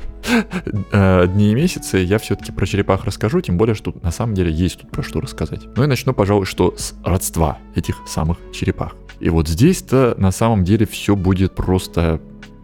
э, 0.92 1.28
дни 1.28 1.52
и 1.52 1.56
месяцы, 1.56 1.98
я 1.98 2.20
все-таки 2.20 2.52
про 2.52 2.66
черепах 2.66 3.06
расскажу, 3.06 3.42
тем 3.42 3.58
более, 3.58 3.76
что 3.76 3.94
на 4.02 4.12
самом 4.12 4.36
деле 4.36 4.52
есть 4.52 4.82
тут 4.82 4.92
про 4.92 5.04
что 5.04 5.22
рассказать. 5.22 5.62
Ну 5.76 5.84
и 5.84 5.88
начну, 5.88 6.14
пожалуй, 6.14 6.46
что 6.46 6.76
с 6.78 6.94
родства 7.04 7.58
этих 7.76 7.98
самых 8.08 8.38
черепах. 8.54 8.96
И 9.20 9.30
вот 9.30 9.48
здесь-то 9.48 10.16
на 10.18 10.32
самом 10.32 10.64
деле 10.64 10.86
все 10.86 11.16
будет 11.16 11.56
просто 11.56 12.22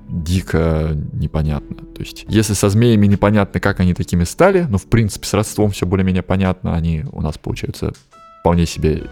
дико 0.09 0.91
непонятно. 1.13 1.77
То 1.77 2.01
есть, 2.01 2.25
если 2.27 2.53
со 2.53 2.69
змеями 2.69 3.07
непонятно, 3.07 3.59
как 3.59 3.79
они 3.79 3.95
такими 3.95 4.23
стали, 4.25 4.65
но 4.69 4.77
в 4.77 4.85
принципе 4.85 5.25
с 5.25 5.33
родством 5.33 5.71
все 5.71 5.87
более-менее 5.87 6.21
понятно, 6.21 6.75
они 6.75 7.05
у 7.11 7.21
нас 7.21 7.37
получаются 7.39 7.93
вполне 8.41 8.65
себе 8.65 9.03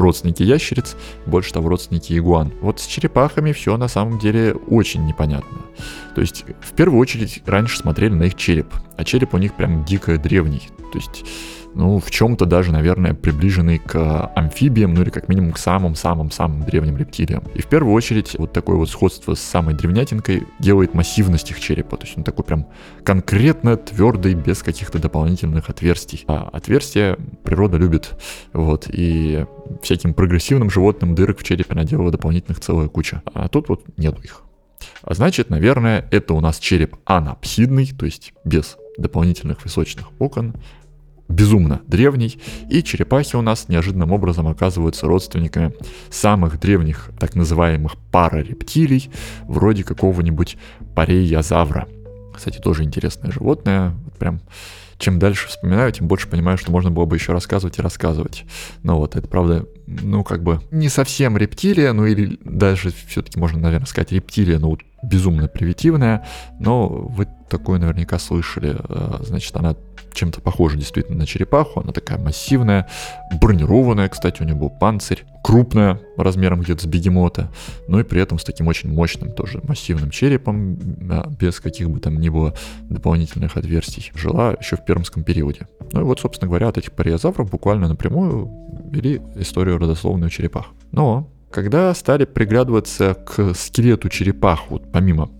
родственники 0.00 0.42
ящериц, 0.42 0.96
больше 1.26 1.52
того, 1.52 1.68
родственники 1.68 2.16
игуан. 2.18 2.52
Вот 2.60 2.80
с 2.80 2.86
черепахами 2.86 3.52
все 3.52 3.76
на 3.76 3.88
самом 3.88 4.18
деле 4.18 4.54
очень 4.68 5.06
непонятно. 5.06 5.58
То 6.14 6.20
есть, 6.20 6.44
в 6.60 6.72
первую 6.74 7.00
очередь, 7.00 7.42
раньше 7.46 7.78
смотрели 7.78 8.12
на 8.12 8.24
их 8.24 8.34
череп, 8.34 8.74
а 8.96 9.04
череп 9.04 9.34
у 9.34 9.38
них 9.38 9.54
прям 9.54 9.84
дико 9.84 10.18
древний. 10.18 10.68
То 10.92 10.98
есть, 10.98 11.24
ну, 11.74 11.98
в 11.98 12.10
чем-то 12.10 12.46
даже, 12.46 12.72
наверное, 12.72 13.14
приближенный 13.14 13.78
к 13.78 14.32
амфибиям, 14.34 14.94
ну 14.94 15.02
или 15.02 15.10
как 15.10 15.28
минимум 15.28 15.52
к 15.52 15.58
самым-самым-самым 15.58 16.64
древним 16.64 16.96
рептилиям. 16.96 17.44
И 17.54 17.62
в 17.62 17.66
первую 17.66 17.94
очередь 17.94 18.36
вот 18.38 18.52
такое 18.52 18.76
вот 18.76 18.90
сходство 18.90 19.34
с 19.34 19.40
самой 19.40 19.74
древнятинкой 19.74 20.46
делает 20.58 20.94
массивность 20.94 21.50
их 21.50 21.60
черепа, 21.60 21.96
то 21.96 22.06
есть 22.06 22.16
он 22.18 22.24
такой 22.24 22.44
прям 22.44 22.66
конкретно 23.04 23.76
твердый, 23.76 24.34
без 24.34 24.62
каких-то 24.62 24.98
дополнительных 24.98 25.70
отверстий. 25.70 26.24
А 26.26 26.48
отверстия 26.52 27.16
природа 27.44 27.76
любит, 27.76 28.18
вот, 28.52 28.86
и 28.88 29.46
всяким 29.82 30.14
прогрессивным 30.14 30.70
животным 30.70 31.14
дырок 31.14 31.38
в 31.38 31.44
черепе 31.44 31.74
наделала 31.74 32.10
дополнительных 32.10 32.60
целая 32.60 32.88
куча. 32.88 33.22
А 33.32 33.48
тут 33.48 33.68
вот 33.68 33.84
нету 33.96 34.22
их. 34.22 34.42
А 35.02 35.14
значит, 35.14 35.50
наверное, 35.50 36.08
это 36.10 36.34
у 36.34 36.40
нас 36.40 36.58
череп 36.58 36.96
анапсидный, 37.04 37.86
то 37.86 38.06
есть 38.06 38.32
без 38.44 38.76
дополнительных 38.98 39.64
височных 39.64 40.08
окон, 40.18 40.54
безумно 41.30 41.80
древний, 41.86 42.38
и 42.68 42.82
черепахи 42.82 43.36
у 43.36 43.42
нас 43.42 43.68
неожиданным 43.68 44.12
образом 44.12 44.48
оказываются 44.48 45.06
родственниками 45.06 45.72
самых 46.10 46.58
древних 46.60 47.10
так 47.18 47.34
называемых 47.34 47.96
парарептилий, 48.10 49.10
вроде 49.44 49.84
какого-нибудь 49.84 50.58
пареязавра. 50.94 51.86
Кстати, 52.34 52.58
тоже 52.58 52.82
интересное 52.84 53.30
животное, 53.30 53.94
прям 54.18 54.40
чем 55.00 55.18
дальше 55.18 55.48
вспоминаю, 55.48 55.90
тем 55.92 56.08
больше 56.08 56.28
понимаю, 56.28 56.58
что 56.58 56.70
можно 56.70 56.90
было 56.90 57.06
бы 57.06 57.16
еще 57.16 57.32
рассказывать 57.32 57.78
и 57.78 57.82
рассказывать. 57.82 58.44
Но 58.82 58.98
вот 58.98 59.16
это, 59.16 59.26
правда, 59.26 59.66
ну, 59.86 60.22
как 60.22 60.42
бы 60.42 60.60
не 60.70 60.90
совсем 60.90 61.38
рептилия, 61.38 61.94
ну 61.94 62.04
или 62.04 62.38
даже 62.44 62.92
все-таки 63.06 63.40
можно, 63.40 63.58
наверное, 63.58 63.86
сказать 63.86 64.12
рептилия, 64.12 64.58
но 64.58 64.68
вот 64.68 64.80
безумно 65.02 65.48
примитивная, 65.48 66.26
но 66.58 66.86
вы 66.86 67.26
такое 67.48 67.78
наверняка 67.78 68.18
слышали. 68.18 68.76
Э, 68.78 69.22
значит, 69.22 69.56
она 69.56 69.74
чем-то 70.14 70.40
похожа 70.40 70.76
действительно 70.76 71.18
на 71.18 71.26
черепаху, 71.26 71.80
она 71.80 71.92
такая 71.92 72.18
массивная, 72.18 72.88
бронированная, 73.40 74.08
кстати, 74.08 74.42
у 74.42 74.44
нее 74.44 74.54
был 74.54 74.70
панцирь, 74.70 75.24
крупная, 75.42 76.00
размером 76.16 76.60
где-то 76.60 76.82
с 76.82 76.86
бегемота, 76.86 77.50
но 77.88 78.00
и 78.00 78.04
при 78.04 78.20
этом 78.20 78.38
с 78.38 78.44
таким 78.44 78.68
очень 78.68 78.92
мощным 78.92 79.32
тоже 79.32 79.60
массивным 79.62 80.10
черепом, 80.10 80.74
без 81.38 81.60
каких 81.60 81.90
бы 81.90 82.00
там 82.00 82.18
ни 82.18 82.28
было 82.28 82.54
дополнительных 82.88 83.56
отверстий. 83.56 84.12
Жила 84.14 84.56
еще 84.60 84.76
в 84.76 84.84
пермском 84.84 85.24
периоде. 85.24 85.66
Ну 85.92 86.00
и 86.00 86.04
вот, 86.04 86.20
собственно 86.20 86.48
говоря, 86.48 86.68
от 86.68 86.78
этих 86.78 86.92
париозавров 86.92 87.50
буквально 87.50 87.88
напрямую 87.88 88.50
вели 88.90 89.20
историю 89.36 89.78
родословную 89.78 90.30
черепах. 90.30 90.66
Но 90.92 91.28
когда 91.50 91.92
стали 91.94 92.26
приглядываться 92.26 93.14
к 93.14 93.54
скелету 93.54 94.08
черепах, 94.08 94.70
вот 94.70 94.92
помимо 94.92 95.30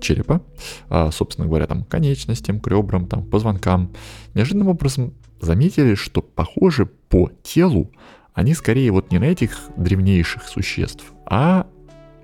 черепа, 0.00 0.42
а, 0.88 1.10
собственно 1.10 1.46
говоря, 1.46 1.66
там 1.66 1.84
конечностям, 1.84 2.60
к 2.60 2.66
ребрам, 2.68 3.06
там, 3.06 3.24
позвонкам, 3.24 3.92
неожиданным 4.34 4.68
образом 4.68 5.14
заметили, 5.40 5.94
что 5.94 6.22
похожи 6.22 6.86
по 6.86 7.30
телу 7.42 7.90
они 8.34 8.54
скорее 8.54 8.92
вот 8.92 9.10
не 9.10 9.18
на 9.18 9.24
этих 9.24 9.58
древнейших 9.76 10.44
существ, 10.44 11.12
а 11.26 11.66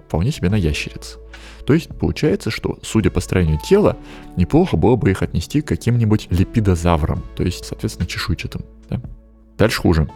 вполне 0.07 0.31
себе 0.31 0.51
на 0.51 0.55
ящериц. 0.55 1.19
То 1.67 1.75
есть 1.75 1.89
получается, 1.99 2.51
что, 2.51 2.79
судя 2.83 3.11
по 3.11 3.21
строению 3.21 3.59
тела, 3.59 3.97
неплохо 4.37 4.77
было 4.77 4.97
бы 4.97 5.11
их 5.11 5.23
отнести 5.23 5.61
к 5.61 5.69
каким-нибудь 5.69 6.29
липидозаврам, 6.31 7.23
то 7.37 7.43
есть, 7.43 7.65
соответственно, 7.65 8.07
чешуйчатым. 8.07 8.62
Да? 8.89 9.01
Дальше 9.59 9.81
хуже 9.81 10.09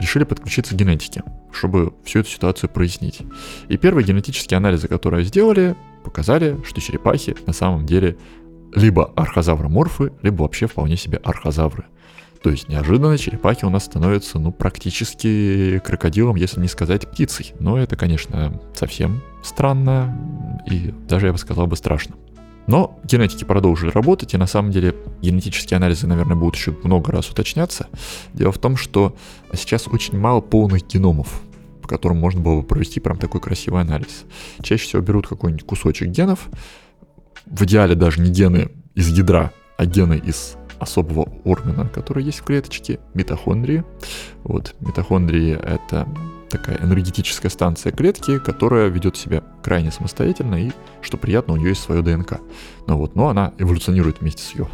решили 0.00 0.24
подключиться 0.24 0.74
к 0.74 0.78
генетике, 0.78 1.22
чтобы 1.52 1.92
всю 2.04 2.20
эту 2.20 2.30
ситуацию 2.30 2.70
прояснить. 2.70 3.22
И 3.68 3.76
первые 3.76 4.06
генетические 4.06 4.56
анализы, 4.56 4.88
которые 4.88 5.24
сделали, 5.24 5.76
показали, 6.04 6.58
что 6.64 6.80
черепахи 6.80 7.36
на 7.46 7.52
самом 7.52 7.86
деле 7.86 8.16
либо 8.74 9.12
архозавроморфы, 9.16 10.12
либо 10.22 10.42
вообще 10.42 10.66
вполне 10.66 10.96
себе 10.96 11.18
архозавры. 11.18 11.84
То 12.42 12.50
есть 12.50 12.68
неожиданно 12.68 13.16
черепахи 13.18 13.64
у 13.64 13.70
нас 13.70 13.84
становятся, 13.84 14.40
ну, 14.40 14.50
практически 14.50 15.80
крокодилом, 15.84 16.34
если 16.34 16.60
не 16.60 16.66
сказать 16.66 17.08
птицей. 17.08 17.52
Но 17.60 17.78
это, 17.78 17.94
конечно, 17.94 18.60
совсем 18.74 19.22
странно 19.44 20.18
и 20.68 20.92
даже, 21.08 21.26
я 21.26 21.32
бы 21.32 21.38
сказал 21.38 21.68
бы, 21.68 21.76
страшно. 21.76 22.16
Но 22.66 23.00
генетики 23.04 23.44
продолжили 23.44 23.90
работать, 23.90 24.34
и 24.34 24.36
на 24.36 24.46
самом 24.46 24.70
деле 24.70 24.94
генетические 25.20 25.76
анализы, 25.76 26.06
наверное, 26.06 26.36
будут 26.36 26.56
еще 26.56 26.76
много 26.84 27.12
раз 27.12 27.28
уточняться. 27.30 27.88
Дело 28.34 28.52
в 28.52 28.58
том, 28.58 28.76
что 28.76 29.16
сейчас 29.52 29.88
очень 29.88 30.18
мало 30.18 30.40
полных 30.40 30.86
геномов, 30.86 31.40
по 31.80 31.88
которым 31.88 32.18
можно 32.18 32.40
было 32.40 32.60
бы 32.60 32.66
провести 32.66 33.00
прям 33.00 33.18
такой 33.18 33.40
красивый 33.40 33.80
анализ. 33.80 34.24
Чаще 34.62 34.84
всего 34.84 35.02
берут 35.02 35.26
какой-нибудь 35.26 35.66
кусочек 35.66 36.08
генов, 36.08 36.48
в 37.46 37.64
идеале 37.64 37.94
даже 37.94 38.20
не 38.20 38.30
гены 38.30 38.70
из 38.94 39.08
ядра, 39.08 39.52
а 39.76 39.86
гены 39.86 40.20
из 40.24 40.56
особого 40.78 41.28
органа, 41.44 41.88
который 41.88 42.24
есть 42.24 42.40
в 42.40 42.44
клеточке, 42.44 42.98
митохондрии. 43.14 43.84
Вот, 44.42 44.74
митохондрии— 44.80 45.52
это 45.62 46.08
такая 46.52 46.78
энергетическая 46.80 47.50
станция 47.50 47.92
клетки, 47.92 48.38
которая 48.38 48.88
ведет 48.88 49.16
себя 49.16 49.42
крайне 49.62 49.90
самостоятельно 49.90 50.66
и, 50.66 50.70
что 51.00 51.16
приятно, 51.16 51.54
у 51.54 51.56
нее 51.56 51.70
есть 51.70 51.82
свое 51.82 52.02
ДНК. 52.02 52.40
Ну 52.86 52.98
вот, 52.98 53.16
но 53.16 53.28
она 53.28 53.52
эволюционирует 53.58 54.20
вместе 54.20 54.42
с 54.42 54.54
ее 54.54 54.68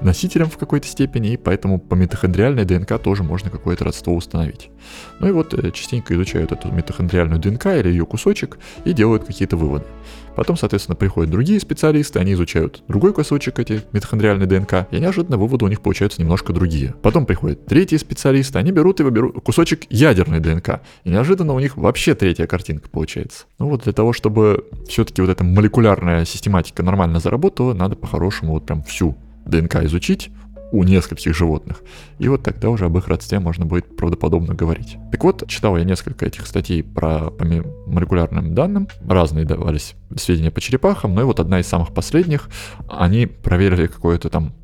носителем 0.00 0.48
в 0.48 0.56
какой-то 0.56 0.86
степени, 0.86 1.32
и 1.32 1.36
поэтому 1.36 1.78
по 1.78 1.94
митохондриальной 1.94 2.64
ДНК 2.64 2.98
тоже 3.02 3.24
можно 3.24 3.50
какое-то 3.50 3.84
родство 3.84 4.14
установить. 4.14 4.70
Ну 5.18 5.28
и 5.28 5.32
вот 5.32 5.52
э, 5.52 5.70
частенько 5.72 6.14
изучают 6.14 6.52
эту 6.52 6.70
митохондриальную 6.70 7.40
ДНК 7.40 7.66
или 7.66 7.88
ее 7.88 8.06
кусочек 8.06 8.58
и 8.84 8.92
делают 8.92 9.24
какие-то 9.24 9.56
выводы. 9.56 9.84
Потом, 10.36 10.56
соответственно, 10.56 10.94
приходят 10.96 11.30
другие 11.30 11.58
специалисты, 11.58 12.18
они 12.18 12.34
изучают 12.34 12.82
другой 12.88 13.12
кусочек 13.12 13.58
эти 13.58 13.82
митохондриальной 13.92 14.46
ДНК, 14.46 14.86
и 14.90 15.00
неожиданно 15.00 15.38
выводы 15.38 15.64
у 15.64 15.68
них 15.68 15.80
получаются 15.80 16.20
немножко 16.20 16.52
другие. 16.52 16.94
Потом 17.02 17.24
приходят 17.26 17.64
третьи 17.66 17.96
специалисты, 17.96 18.58
они 18.58 18.70
берут 18.70 19.00
и 19.00 19.02
выберут 19.02 19.42
кусочек 19.42 19.90
ядерной 19.90 20.40
ДНК, 20.40 20.82
и 21.04 21.10
неожиданно 21.10 21.54
у 21.54 21.58
них 21.58 21.76
вообще 21.76 22.14
третья 22.14 22.46
картинка 22.46 22.88
получается. 22.90 23.46
Ну 23.58 23.68
вот 23.68 23.84
для 23.84 23.92
того, 23.92 24.12
чтобы 24.12 24.66
все-таки 24.86 25.22
вот 25.22 25.30
эта 25.30 25.42
молекулярная 25.42 26.26
систематика 26.26 26.82
нормально 26.82 27.18
заработала, 27.18 27.72
надо 27.72 27.96
по-хорошему 27.96 28.52
вот 28.52 28.66
прям 28.66 28.82
всю 28.82 29.16
ДНК 29.46 29.76
изучить, 29.84 30.30
у 30.72 30.82
нескольких 30.82 31.34
животных. 31.34 31.82
И 32.18 32.28
вот 32.28 32.42
тогда 32.42 32.70
уже 32.70 32.86
об 32.86 32.96
их 32.98 33.08
родстве 33.08 33.38
можно 33.38 33.66
будет 33.66 33.96
правдоподобно 33.96 34.54
говорить. 34.54 34.96
Так 35.10 35.22
вот, 35.24 35.46
читал 35.48 35.76
я 35.76 35.84
несколько 35.84 36.26
этих 36.26 36.46
статей 36.46 36.82
про 36.82 37.30
по 37.30 37.44
молекулярным 37.44 38.54
данным. 38.54 38.88
Разные 39.06 39.44
давались 39.44 39.94
сведения 40.16 40.50
по 40.50 40.60
черепахам, 40.60 41.14
но 41.14 41.22
и 41.22 41.24
вот 41.24 41.40
одна 41.40 41.60
из 41.60 41.66
самых 41.66 41.94
последних, 41.94 42.48
они 42.88 43.26
проверили 43.26 43.86
какое-то 43.86 44.28
там 44.28 44.54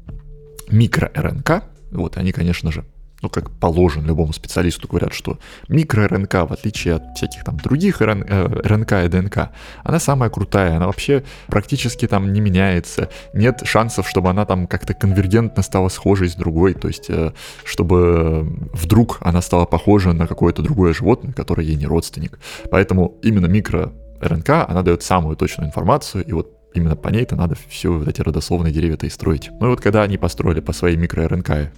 микро-РНК. 0.71 1.65
Вот 1.93 2.17
они, 2.17 2.33
конечно 2.33 2.73
же, 2.73 2.85
ну, 3.23 3.29
как 3.29 3.51
положено 3.51 4.07
любому 4.07 4.33
специалисту, 4.33 4.89
говорят, 4.89 5.15
что 5.15 5.39
микро-РНК, 5.69 6.49
в 6.49 6.53
отличие 6.53 6.95
от 6.95 7.17
всяких 7.17 7.45
там 7.45 7.57
других 7.57 8.01
РН, 8.01 8.25
э, 8.29 8.47
РНК 8.65 8.93
и 9.05 9.09
ДНК, 9.09 9.51
она 9.85 10.01
самая 10.01 10.29
крутая, 10.29 10.77
она 10.77 10.87
вообще 10.87 11.23
практически 11.47 12.09
там 12.09 12.33
не 12.33 12.41
меняется, 12.41 13.09
нет 13.33 13.63
шансов, 13.65 14.09
чтобы 14.09 14.29
она 14.31 14.45
там 14.45 14.67
как-то 14.67 14.93
конвергентно 14.93 15.63
стала 15.63 15.89
схожей 15.89 16.29
с 16.29 16.35
другой, 16.35 16.75
то 16.75 16.89
есть 16.89 17.09
э, 17.09 17.33
чтобы 17.65 18.47
вдруг 18.73 19.19
она 19.21 19.41
стала 19.41 19.67
похожа 19.67 20.13
на 20.13 20.27
какое-то 20.27 20.63
другое 20.63 20.93
животное, 20.93 21.33
которое 21.33 21.63
ей 21.65 21.77
не 21.77 21.87
родственник. 21.87 22.41
Поэтому 22.71 23.19
именно 23.23 23.47
микро-РНК, 23.47 24.67
она 24.69 24.83
дает 24.83 25.05
самую 25.05 25.37
точную 25.37 25.69
информацию, 25.69 26.25
и 26.25 26.33
вот 26.33 26.59
именно 26.75 26.97
по 26.97 27.09
ней-то 27.09 27.37
надо 27.37 27.55
все 27.69 27.93
вот 27.93 28.09
эти 28.09 28.21
родословные 28.21 28.73
деревья-то 28.73 29.07
и 29.07 29.11
строить. 29.11 29.51
Ну 29.61 29.67
и 29.67 29.71
вот 29.71 29.81
когда 29.81 30.03
они 30.03 30.19
построили 30.19 30.61
по 30.61 30.73
своей 30.73 30.97
микро-РНК 30.97 31.71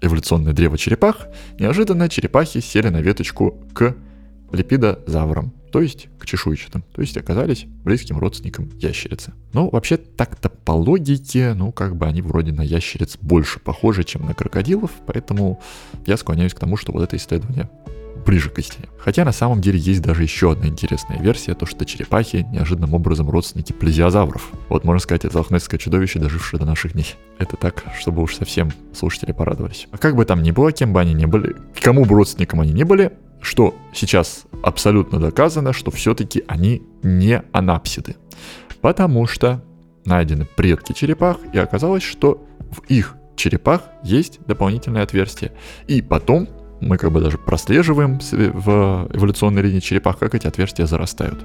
эволюционное 0.00 0.52
древо 0.52 0.78
черепах, 0.78 1.28
неожиданно 1.58 2.08
черепахи 2.08 2.60
сели 2.60 2.88
на 2.88 3.00
веточку 3.00 3.58
к 3.72 3.94
липидозаврам, 4.52 5.52
то 5.70 5.80
есть 5.80 6.08
к 6.18 6.26
чешуйчатым, 6.26 6.82
то 6.92 7.00
есть 7.00 7.16
оказались 7.16 7.64
близким 7.84 8.18
родственником 8.18 8.70
ящерицы. 8.78 9.32
Ну, 9.52 9.70
вообще 9.70 9.96
так-то 9.96 10.48
по 10.48 10.72
логике, 10.72 11.54
ну, 11.54 11.72
как 11.72 11.96
бы 11.96 12.06
они 12.06 12.22
вроде 12.22 12.52
на 12.52 12.62
ящериц 12.62 13.16
больше 13.20 13.60
похожи, 13.60 14.04
чем 14.04 14.26
на 14.26 14.34
крокодилов, 14.34 14.90
поэтому 15.06 15.60
я 16.06 16.16
склоняюсь 16.16 16.54
к 16.54 16.58
тому, 16.58 16.76
что 16.76 16.92
вот 16.92 17.02
это 17.02 17.16
исследование 17.16 17.68
ближе 18.24 18.50
к 18.50 18.58
истине. 18.58 18.88
Хотя 18.98 19.24
на 19.24 19.32
самом 19.32 19.60
деле 19.60 19.78
есть 19.78 20.02
даже 20.02 20.22
еще 20.22 20.52
одна 20.52 20.66
интересная 20.66 21.18
версия, 21.18 21.54
то 21.54 21.66
что 21.66 21.84
черепахи 21.84 22.46
неожиданным 22.50 22.94
образом 22.94 23.30
родственники 23.30 23.72
плезиозавров. 23.72 24.50
Вот 24.68 24.84
можно 24.84 25.00
сказать, 25.00 25.24
это 25.24 25.38
лохнесское 25.38 25.78
чудовище, 25.78 26.18
дожившее 26.18 26.60
до 26.60 26.66
наших 26.66 26.92
дней. 26.92 27.14
Это 27.38 27.56
так, 27.56 27.84
чтобы 27.98 28.22
уж 28.22 28.36
совсем 28.36 28.70
слушатели 28.94 29.32
порадовались. 29.32 29.88
А 29.90 29.98
как 29.98 30.16
бы 30.16 30.24
там 30.24 30.42
ни 30.42 30.50
было, 30.50 30.72
кем 30.72 30.92
бы 30.92 31.00
они 31.00 31.14
ни 31.14 31.24
были, 31.24 31.56
кому 31.80 32.04
бы 32.04 32.14
родственникам 32.16 32.60
они 32.60 32.72
ни 32.72 32.82
были, 32.82 33.12
что 33.40 33.74
сейчас 33.94 34.44
абсолютно 34.62 35.18
доказано, 35.18 35.72
что 35.72 35.90
все-таки 35.90 36.44
они 36.46 36.82
не 37.02 37.42
анапсиды. 37.52 38.16
Потому 38.80 39.26
что 39.26 39.62
найдены 40.04 40.44
предки 40.44 40.92
черепах, 40.92 41.38
и 41.52 41.58
оказалось, 41.58 42.02
что 42.02 42.46
в 42.70 42.80
их 42.88 43.16
черепах 43.36 43.82
есть 44.02 44.40
дополнительное 44.46 45.02
отверстие. 45.02 45.52
И 45.86 46.02
потом 46.02 46.48
мы 46.80 46.96
как 46.96 47.12
бы 47.12 47.20
даже 47.20 47.38
прослеживаем 47.38 48.18
в 48.32 49.08
эволюционной 49.12 49.62
линии 49.62 49.80
черепах, 49.80 50.18
как 50.18 50.34
эти 50.34 50.46
отверстия 50.46 50.86
зарастают. 50.86 51.38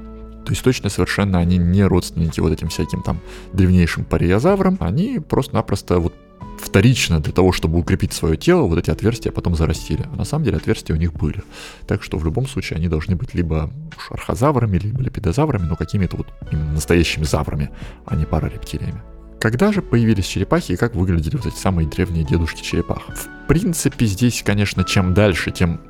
То 0.45 0.51
есть 0.51 0.63
точно 0.63 0.89
совершенно 0.89 1.39
они 1.39 1.57
не 1.57 1.83
родственники 1.83 2.39
вот 2.39 2.51
этим 2.51 2.67
всяким 2.67 3.01
там 3.01 3.19
древнейшим 3.53 4.05
париозаврам, 4.05 4.77
они 4.79 5.19
просто-напросто 5.19 5.99
вот 5.99 6.13
вторично 6.59 7.19
для 7.19 7.33
того, 7.33 7.51
чтобы 7.51 7.79
укрепить 7.79 8.13
свое 8.13 8.37
тело, 8.37 8.67
вот 8.67 8.77
эти 8.77 8.89
отверстия 8.91 9.31
потом 9.31 9.55
зарастили. 9.55 10.05
А 10.11 10.15
на 10.15 10.23
самом 10.23 10.45
деле 10.45 10.57
отверстия 10.57 10.95
у 10.95 10.99
них 10.99 11.13
были. 11.13 11.43
Так 11.87 12.03
что 12.03 12.17
в 12.17 12.25
любом 12.25 12.47
случае 12.47 12.77
они 12.77 12.87
должны 12.87 13.15
быть 13.15 13.33
либо 13.33 13.71
архозаврами, 14.09 14.77
либо 14.77 15.01
лепидозаврами, 15.01 15.63
но 15.63 15.75
какими-то 15.75 16.17
вот 16.17 16.27
именно 16.51 16.73
настоящими 16.73 17.23
заврами, 17.23 17.71
а 18.05 18.15
не 18.15 18.25
парарептилиями. 18.25 19.01
Когда 19.39 19.71
же 19.71 19.81
появились 19.81 20.25
черепахи 20.25 20.73
и 20.73 20.75
как 20.75 20.95
выглядели 20.95 21.35
вот 21.35 21.45
эти 21.45 21.55
самые 21.55 21.87
древние 21.87 22.23
дедушки 22.23 22.61
черепах? 22.63 23.03
В 23.09 23.47
принципе, 23.47 24.05
здесь, 24.05 24.41
конечно, 24.43 24.83
чем 24.83 25.13
дальше, 25.13 25.51
тем 25.51 25.81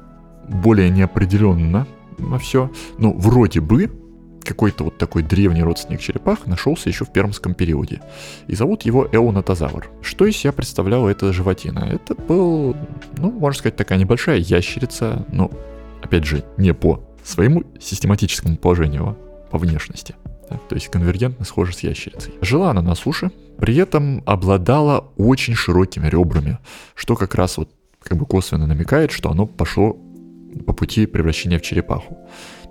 более 0.47 0.89
неопределенно 0.89 1.87
все. 2.39 2.71
Ну, 2.97 3.17
вроде 3.17 3.61
бы, 3.61 3.91
какой-то 4.43 4.85
вот 4.85 4.97
такой 4.97 5.23
древний 5.23 5.63
родственник 5.63 6.01
черепах 6.01 6.45
нашелся 6.45 6.89
еще 6.89 7.05
в 7.05 7.11
пермском 7.11 7.53
периоде. 7.53 8.01
И 8.47 8.55
зовут 8.55 8.83
его 8.83 9.07
Эонатозавр. 9.11 9.89
Что 10.01 10.25
из 10.25 10.37
себя 10.37 10.51
представляла 10.51 11.09
эта 11.09 11.33
животина? 11.33 11.79
Это 11.79 12.15
был, 12.15 12.75
ну, 13.17 13.31
можно 13.31 13.57
сказать, 13.57 13.75
такая 13.75 13.97
небольшая 13.97 14.37
ящерица, 14.37 15.25
но, 15.31 15.51
опять 16.01 16.25
же, 16.25 16.43
не 16.57 16.73
по 16.73 17.03
своему 17.23 17.63
систематическому 17.79 18.57
положению, 18.57 19.09
а 19.09 19.15
по 19.49 19.57
внешности. 19.57 20.15
Да, 20.49 20.57
то 20.57 20.75
есть 20.75 20.89
конвергентно 20.89 21.45
схожа 21.45 21.73
с 21.73 21.79
ящерицей. 21.79 22.33
Жила 22.41 22.71
она 22.71 22.81
на 22.81 22.95
суше, 22.95 23.31
при 23.57 23.75
этом 23.77 24.21
обладала 24.25 25.11
очень 25.17 25.55
широкими 25.55 26.07
ребрами, 26.07 26.59
что 26.93 27.15
как 27.15 27.35
раз 27.35 27.57
вот 27.57 27.69
как 28.01 28.17
бы 28.17 28.25
косвенно 28.25 28.67
намекает, 28.67 29.11
что 29.11 29.31
оно 29.31 29.47
пошло 29.47 29.97
по 30.65 30.73
пути 30.73 31.05
превращения 31.05 31.59
в 31.59 31.61
черепаху. 31.61 32.17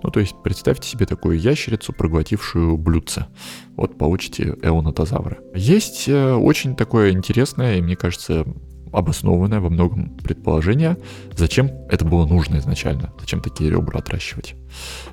Ну, 0.01 0.09
то 0.09 0.19
есть 0.19 0.35
представьте 0.43 0.87
себе 0.87 1.05
такую 1.05 1.39
ящерицу, 1.39 1.93
проглотившую 1.93 2.77
блюдце. 2.77 3.27
Вот 3.75 3.97
получите 3.97 4.55
эонотозавра. 4.61 5.39
Есть 5.53 6.07
э, 6.07 6.33
очень 6.33 6.75
такое 6.75 7.11
интересное 7.11 7.77
и, 7.77 7.81
мне 7.81 7.95
кажется, 7.95 8.45
обоснованное 8.95 9.59
во 9.59 9.69
многом 9.69 10.09
предположение, 10.23 10.97
зачем 11.35 11.71
это 11.89 12.05
было 12.05 12.25
нужно 12.25 12.57
изначально, 12.57 13.13
зачем 13.19 13.41
такие 13.41 13.69
ребра 13.69 13.99
отращивать. 13.99 14.55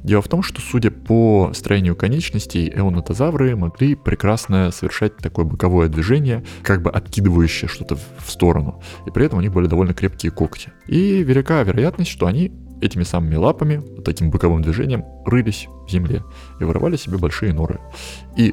Дело 0.02 0.22
в 0.22 0.28
том, 0.28 0.42
что 0.42 0.60
судя 0.60 0.90
по 0.90 1.50
строению 1.54 1.96
конечностей, 1.96 2.68
эонотозавры 2.68 3.56
могли 3.56 3.94
прекрасно 3.94 4.70
совершать 4.70 5.16
такое 5.18 5.44
боковое 5.44 5.88
движение, 5.88 6.44
как 6.62 6.82
бы 6.82 6.90
откидывающее 6.90 7.68
что-то 7.68 7.96
в 7.96 8.30
сторону, 8.30 8.82
и 9.06 9.10
при 9.10 9.26
этом 9.26 9.38
у 9.38 9.42
них 9.42 9.52
были 9.52 9.66
довольно 9.66 9.94
крепкие 9.94 10.32
когти. 10.32 10.72
И 10.86 11.22
велика 11.22 11.62
вероятность, 11.62 12.10
что 12.10 12.26
они 12.26 12.52
этими 12.80 13.04
самыми 13.04 13.36
лапами, 13.36 13.76
вот 13.76 14.04
таким 14.04 14.30
боковым 14.30 14.62
движением, 14.62 15.04
рылись 15.24 15.68
в 15.86 15.90
земле 15.90 16.24
и 16.60 16.64
вырывали 16.64 16.96
себе 16.96 17.16
большие 17.16 17.52
норы. 17.52 17.78
И 18.36 18.52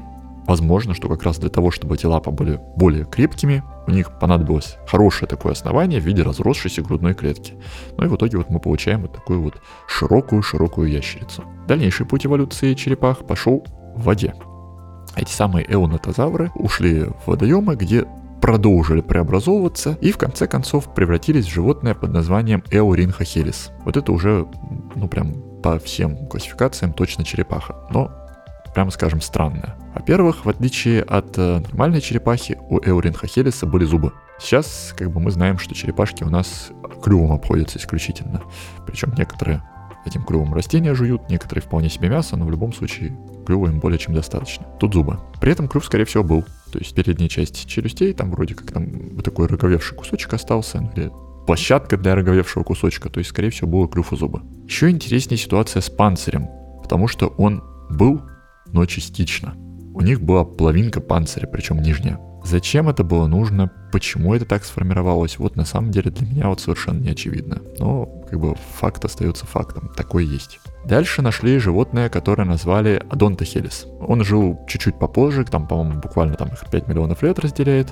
Возможно, 0.50 0.96
что 0.96 1.08
как 1.10 1.22
раз 1.22 1.38
для 1.38 1.50
того, 1.50 1.70
чтобы 1.70 1.94
эти 1.94 2.08
лапы 2.08 2.32
были 2.32 2.60
более 2.76 3.06
крепкими, 3.06 3.64
у 3.90 3.92
них 3.92 4.18
понадобилось 4.20 4.78
хорошее 4.88 5.28
такое 5.28 5.54
основание 5.54 6.00
в 6.00 6.06
виде 6.06 6.22
разросшейся 6.22 6.82
грудной 6.82 7.14
клетки. 7.14 7.56
Ну 7.98 8.06
и 8.06 8.08
в 8.08 8.16
итоге 8.16 8.38
вот 8.38 8.50
мы 8.50 8.60
получаем 8.60 9.02
вот 9.02 9.14
такую 9.14 9.42
вот 9.42 9.62
широкую-широкую 9.88 10.90
ящерицу. 10.90 11.44
Дальнейший 11.68 12.06
путь 12.06 12.26
эволюции 12.26 12.76
черепах 12.76 13.26
пошел 13.26 13.66
в 13.96 14.04
воде. 14.04 14.36
Эти 15.16 15.32
самые 15.32 15.66
эонатозавры 15.72 16.52
ушли 16.56 17.06
в 17.06 17.28
водоемы, 17.28 17.76
где 17.76 18.06
продолжили 18.42 19.02
преобразовываться 19.02 19.98
и 20.02 20.12
в 20.12 20.18
конце 20.18 20.48
концов 20.48 20.94
превратились 20.94 21.46
в 21.46 21.54
животное 21.54 21.94
под 21.94 22.12
названием 22.12 22.64
Эоринхохелис. 22.72 23.72
Вот 23.84 23.98
это 23.98 24.12
уже, 24.12 24.48
ну 24.96 25.08
прям 25.08 25.34
по 25.62 25.78
всем 25.80 26.28
классификациям 26.28 26.94
точно 26.94 27.26
черепаха. 27.26 27.76
Но 27.92 28.12
прямо 28.80 28.92
скажем, 28.92 29.20
странная. 29.20 29.76
Во-первых, 29.94 30.46
в 30.46 30.50
отличие 30.50 31.04
от 31.04 31.38
э, 31.38 31.60
нормальной 31.60 32.00
черепахи, 32.00 32.58
у 32.70 32.80
Эуринхохелиса 32.80 33.66
были 33.66 33.84
зубы. 33.84 34.14
Сейчас, 34.40 34.96
как 34.98 35.12
бы 35.12 35.20
мы 35.20 35.32
знаем, 35.32 35.60
что 35.60 35.76
черепашки 35.76 36.24
у 36.24 36.30
нас 36.30 36.70
клювом 37.04 37.34
обходятся 37.34 37.78
исключительно. 37.78 38.42
Причем 38.88 39.14
некоторые 39.18 39.62
этим 40.06 40.24
клювом 40.24 40.54
растения 40.54 40.94
жуют, 40.94 41.30
некоторые 41.30 41.62
вполне 41.62 41.90
себе 41.90 42.08
мясо, 42.08 42.38
но 42.38 42.46
в 42.46 42.52
любом 42.52 42.72
случае 42.72 43.20
клюва 43.46 43.68
им 43.68 43.82
более 43.82 44.00
чем 44.00 44.14
достаточно. 44.14 44.66
Тут 44.80 44.94
зубы. 44.94 45.20
При 45.42 45.52
этом 45.52 45.68
клюв, 45.68 45.84
скорее 45.84 46.06
всего, 46.06 46.24
был. 46.24 46.46
То 46.72 46.80
есть 46.80 46.96
передняя 46.96 47.28
часть 47.28 47.68
челюстей, 47.68 48.14
там 48.14 48.32
вроде 48.32 48.56
как 48.56 48.72
там 48.72 48.86
вот 49.12 49.26
такой 49.26 49.48
роговевший 49.48 49.98
кусочек 49.98 50.34
остался, 50.34 50.80
ну, 50.80 50.90
или 50.96 51.12
площадка 51.46 51.98
для 51.98 52.16
роговевшего 52.16 52.64
кусочка, 52.64 53.10
то 53.10 53.18
есть, 53.18 53.32
скорее 53.32 53.50
всего, 53.50 53.68
было 53.68 53.90
клюв 53.90 54.14
и 54.14 54.16
зубы. 54.16 54.42
Еще 54.64 54.90
интереснее 54.90 55.38
ситуация 55.38 55.82
с 55.82 55.90
панцирем, 55.90 56.48
потому 56.82 57.10
что 57.10 57.28
он 57.28 57.62
был 57.90 58.22
но 58.72 58.86
частично. 58.86 59.54
У 59.94 60.02
них 60.02 60.22
была 60.22 60.46
половинка 60.46 61.02
панциря, 61.02 61.48
причем 61.48 61.82
нижняя. 61.82 62.20
Зачем 62.44 62.88
это 62.88 63.04
было 63.04 63.28
нужно, 63.28 63.70
почему 63.92 64.34
это 64.34 64.46
так 64.46 64.64
сформировалось, 64.64 65.38
вот 65.40 65.56
на 65.56 65.66
самом 65.66 65.92
деле 65.92 66.10
для 66.10 66.26
меня 66.26 66.48
вот 66.48 66.62
совершенно 66.62 67.00
не 67.00 67.10
очевидно. 67.10 67.62
Но 67.80 68.06
как 68.30 68.40
бы 68.40 68.56
факт 68.56 69.04
остается 69.04 69.46
фактом, 69.46 69.92
такой 69.96 70.26
есть. 70.26 70.60
Дальше 70.86 71.22
нашли 71.22 71.60
животное, 71.60 72.10
которое 72.10 72.46
назвали 72.46 73.04
Адонтохелис. 73.10 73.88
Он 74.00 74.24
жил 74.24 74.60
чуть-чуть 74.68 74.98
попозже, 74.98 75.44
там, 75.44 75.68
по-моему, 75.68 76.00
буквально 76.00 76.36
там 76.36 76.48
их 76.50 76.64
5 76.72 76.88
миллионов 76.88 77.22
лет 77.24 77.38
разделяет, 77.40 77.90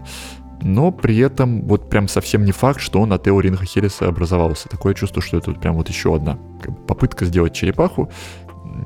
но 0.62 0.92
при 0.92 1.18
этом 1.18 1.68
вот 1.68 1.90
прям 1.90 2.08
совсем 2.08 2.44
не 2.46 2.52
факт, 2.52 2.80
что 2.80 3.02
он 3.02 3.14
от 3.14 3.28
Эоринха 3.28 3.66
образовался. 4.00 4.70
Такое 4.70 4.94
чувство, 4.94 5.22
что 5.22 5.38
это 5.38 5.52
вот 5.52 5.60
прям 5.62 5.76
вот 5.76 5.90
еще 5.90 6.16
одна 6.16 6.40
попытка 6.88 7.26
сделать 7.26 7.54
черепаху, 7.54 8.10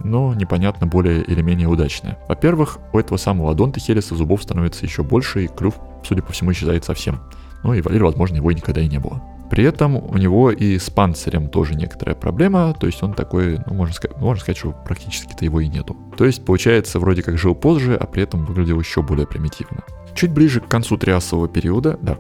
но 0.04 0.34
непонятно 0.34 0.88
более 0.88 1.22
или 1.22 1.42
менее 1.42 1.68
удачная. 1.68 2.18
Во-первых, 2.28 2.80
у 2.94 3.00
этого 3.00 3.18
самого 3.18 3.52
Адонта 3.52 3.80
Хелиса 3.80 4.16
зубов 4.16 4.44
становится 4.44 4.86
еще 4.86 5.04
больше, 5.04 5.46
и 5.46 5.48
клюв, 5.48 5.76
судя 6.04 6.22
по 6.22 6.32
всему, 6.32 6.52
исчезает 6.52 6.86
совсем. 6.86 7.20
Ну 7.64 7.74
и, 7.74 7.80
или, 7.80 8.02
возможно, 8.02 8.38
его 8.38 8.52
никогда 8.52 8.82
и 8.82 8.88
не 8.88 9.00
было. 9.00 9.22
При 9.52 9.66
этом 9.66 9.98
у 9.98 10.18
него 10.18 10.50
и 10.50 10.80
с 10.80 10.90
панцирем 10.90 11.50
тоже 11.50 11.76
некоторая 11.76 12.16
проблема, 12.16 12.74
то 12.74 12.88
есть 12.88 13.04
он 13.04 13.14
такой, 13.14 13.60
ну, 13.66 13.74
можно 13.74 13.94
сказать, 13.94 14.18
можно 14.18 14.42
сказать, 14.42 14.58
что 14.58 14.72
практически-то 14.72 15.44
его 15.44 15.60
и 15.60 15.68
нету. 15.68 15.98
То 16.18 16.26
есть, 16.26 16.46
получается, 16.46 17.00
вроде 17.00 17.22
как 17.22 17.38
жил 17.38 17.54
позже, 17.54 17.98
а 17.98 18.06
при 18.08 18.24
этом 18.24 18.46
выглядел 18.46 18.80
еще 18.80 19.02
более 19.02 19.28
примитивно. 19.28 19.84
Чуть 20.16 20.32
ближе 20.32 20.62
к 20.62 20.70
концу 20.70 20.98
триасового 20.98 21.50
периода, 21.50 22.00
да, 22.02 22.18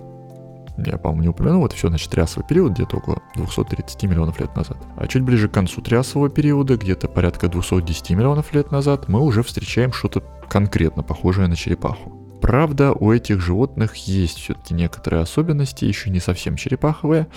я, 0.90 0.98
по-моему, 0.98 1.24
не 1.24 1.30
упомянул, 1.30 1.66
это 1.66 1.76
все, 1.76 1.90
значит, 1.90 2.10
триасовый 2.10 2.48
период, 2.48 2.74
где-то 2.74 2.98
около 2.98 3.22
230 3.36 4.04
миллионов 4.04 4.40
лет 4.40 4.56
назад. 4.56 4.78
А 4.98 5.08
чуть 5.08 5.24
ближе 5.24 5.48
к 5.50 5.54
концу 5.54 5.82
триасового 5.82 6.30
периода, 6.30 6.78
где-то 6.78 7.08
порядка 7.08 7.48
210 7.48 8.12
миллионов 8.12 8.54
лет 8.54 8.72
назад, 8.72 9.08
мы 9.08 9.22
уже 9.22 9.44
встречаем 9.44 9.94
что-то 9.94 10.24
конкретно 10.50 11.04
похожее 11.04 11.48
на 11.48 11.56
черепаху. 11.56 12.22
Правда, 12.42 12.92
у 12.94 13.12
этих 13.12 13.40
животных 13.40 13.96
есть 13.96 14.40
все-таки 14.40 14.74
некоторые 14.74 15.22
особенности, 15.22 15.86
еще 15.86 16.10
не 16.10 16.20
совсем 16.20 16.56
черепаховые. 16.56 17.28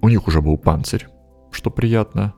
у 0.00 0.08
них 0.08 0.28
уже 0.28 0.40
был 0.40 0.56
панцирь, 0.56 1.08
что 1.50 1.70
приятно. 1.70 2.34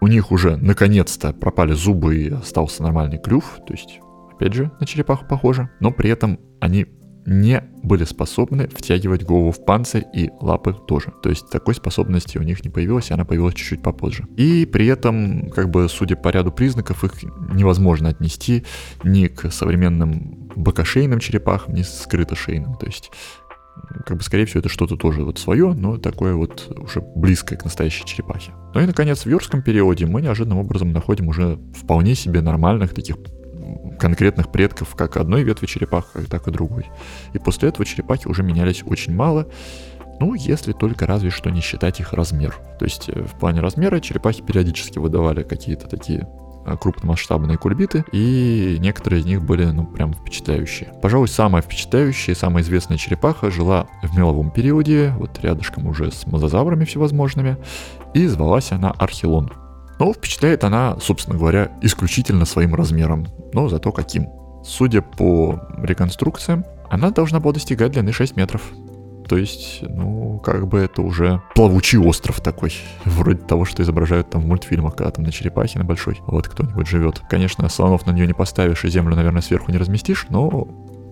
У 0.00 0.08
них 0.08 0.32
уже 0.32 0.56
наконец-то 0.56 1.32
пропали 1.32 1.72
зубы 1.72 2.16
и 2.16 2.30
остался 2.30 2.82
нормальный 2.82 3.18
клюв. 3.18 3.60
То 3.66 3.72
есть, 3.72 4.00
опять 4.32 4.52
же, 4.52 4.72
на 4.80 4.86
черепаху 4.86 5.24
похоже. 5.26 5.70
Но 5.78 5.92
при 5.92 6.10
этом 6.10 6.40
они 6.60 6.86
не 7.26 7.62
были 7.82 8.04
способны 8.04 8.68
втягивать 8.68 9.24
голову 9.24 9.52
в 9.52 9.64
панцирь 9.64 10.04
и 10.14 10.30
лапы 10.40 10.74
тоже. 10.86 11.12
То 11.22 11.30
есть 11.30 11.50
такой 11.50 11.74
способности 11.74 12.38
у 12.38 12.42
них 12.42 12.64
не 12.64 12.70
появилось, 12.70 13.10
она 13.10 13.24
появилась 13.24 13.54
чуть-чуть 13.54 13.82
попозже. 13.82 14.26
И 14.36 14.66
при 14.66 14.86
этом, 14.86 15.50
как 15.50 15.70
бы, 15.70 15.88
судя 15.88 16.16
по 16.16 16.28
ряду 16.28 16.52
признаков, 16.52 17.04
их 17.04 17.22
невозможно 17.54 18.08
отнести 18.08 18.64
ни 19.04 19.26
к 19.26 19.50
современным 19.50 20.48
бокошейным 20.56 21.20
черепахам, 21.20 21.74
ни 21.74 21.82
скрытошейным. 21.82 22.74
То 22.74 22.86
есть 22.86 23.10
как 24.06 24.18
бы, 24.18 24.22
скорее 24.22 24.46
всего, 24.46 24.60
это 24.60 24.68
что-то 24.68 24.96
тоже 24.96 25.24
вот 25.24 25.38
свое, 25.38 25.72
но 25.72 25.96
такое 25.96 26.34
вот 26.34 26.72
уже 26.76 27.00
близкое 27.00 27.56
к 27.56 27.64
настоящей 27.64 28.04
черепахе. 28.04 28.52
Ну 28.74 28.80
и, 28.80 28.86
наконец, 28.86 29.24
в 29.24 29.28
юрском 29.28 29.62
периоде 29.62 30.06
мы 30.06 30.22
неожиданным 30.22 30.58
образом 30.58 30.92
находим 30.92 31.28
уже 31.28 31.58
вполне 31.74 32.14
себе 32.14 32.40
нормальных 32.42 32.94
таких 32.94 33.16
конкретных 34.02 34.50
предков 34.50 34.96
как 34.96 35.16
одной 35.16 35.44
ветви 35.44 35.66
черепах, 35.66 36.10
так 36.28 36.48
и 36.48 36.50
другой. 36.50 36.86
И 37.34 37.38
после 37.38 37.68
этого 37.68 37.86
черепахи 37.86 38.26
уже 38.26 38.42
менялись 38.42 38.82
очень 38.84 39.14
мало, 39.14 39.46
ну, 40.18 40.34
если 40.34 40.72
только 40.72 41.06
разве 41.06 41.30
что 41.30 41.50
не 41.50 41.60
считать 41.60 42.00
их 42.00 42.12
размер. 42.12 42.58
То 42.80 42.84
есть 42.84 43.08
э, 43.08 43.22
в 43.22 43.38
плане 43.38 43.60
размера 43.60 44.00
черепахи 44.00 44.42
периодически 44.42 44.98
выдавали 44.98 45.44
какие-то 45.44 45.86
такие 45.86 46.28
э, 46.66 46.76
крупномасштабные 46.76 47.58
кульбиты, 47.58 48.04
и 48.10 48.76
некоторые 48.80 49.20
из 49.20 49.24
них 49.24 49.40
были, 49.40 49.66
ну, 49.66 49.86
прям 49.86 50.14
впечатляющие. 50.14 50.92
Пожалуй, 51.00 51.28
самая 51.28 51.62
впечатляющая, 51.62 52.34
самая 52.34 52.64
известная 52.64 52.98
черепаха 52.98 53.52
жила 53.52 53.86
в 54.02 54.16
меловом 54.16 54.50
периоде, 54.50 55.14
вот 55.16 55.38
рядышком 55.42 55.86
уже 55.86 56.10
с 56.10 56.26
мозазаврами 56.26 56.84
всевозможными, 56.84 57.56
и 58.14 58.26
звалась 58.26 58.72
она 58.72 58.90
Архилон. 58.90 59.61
Но 60.02 60.12
впечатляет 60.12 60.64
она, 60.64 60.96
собственно 61.00 61.38
говоря, 61.38 61.70
исключительно 61.80 62.44
своим 62.44 62.74
размером, 62.74 63.28
но 63.52 63.68
зато 63.68 63.92
каким. 63.92 64.26
Судя 64.64 65.00
по 65.00 65.60
реконструкциям, 65.80 66.64
она 66.90 67.12
должна 67.12 67.38
была 67.38 67.52
достигать 67.52 67.92
длины 67.92 68.10
6 68.10 68.34
метров. 68.34 68.62
То 69.28 69.36
есть, 69.36 69.78
ну, 69.82 70.40
как 70.40 70.66
бы 70.66 70.80
это 70.80 71.02
уже 71.02 71.40
плавучий 71.54 71.98
остров 71.98 72.40
такой. 72.40 72.74
Вроде 73.04 73.42
того, 73.42 73.64
что 73.64 73.84
изображают 73.84 74.28
там 74.28 74.42
в 74.42 74.46
мультфильмах, 74.46 74.96
когда 74.96 75.12
там 75.12 75.24
на 75.24 75.30
черепахе 75.30 75.78
на 75.78 75.84
большой 75.84 76.20
вот 76.26 76.48
кто-нибудь 76.48 76.88
живет. 76.88 77.22
Конечно, 77.30 77.68
слонов 77.68 78.04
на 78.04 78.10
нее 78.10 78.26
не 78.26 78.34
поставишь 78.34 78.84
и 78.84 78.88
землю, 78.88 79.14
наверное, 79.14 79.40
сверху 79.40 79.70
не 79.70 79.78
разместишь, 79.78 80.26
но 80.30 80.50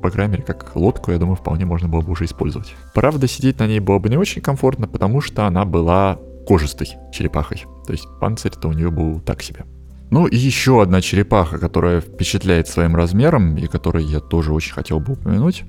по 0.02 0.10
крайней 0.10 0.32
мере, 0.32 0.42
как 0.42 0.74
лодку, 0.74 1.12
я 1.12 1.18
думаю, 1.18 1.36
вполне 1.36 1.64
можно 1.64 1.88
было 1.88 2.00
бы 2.00 2.10
уже 2.10 2.24
использовать. 2.24 2.74
Правда, 2.92 3.28
сидеть 3.28 3.60
на 3.60 3.68
ней 3.68 3.78
было 3.78 4.00
бы 4.00 4.08
не 4.08 4.16
очень 4.16 4.42
комфортно, 4.42 4.88
потому 4.88 5.20
что 5.20 5.46
она 5.46 5.64
была 5.64 6.18
кожистой 6.50 6.96
черепахой. 7.12 7.64
То 7.86 7.92
есть 7.92 8.08
панцирь-то 8.20 8.66
у 8.66 8.72
нее 8.72 8.90
был 8.90 9.20
так 9.20 9.40
себе. 9.40 9.66
Ну 10.10 10.26
и 10.26 10.36
еще 10.36 10.82
одна 10.82 11.00
черепаха, 11.00 11.58
которая 11.58 12.00
впечатляет 12.00 12.66
своим 12.66 12.96
размером 12.96 13.56
и 13.56 13.68
которой 13.68 14.02
я 14.02 14.18
тоже 14.18 14.52
очень 14.52 14.72
хотел 14.72 14.98
бы 14.98 15.12
упомянуть, 15.12 15.62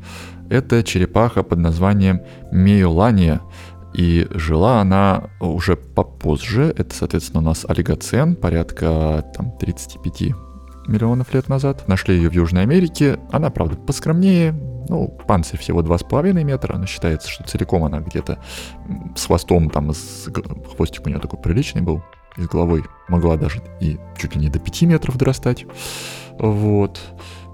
это 0.50 0.84
черепаха 0.84 1.44
под 1.44 1.60
названием 1.60 2.22
Мейлания. 2.52 3.42
И 3.94 4.28
жила 4.32 4.82
она 4.82 5.30
уже 5.40 5.76
попозже. 5.76 6.74
Это, 6.76 6.96
соответственно, 6.96 7.42
у 7.42 7.46
нас 7.46 7.64
олигоцен, 7.68 8.36
порядка 8.36 9.24
там, 9.38 9.52
35 9.60 10.34
миллионов 10.88 11.32
лет 11.36 11.48
назад. 11.48 11.88
Нашли 11.88 12.16
ее 12.16 12.32
в 12.32 12.34
Южной 12.34 12.64
Америке. 12.64 13.20
Она, 13.32 13.52
правда, 13.52 13.76
поскромнее. 13.76 14.71
Ну, 14.92 15.08
панцирь 15.08 15.58
всего 15.58 15.82
2,5 15.82 16.44
метра. 16.44 16.78
Но 16.78 16.86
считается, 16.86 17.30
что 17.30 17.46
целиком 17.46 17.86
она 17.86 18.02
где-то 18.02 18.40
с 19.16 19.26
хвостом, 19.26 19.70
там, 19.70 19.94
с... 19.94 20.30
хвостик 20.76 21.06
у 21.06 21.10
нее 21.10 21.20
такой 21.20 21.40
приличный 21.40 21.82
был 21.82 22.04
и 22.36 22.42
с 22.42 22.48
головой 22.48 22.84
могла 23.08 23.38
даже 23.38 23.62
и 23.80 23.98
чуть 24.18 24.36
ли 24.36 24.42
не 24.42 24.50
до 24.50 24.60
5 24.60 24.82
метров 24.82 25.16
дорастать. 25.16 25.66
Вот. 26.38 27.00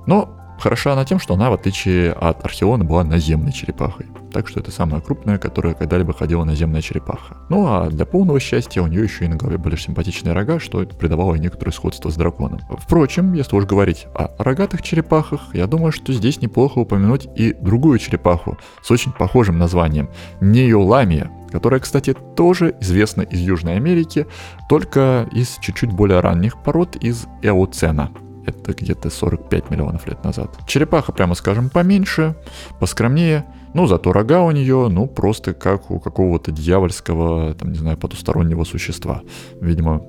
Но 0.08 0.37
хороша 0.60 0.94
она 0.94 1.06
тем, 1.06 1.20
что 1.20 1.34
она, 1.34 1.50
в 1.50 1.54
отличие 1.54 2.12
от 2.12 2.44
археона, 2.46 2.84
была 2.84 3.04
наземной 3.04 3.52
черепахой. 3.52 4.08
Так 4.32 4.48
что 4.48 4.60
это 4.60 4.72
самая 4.72 5.02
крупная, 5.02 5.38
которая 5.38 5.74
когда-либо 5.74 6.14
ходила 6.14 6.44
наземная 6.44 6.82
черепаха. 6.82 7.38
Ну 7.50 7.66
а 7.68 7.90
для 7.90 8.06
полного 8.06 8.40
счастья 8.40 8.82
у 8.82 8.88
нее 8.88 9.04
еще 9.04 9.26
и 9.26 9.28
на 9.28 9.36
голове 9.36 9.58
были 9.58 9.76
симпатичные 9.76 10.34
рога, 10.34 10.60
что 10.60 10.86
придавало 10.86 11.36
ей 11.36 11.42
некоторое 11.42 11.72
сходство 11.72 12.10
с 12.10 12.16
драконом. 12.16 12.60
Впрочем, 12.80 13.34
если 13.34 13.56
уж 13.56 13.66
говорить 13.66 14.08
о 14.14 14.32
рогатых 14.38 14.82
черепахах, 14.82 15.54
я 15.54 15.68
думаю, 15.68 15.92
что 15.92 16.14
здесь 16.14 16.42
неплохо 16.42 16.80
упомянуть 16.80 17.28
и 17.36 17.54
другую 17.54 18.00
черепаху 18.00 18.58
с 18.82 18.92
очень 18.92 19.12
похожим 19.12 19.58
названием– 19.58 20.10
Неоламия, 20.42 21.32
которая, 21.52 21.80
кстати, 21.80 22.14
тоже 22.36 22.76
известна 22.82 23.22
из 23.22 23.40
Южной 23.40 23.76
Америки, 23.76 24.28
только 24.70 25.28
из 25.32 25.58
чуть-чуть 25.62 25.92
более 25.92 26.20
ранних 26.20 26.62
пород 26.64 26.96
из 26.98 27.26
Эоцена. 27.42 28.12
Это 28.48 28.74
где-то 28.74 29.10
45 29.10 29.70
миллионов 29.70 30.08
лет 30.08 30.24
назад. 30.24 30.50
Черепаха, 30.66 31.12
прямо 31.12 31.36
скажем, 31.36 31.70
поменьше, 31.70 32.36
поскромнее, 32.80 33.46
ну, 33.74 33.86
зато 33.88 34.12
рога 34.14 34.42
у 34.42 34.52
нее, 34.52 34.88
ну, 34.90 35.06
просто 35.06 35.54
как 35.54 35.92
у 35.92 36.00
какого-то 36.00 36.52
дьявольского, 36.52 37.54
там, 37.54 37.72
не 37.72 37.78
знаю, 37.78 37.98
потустороннего 37.98 38.64
существа. 38.64 39.22
Видимо, 39.62 40.00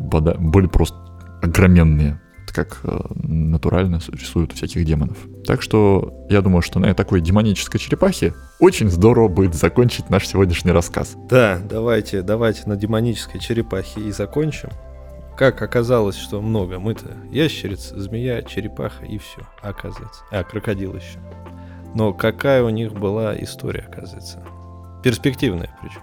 были 0.00 0.66
просто 0.68 0.96
огроменные 1.42 2.20
как 2.52 2.80
э, 2.82 2.98
натурально 3.14 4.00
у 4.34 4.46
всяких 4.54 4.84
демонов. 4.84 5.16
Так 5.46 5.62
что 5.62 6.26
я 6.28 6.40
думаю, 6.40 6.62
что 6.62 6.80
на 6.80 6.94
такой 6.94 7.20
демонической 7.20 7.78
черепахе 7.78 8.34
очень 8.58 8.90
здорово 8.90 9.28
будет 9.28 9.54
закончить 9.54 10.10
наш 10.10 10.26
сегодняшний 10.26 10.72
рассказ. 10.72 11.14
Да, 11.28 11.60
давайте, 11.68 12.22
давайте 12.22 12.62
на 12.66 12.76
демонической 12.76 13.40
черепахе 13.40 14.00
и 14.00 14.12
закончим. 14.12 14.70
Как 15.38 15.62
оказалось, 15.62 16.16
что 16.16 16.42
много. 16.42 16.80
Мы-то 16.80 17.16
ящерица, 17.30 17.96
змея, 18.00 18.42
черепаха 18.42 19.04
и 19.04 19.18
все, 19.18 19.42
оказывается. 19.62 20.24
А, 20.32 20.42
крокодил 20.42 20.96
еще. 20.96 21.20
Но 21.94 22.12
какая 22.12 22.64
у 22.64 22.70
них 22.70 22.92
была 22.92 23.40
история, 23.40 23.86
оказывается. 23.88 24.42
Перспективная 25.04 25.70
причем. 25.80 26.00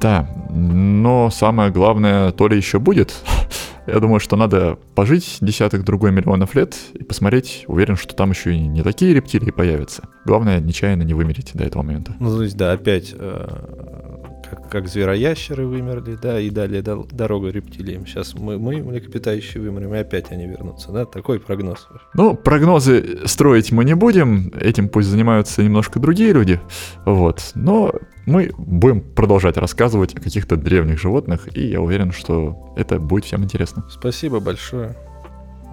Да, 0.00 0.28
но 0.48 1.28
самое 1.30 1.72
главное 1.72 2.30
то 2.30 2.46
ли 2.46 2.56
еще 2.56 2.78
будет. 2.78 3.12
Я 3.88 3.98
думаю, 3.98 4.20
что 4.20 4.36
надо 4.36 4.78
пожить 4.94 5.38
десятых 5.40 5.84
другой 5.84 6.12
миллионов 6.12 6.54
лет 6.54 6.76
и 6.94 7.02
посмотреть. 7.02 7.64
Уверен, 7.66 7.96
что 7.96 8.14
там 8.14 8.30
еще 8.30 8.54
и 8.54 8.60
не 8.60 8.82
такие 8.82 9.12
рептилии 9.12 9.50
появятся. 9.50 10.08
Главное, 10.24 10.60
нечаянно 10.60 11.02
не 11.02 11.14
вымереть 11.14 11.50
до 11.54 11.64
этого 11.64 11.82
момента. 11.82 12.14
Ну, 12.20 12.36
то 12.36 12.44
есть, 12.44 12.56
да, 12.56 12.70
опять 12.70 13.12
э, 13.12 14.11
как, 14.52 14.68
как 14.68 14.88
звероящеры 14.88 15.66
вымерли, 15.66 16.16
да, 16.20 16.38
и 16.38 16.50
далее 16.50 16.82
дорога 16.82 17.48
рептилиям. 17.48 18.06
Сейчас 18.06 18.34
мы, 18.34 18.58
мы, 18.58 18.82
млекопитающие, 18.82 19.62
вымрем, 19.62 19.94
и 19.94 19.98
опять 19.98 20.30
они 20.30 20.46
вернутся, 20.46 20.92
да? 20.92 21.06
Такой 21.06 21.40
прогноз. 21.40 21.88
Ну, 22.14 22.34
прогнозы 22.34 23.20
строить 23.24 23.72
мы 23.72 23.84
не 23.84 23.94
будем, 23.94 24.52
этим 24.60 24.88
пусть 24.88 25.08
занимаются 25.08 25.62
немножко 25.62 25.98
другие 25.98 26.32
люди, 26.32 26.60
вот. 27.06 27.52
Но 27.54 27.94
мы 28.26 28.52
будем 28.58 29.00
продолжать 29.00 29.56
рассказывать 29.56 30.14
о 30.14 30.20
каких-то 30.20 30.56
древних 30.56 31.00
животных, 31.00 31.48
и 31.56 31.68
я 31.68 31.80
уверен, 31.80 32.12
что 32.12 32.74
это 32.76 32.98
будет 32.98 33.24
всем 33.24 33.44
интересно. 33.44 33.84
Спасибо 33.90 34.40
большое. 34.40 34.94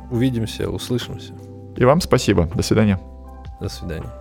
Увидимся, 0.09 0.69
услышимся. 0.69 1.33
И 1.75 1.83
вам 1.83 1.99
спасибо. 2.01 2.49
До 2.55 2.63
свидания. 2.63 2.99
До 3.59 3.67
свидания. 3.67 4.18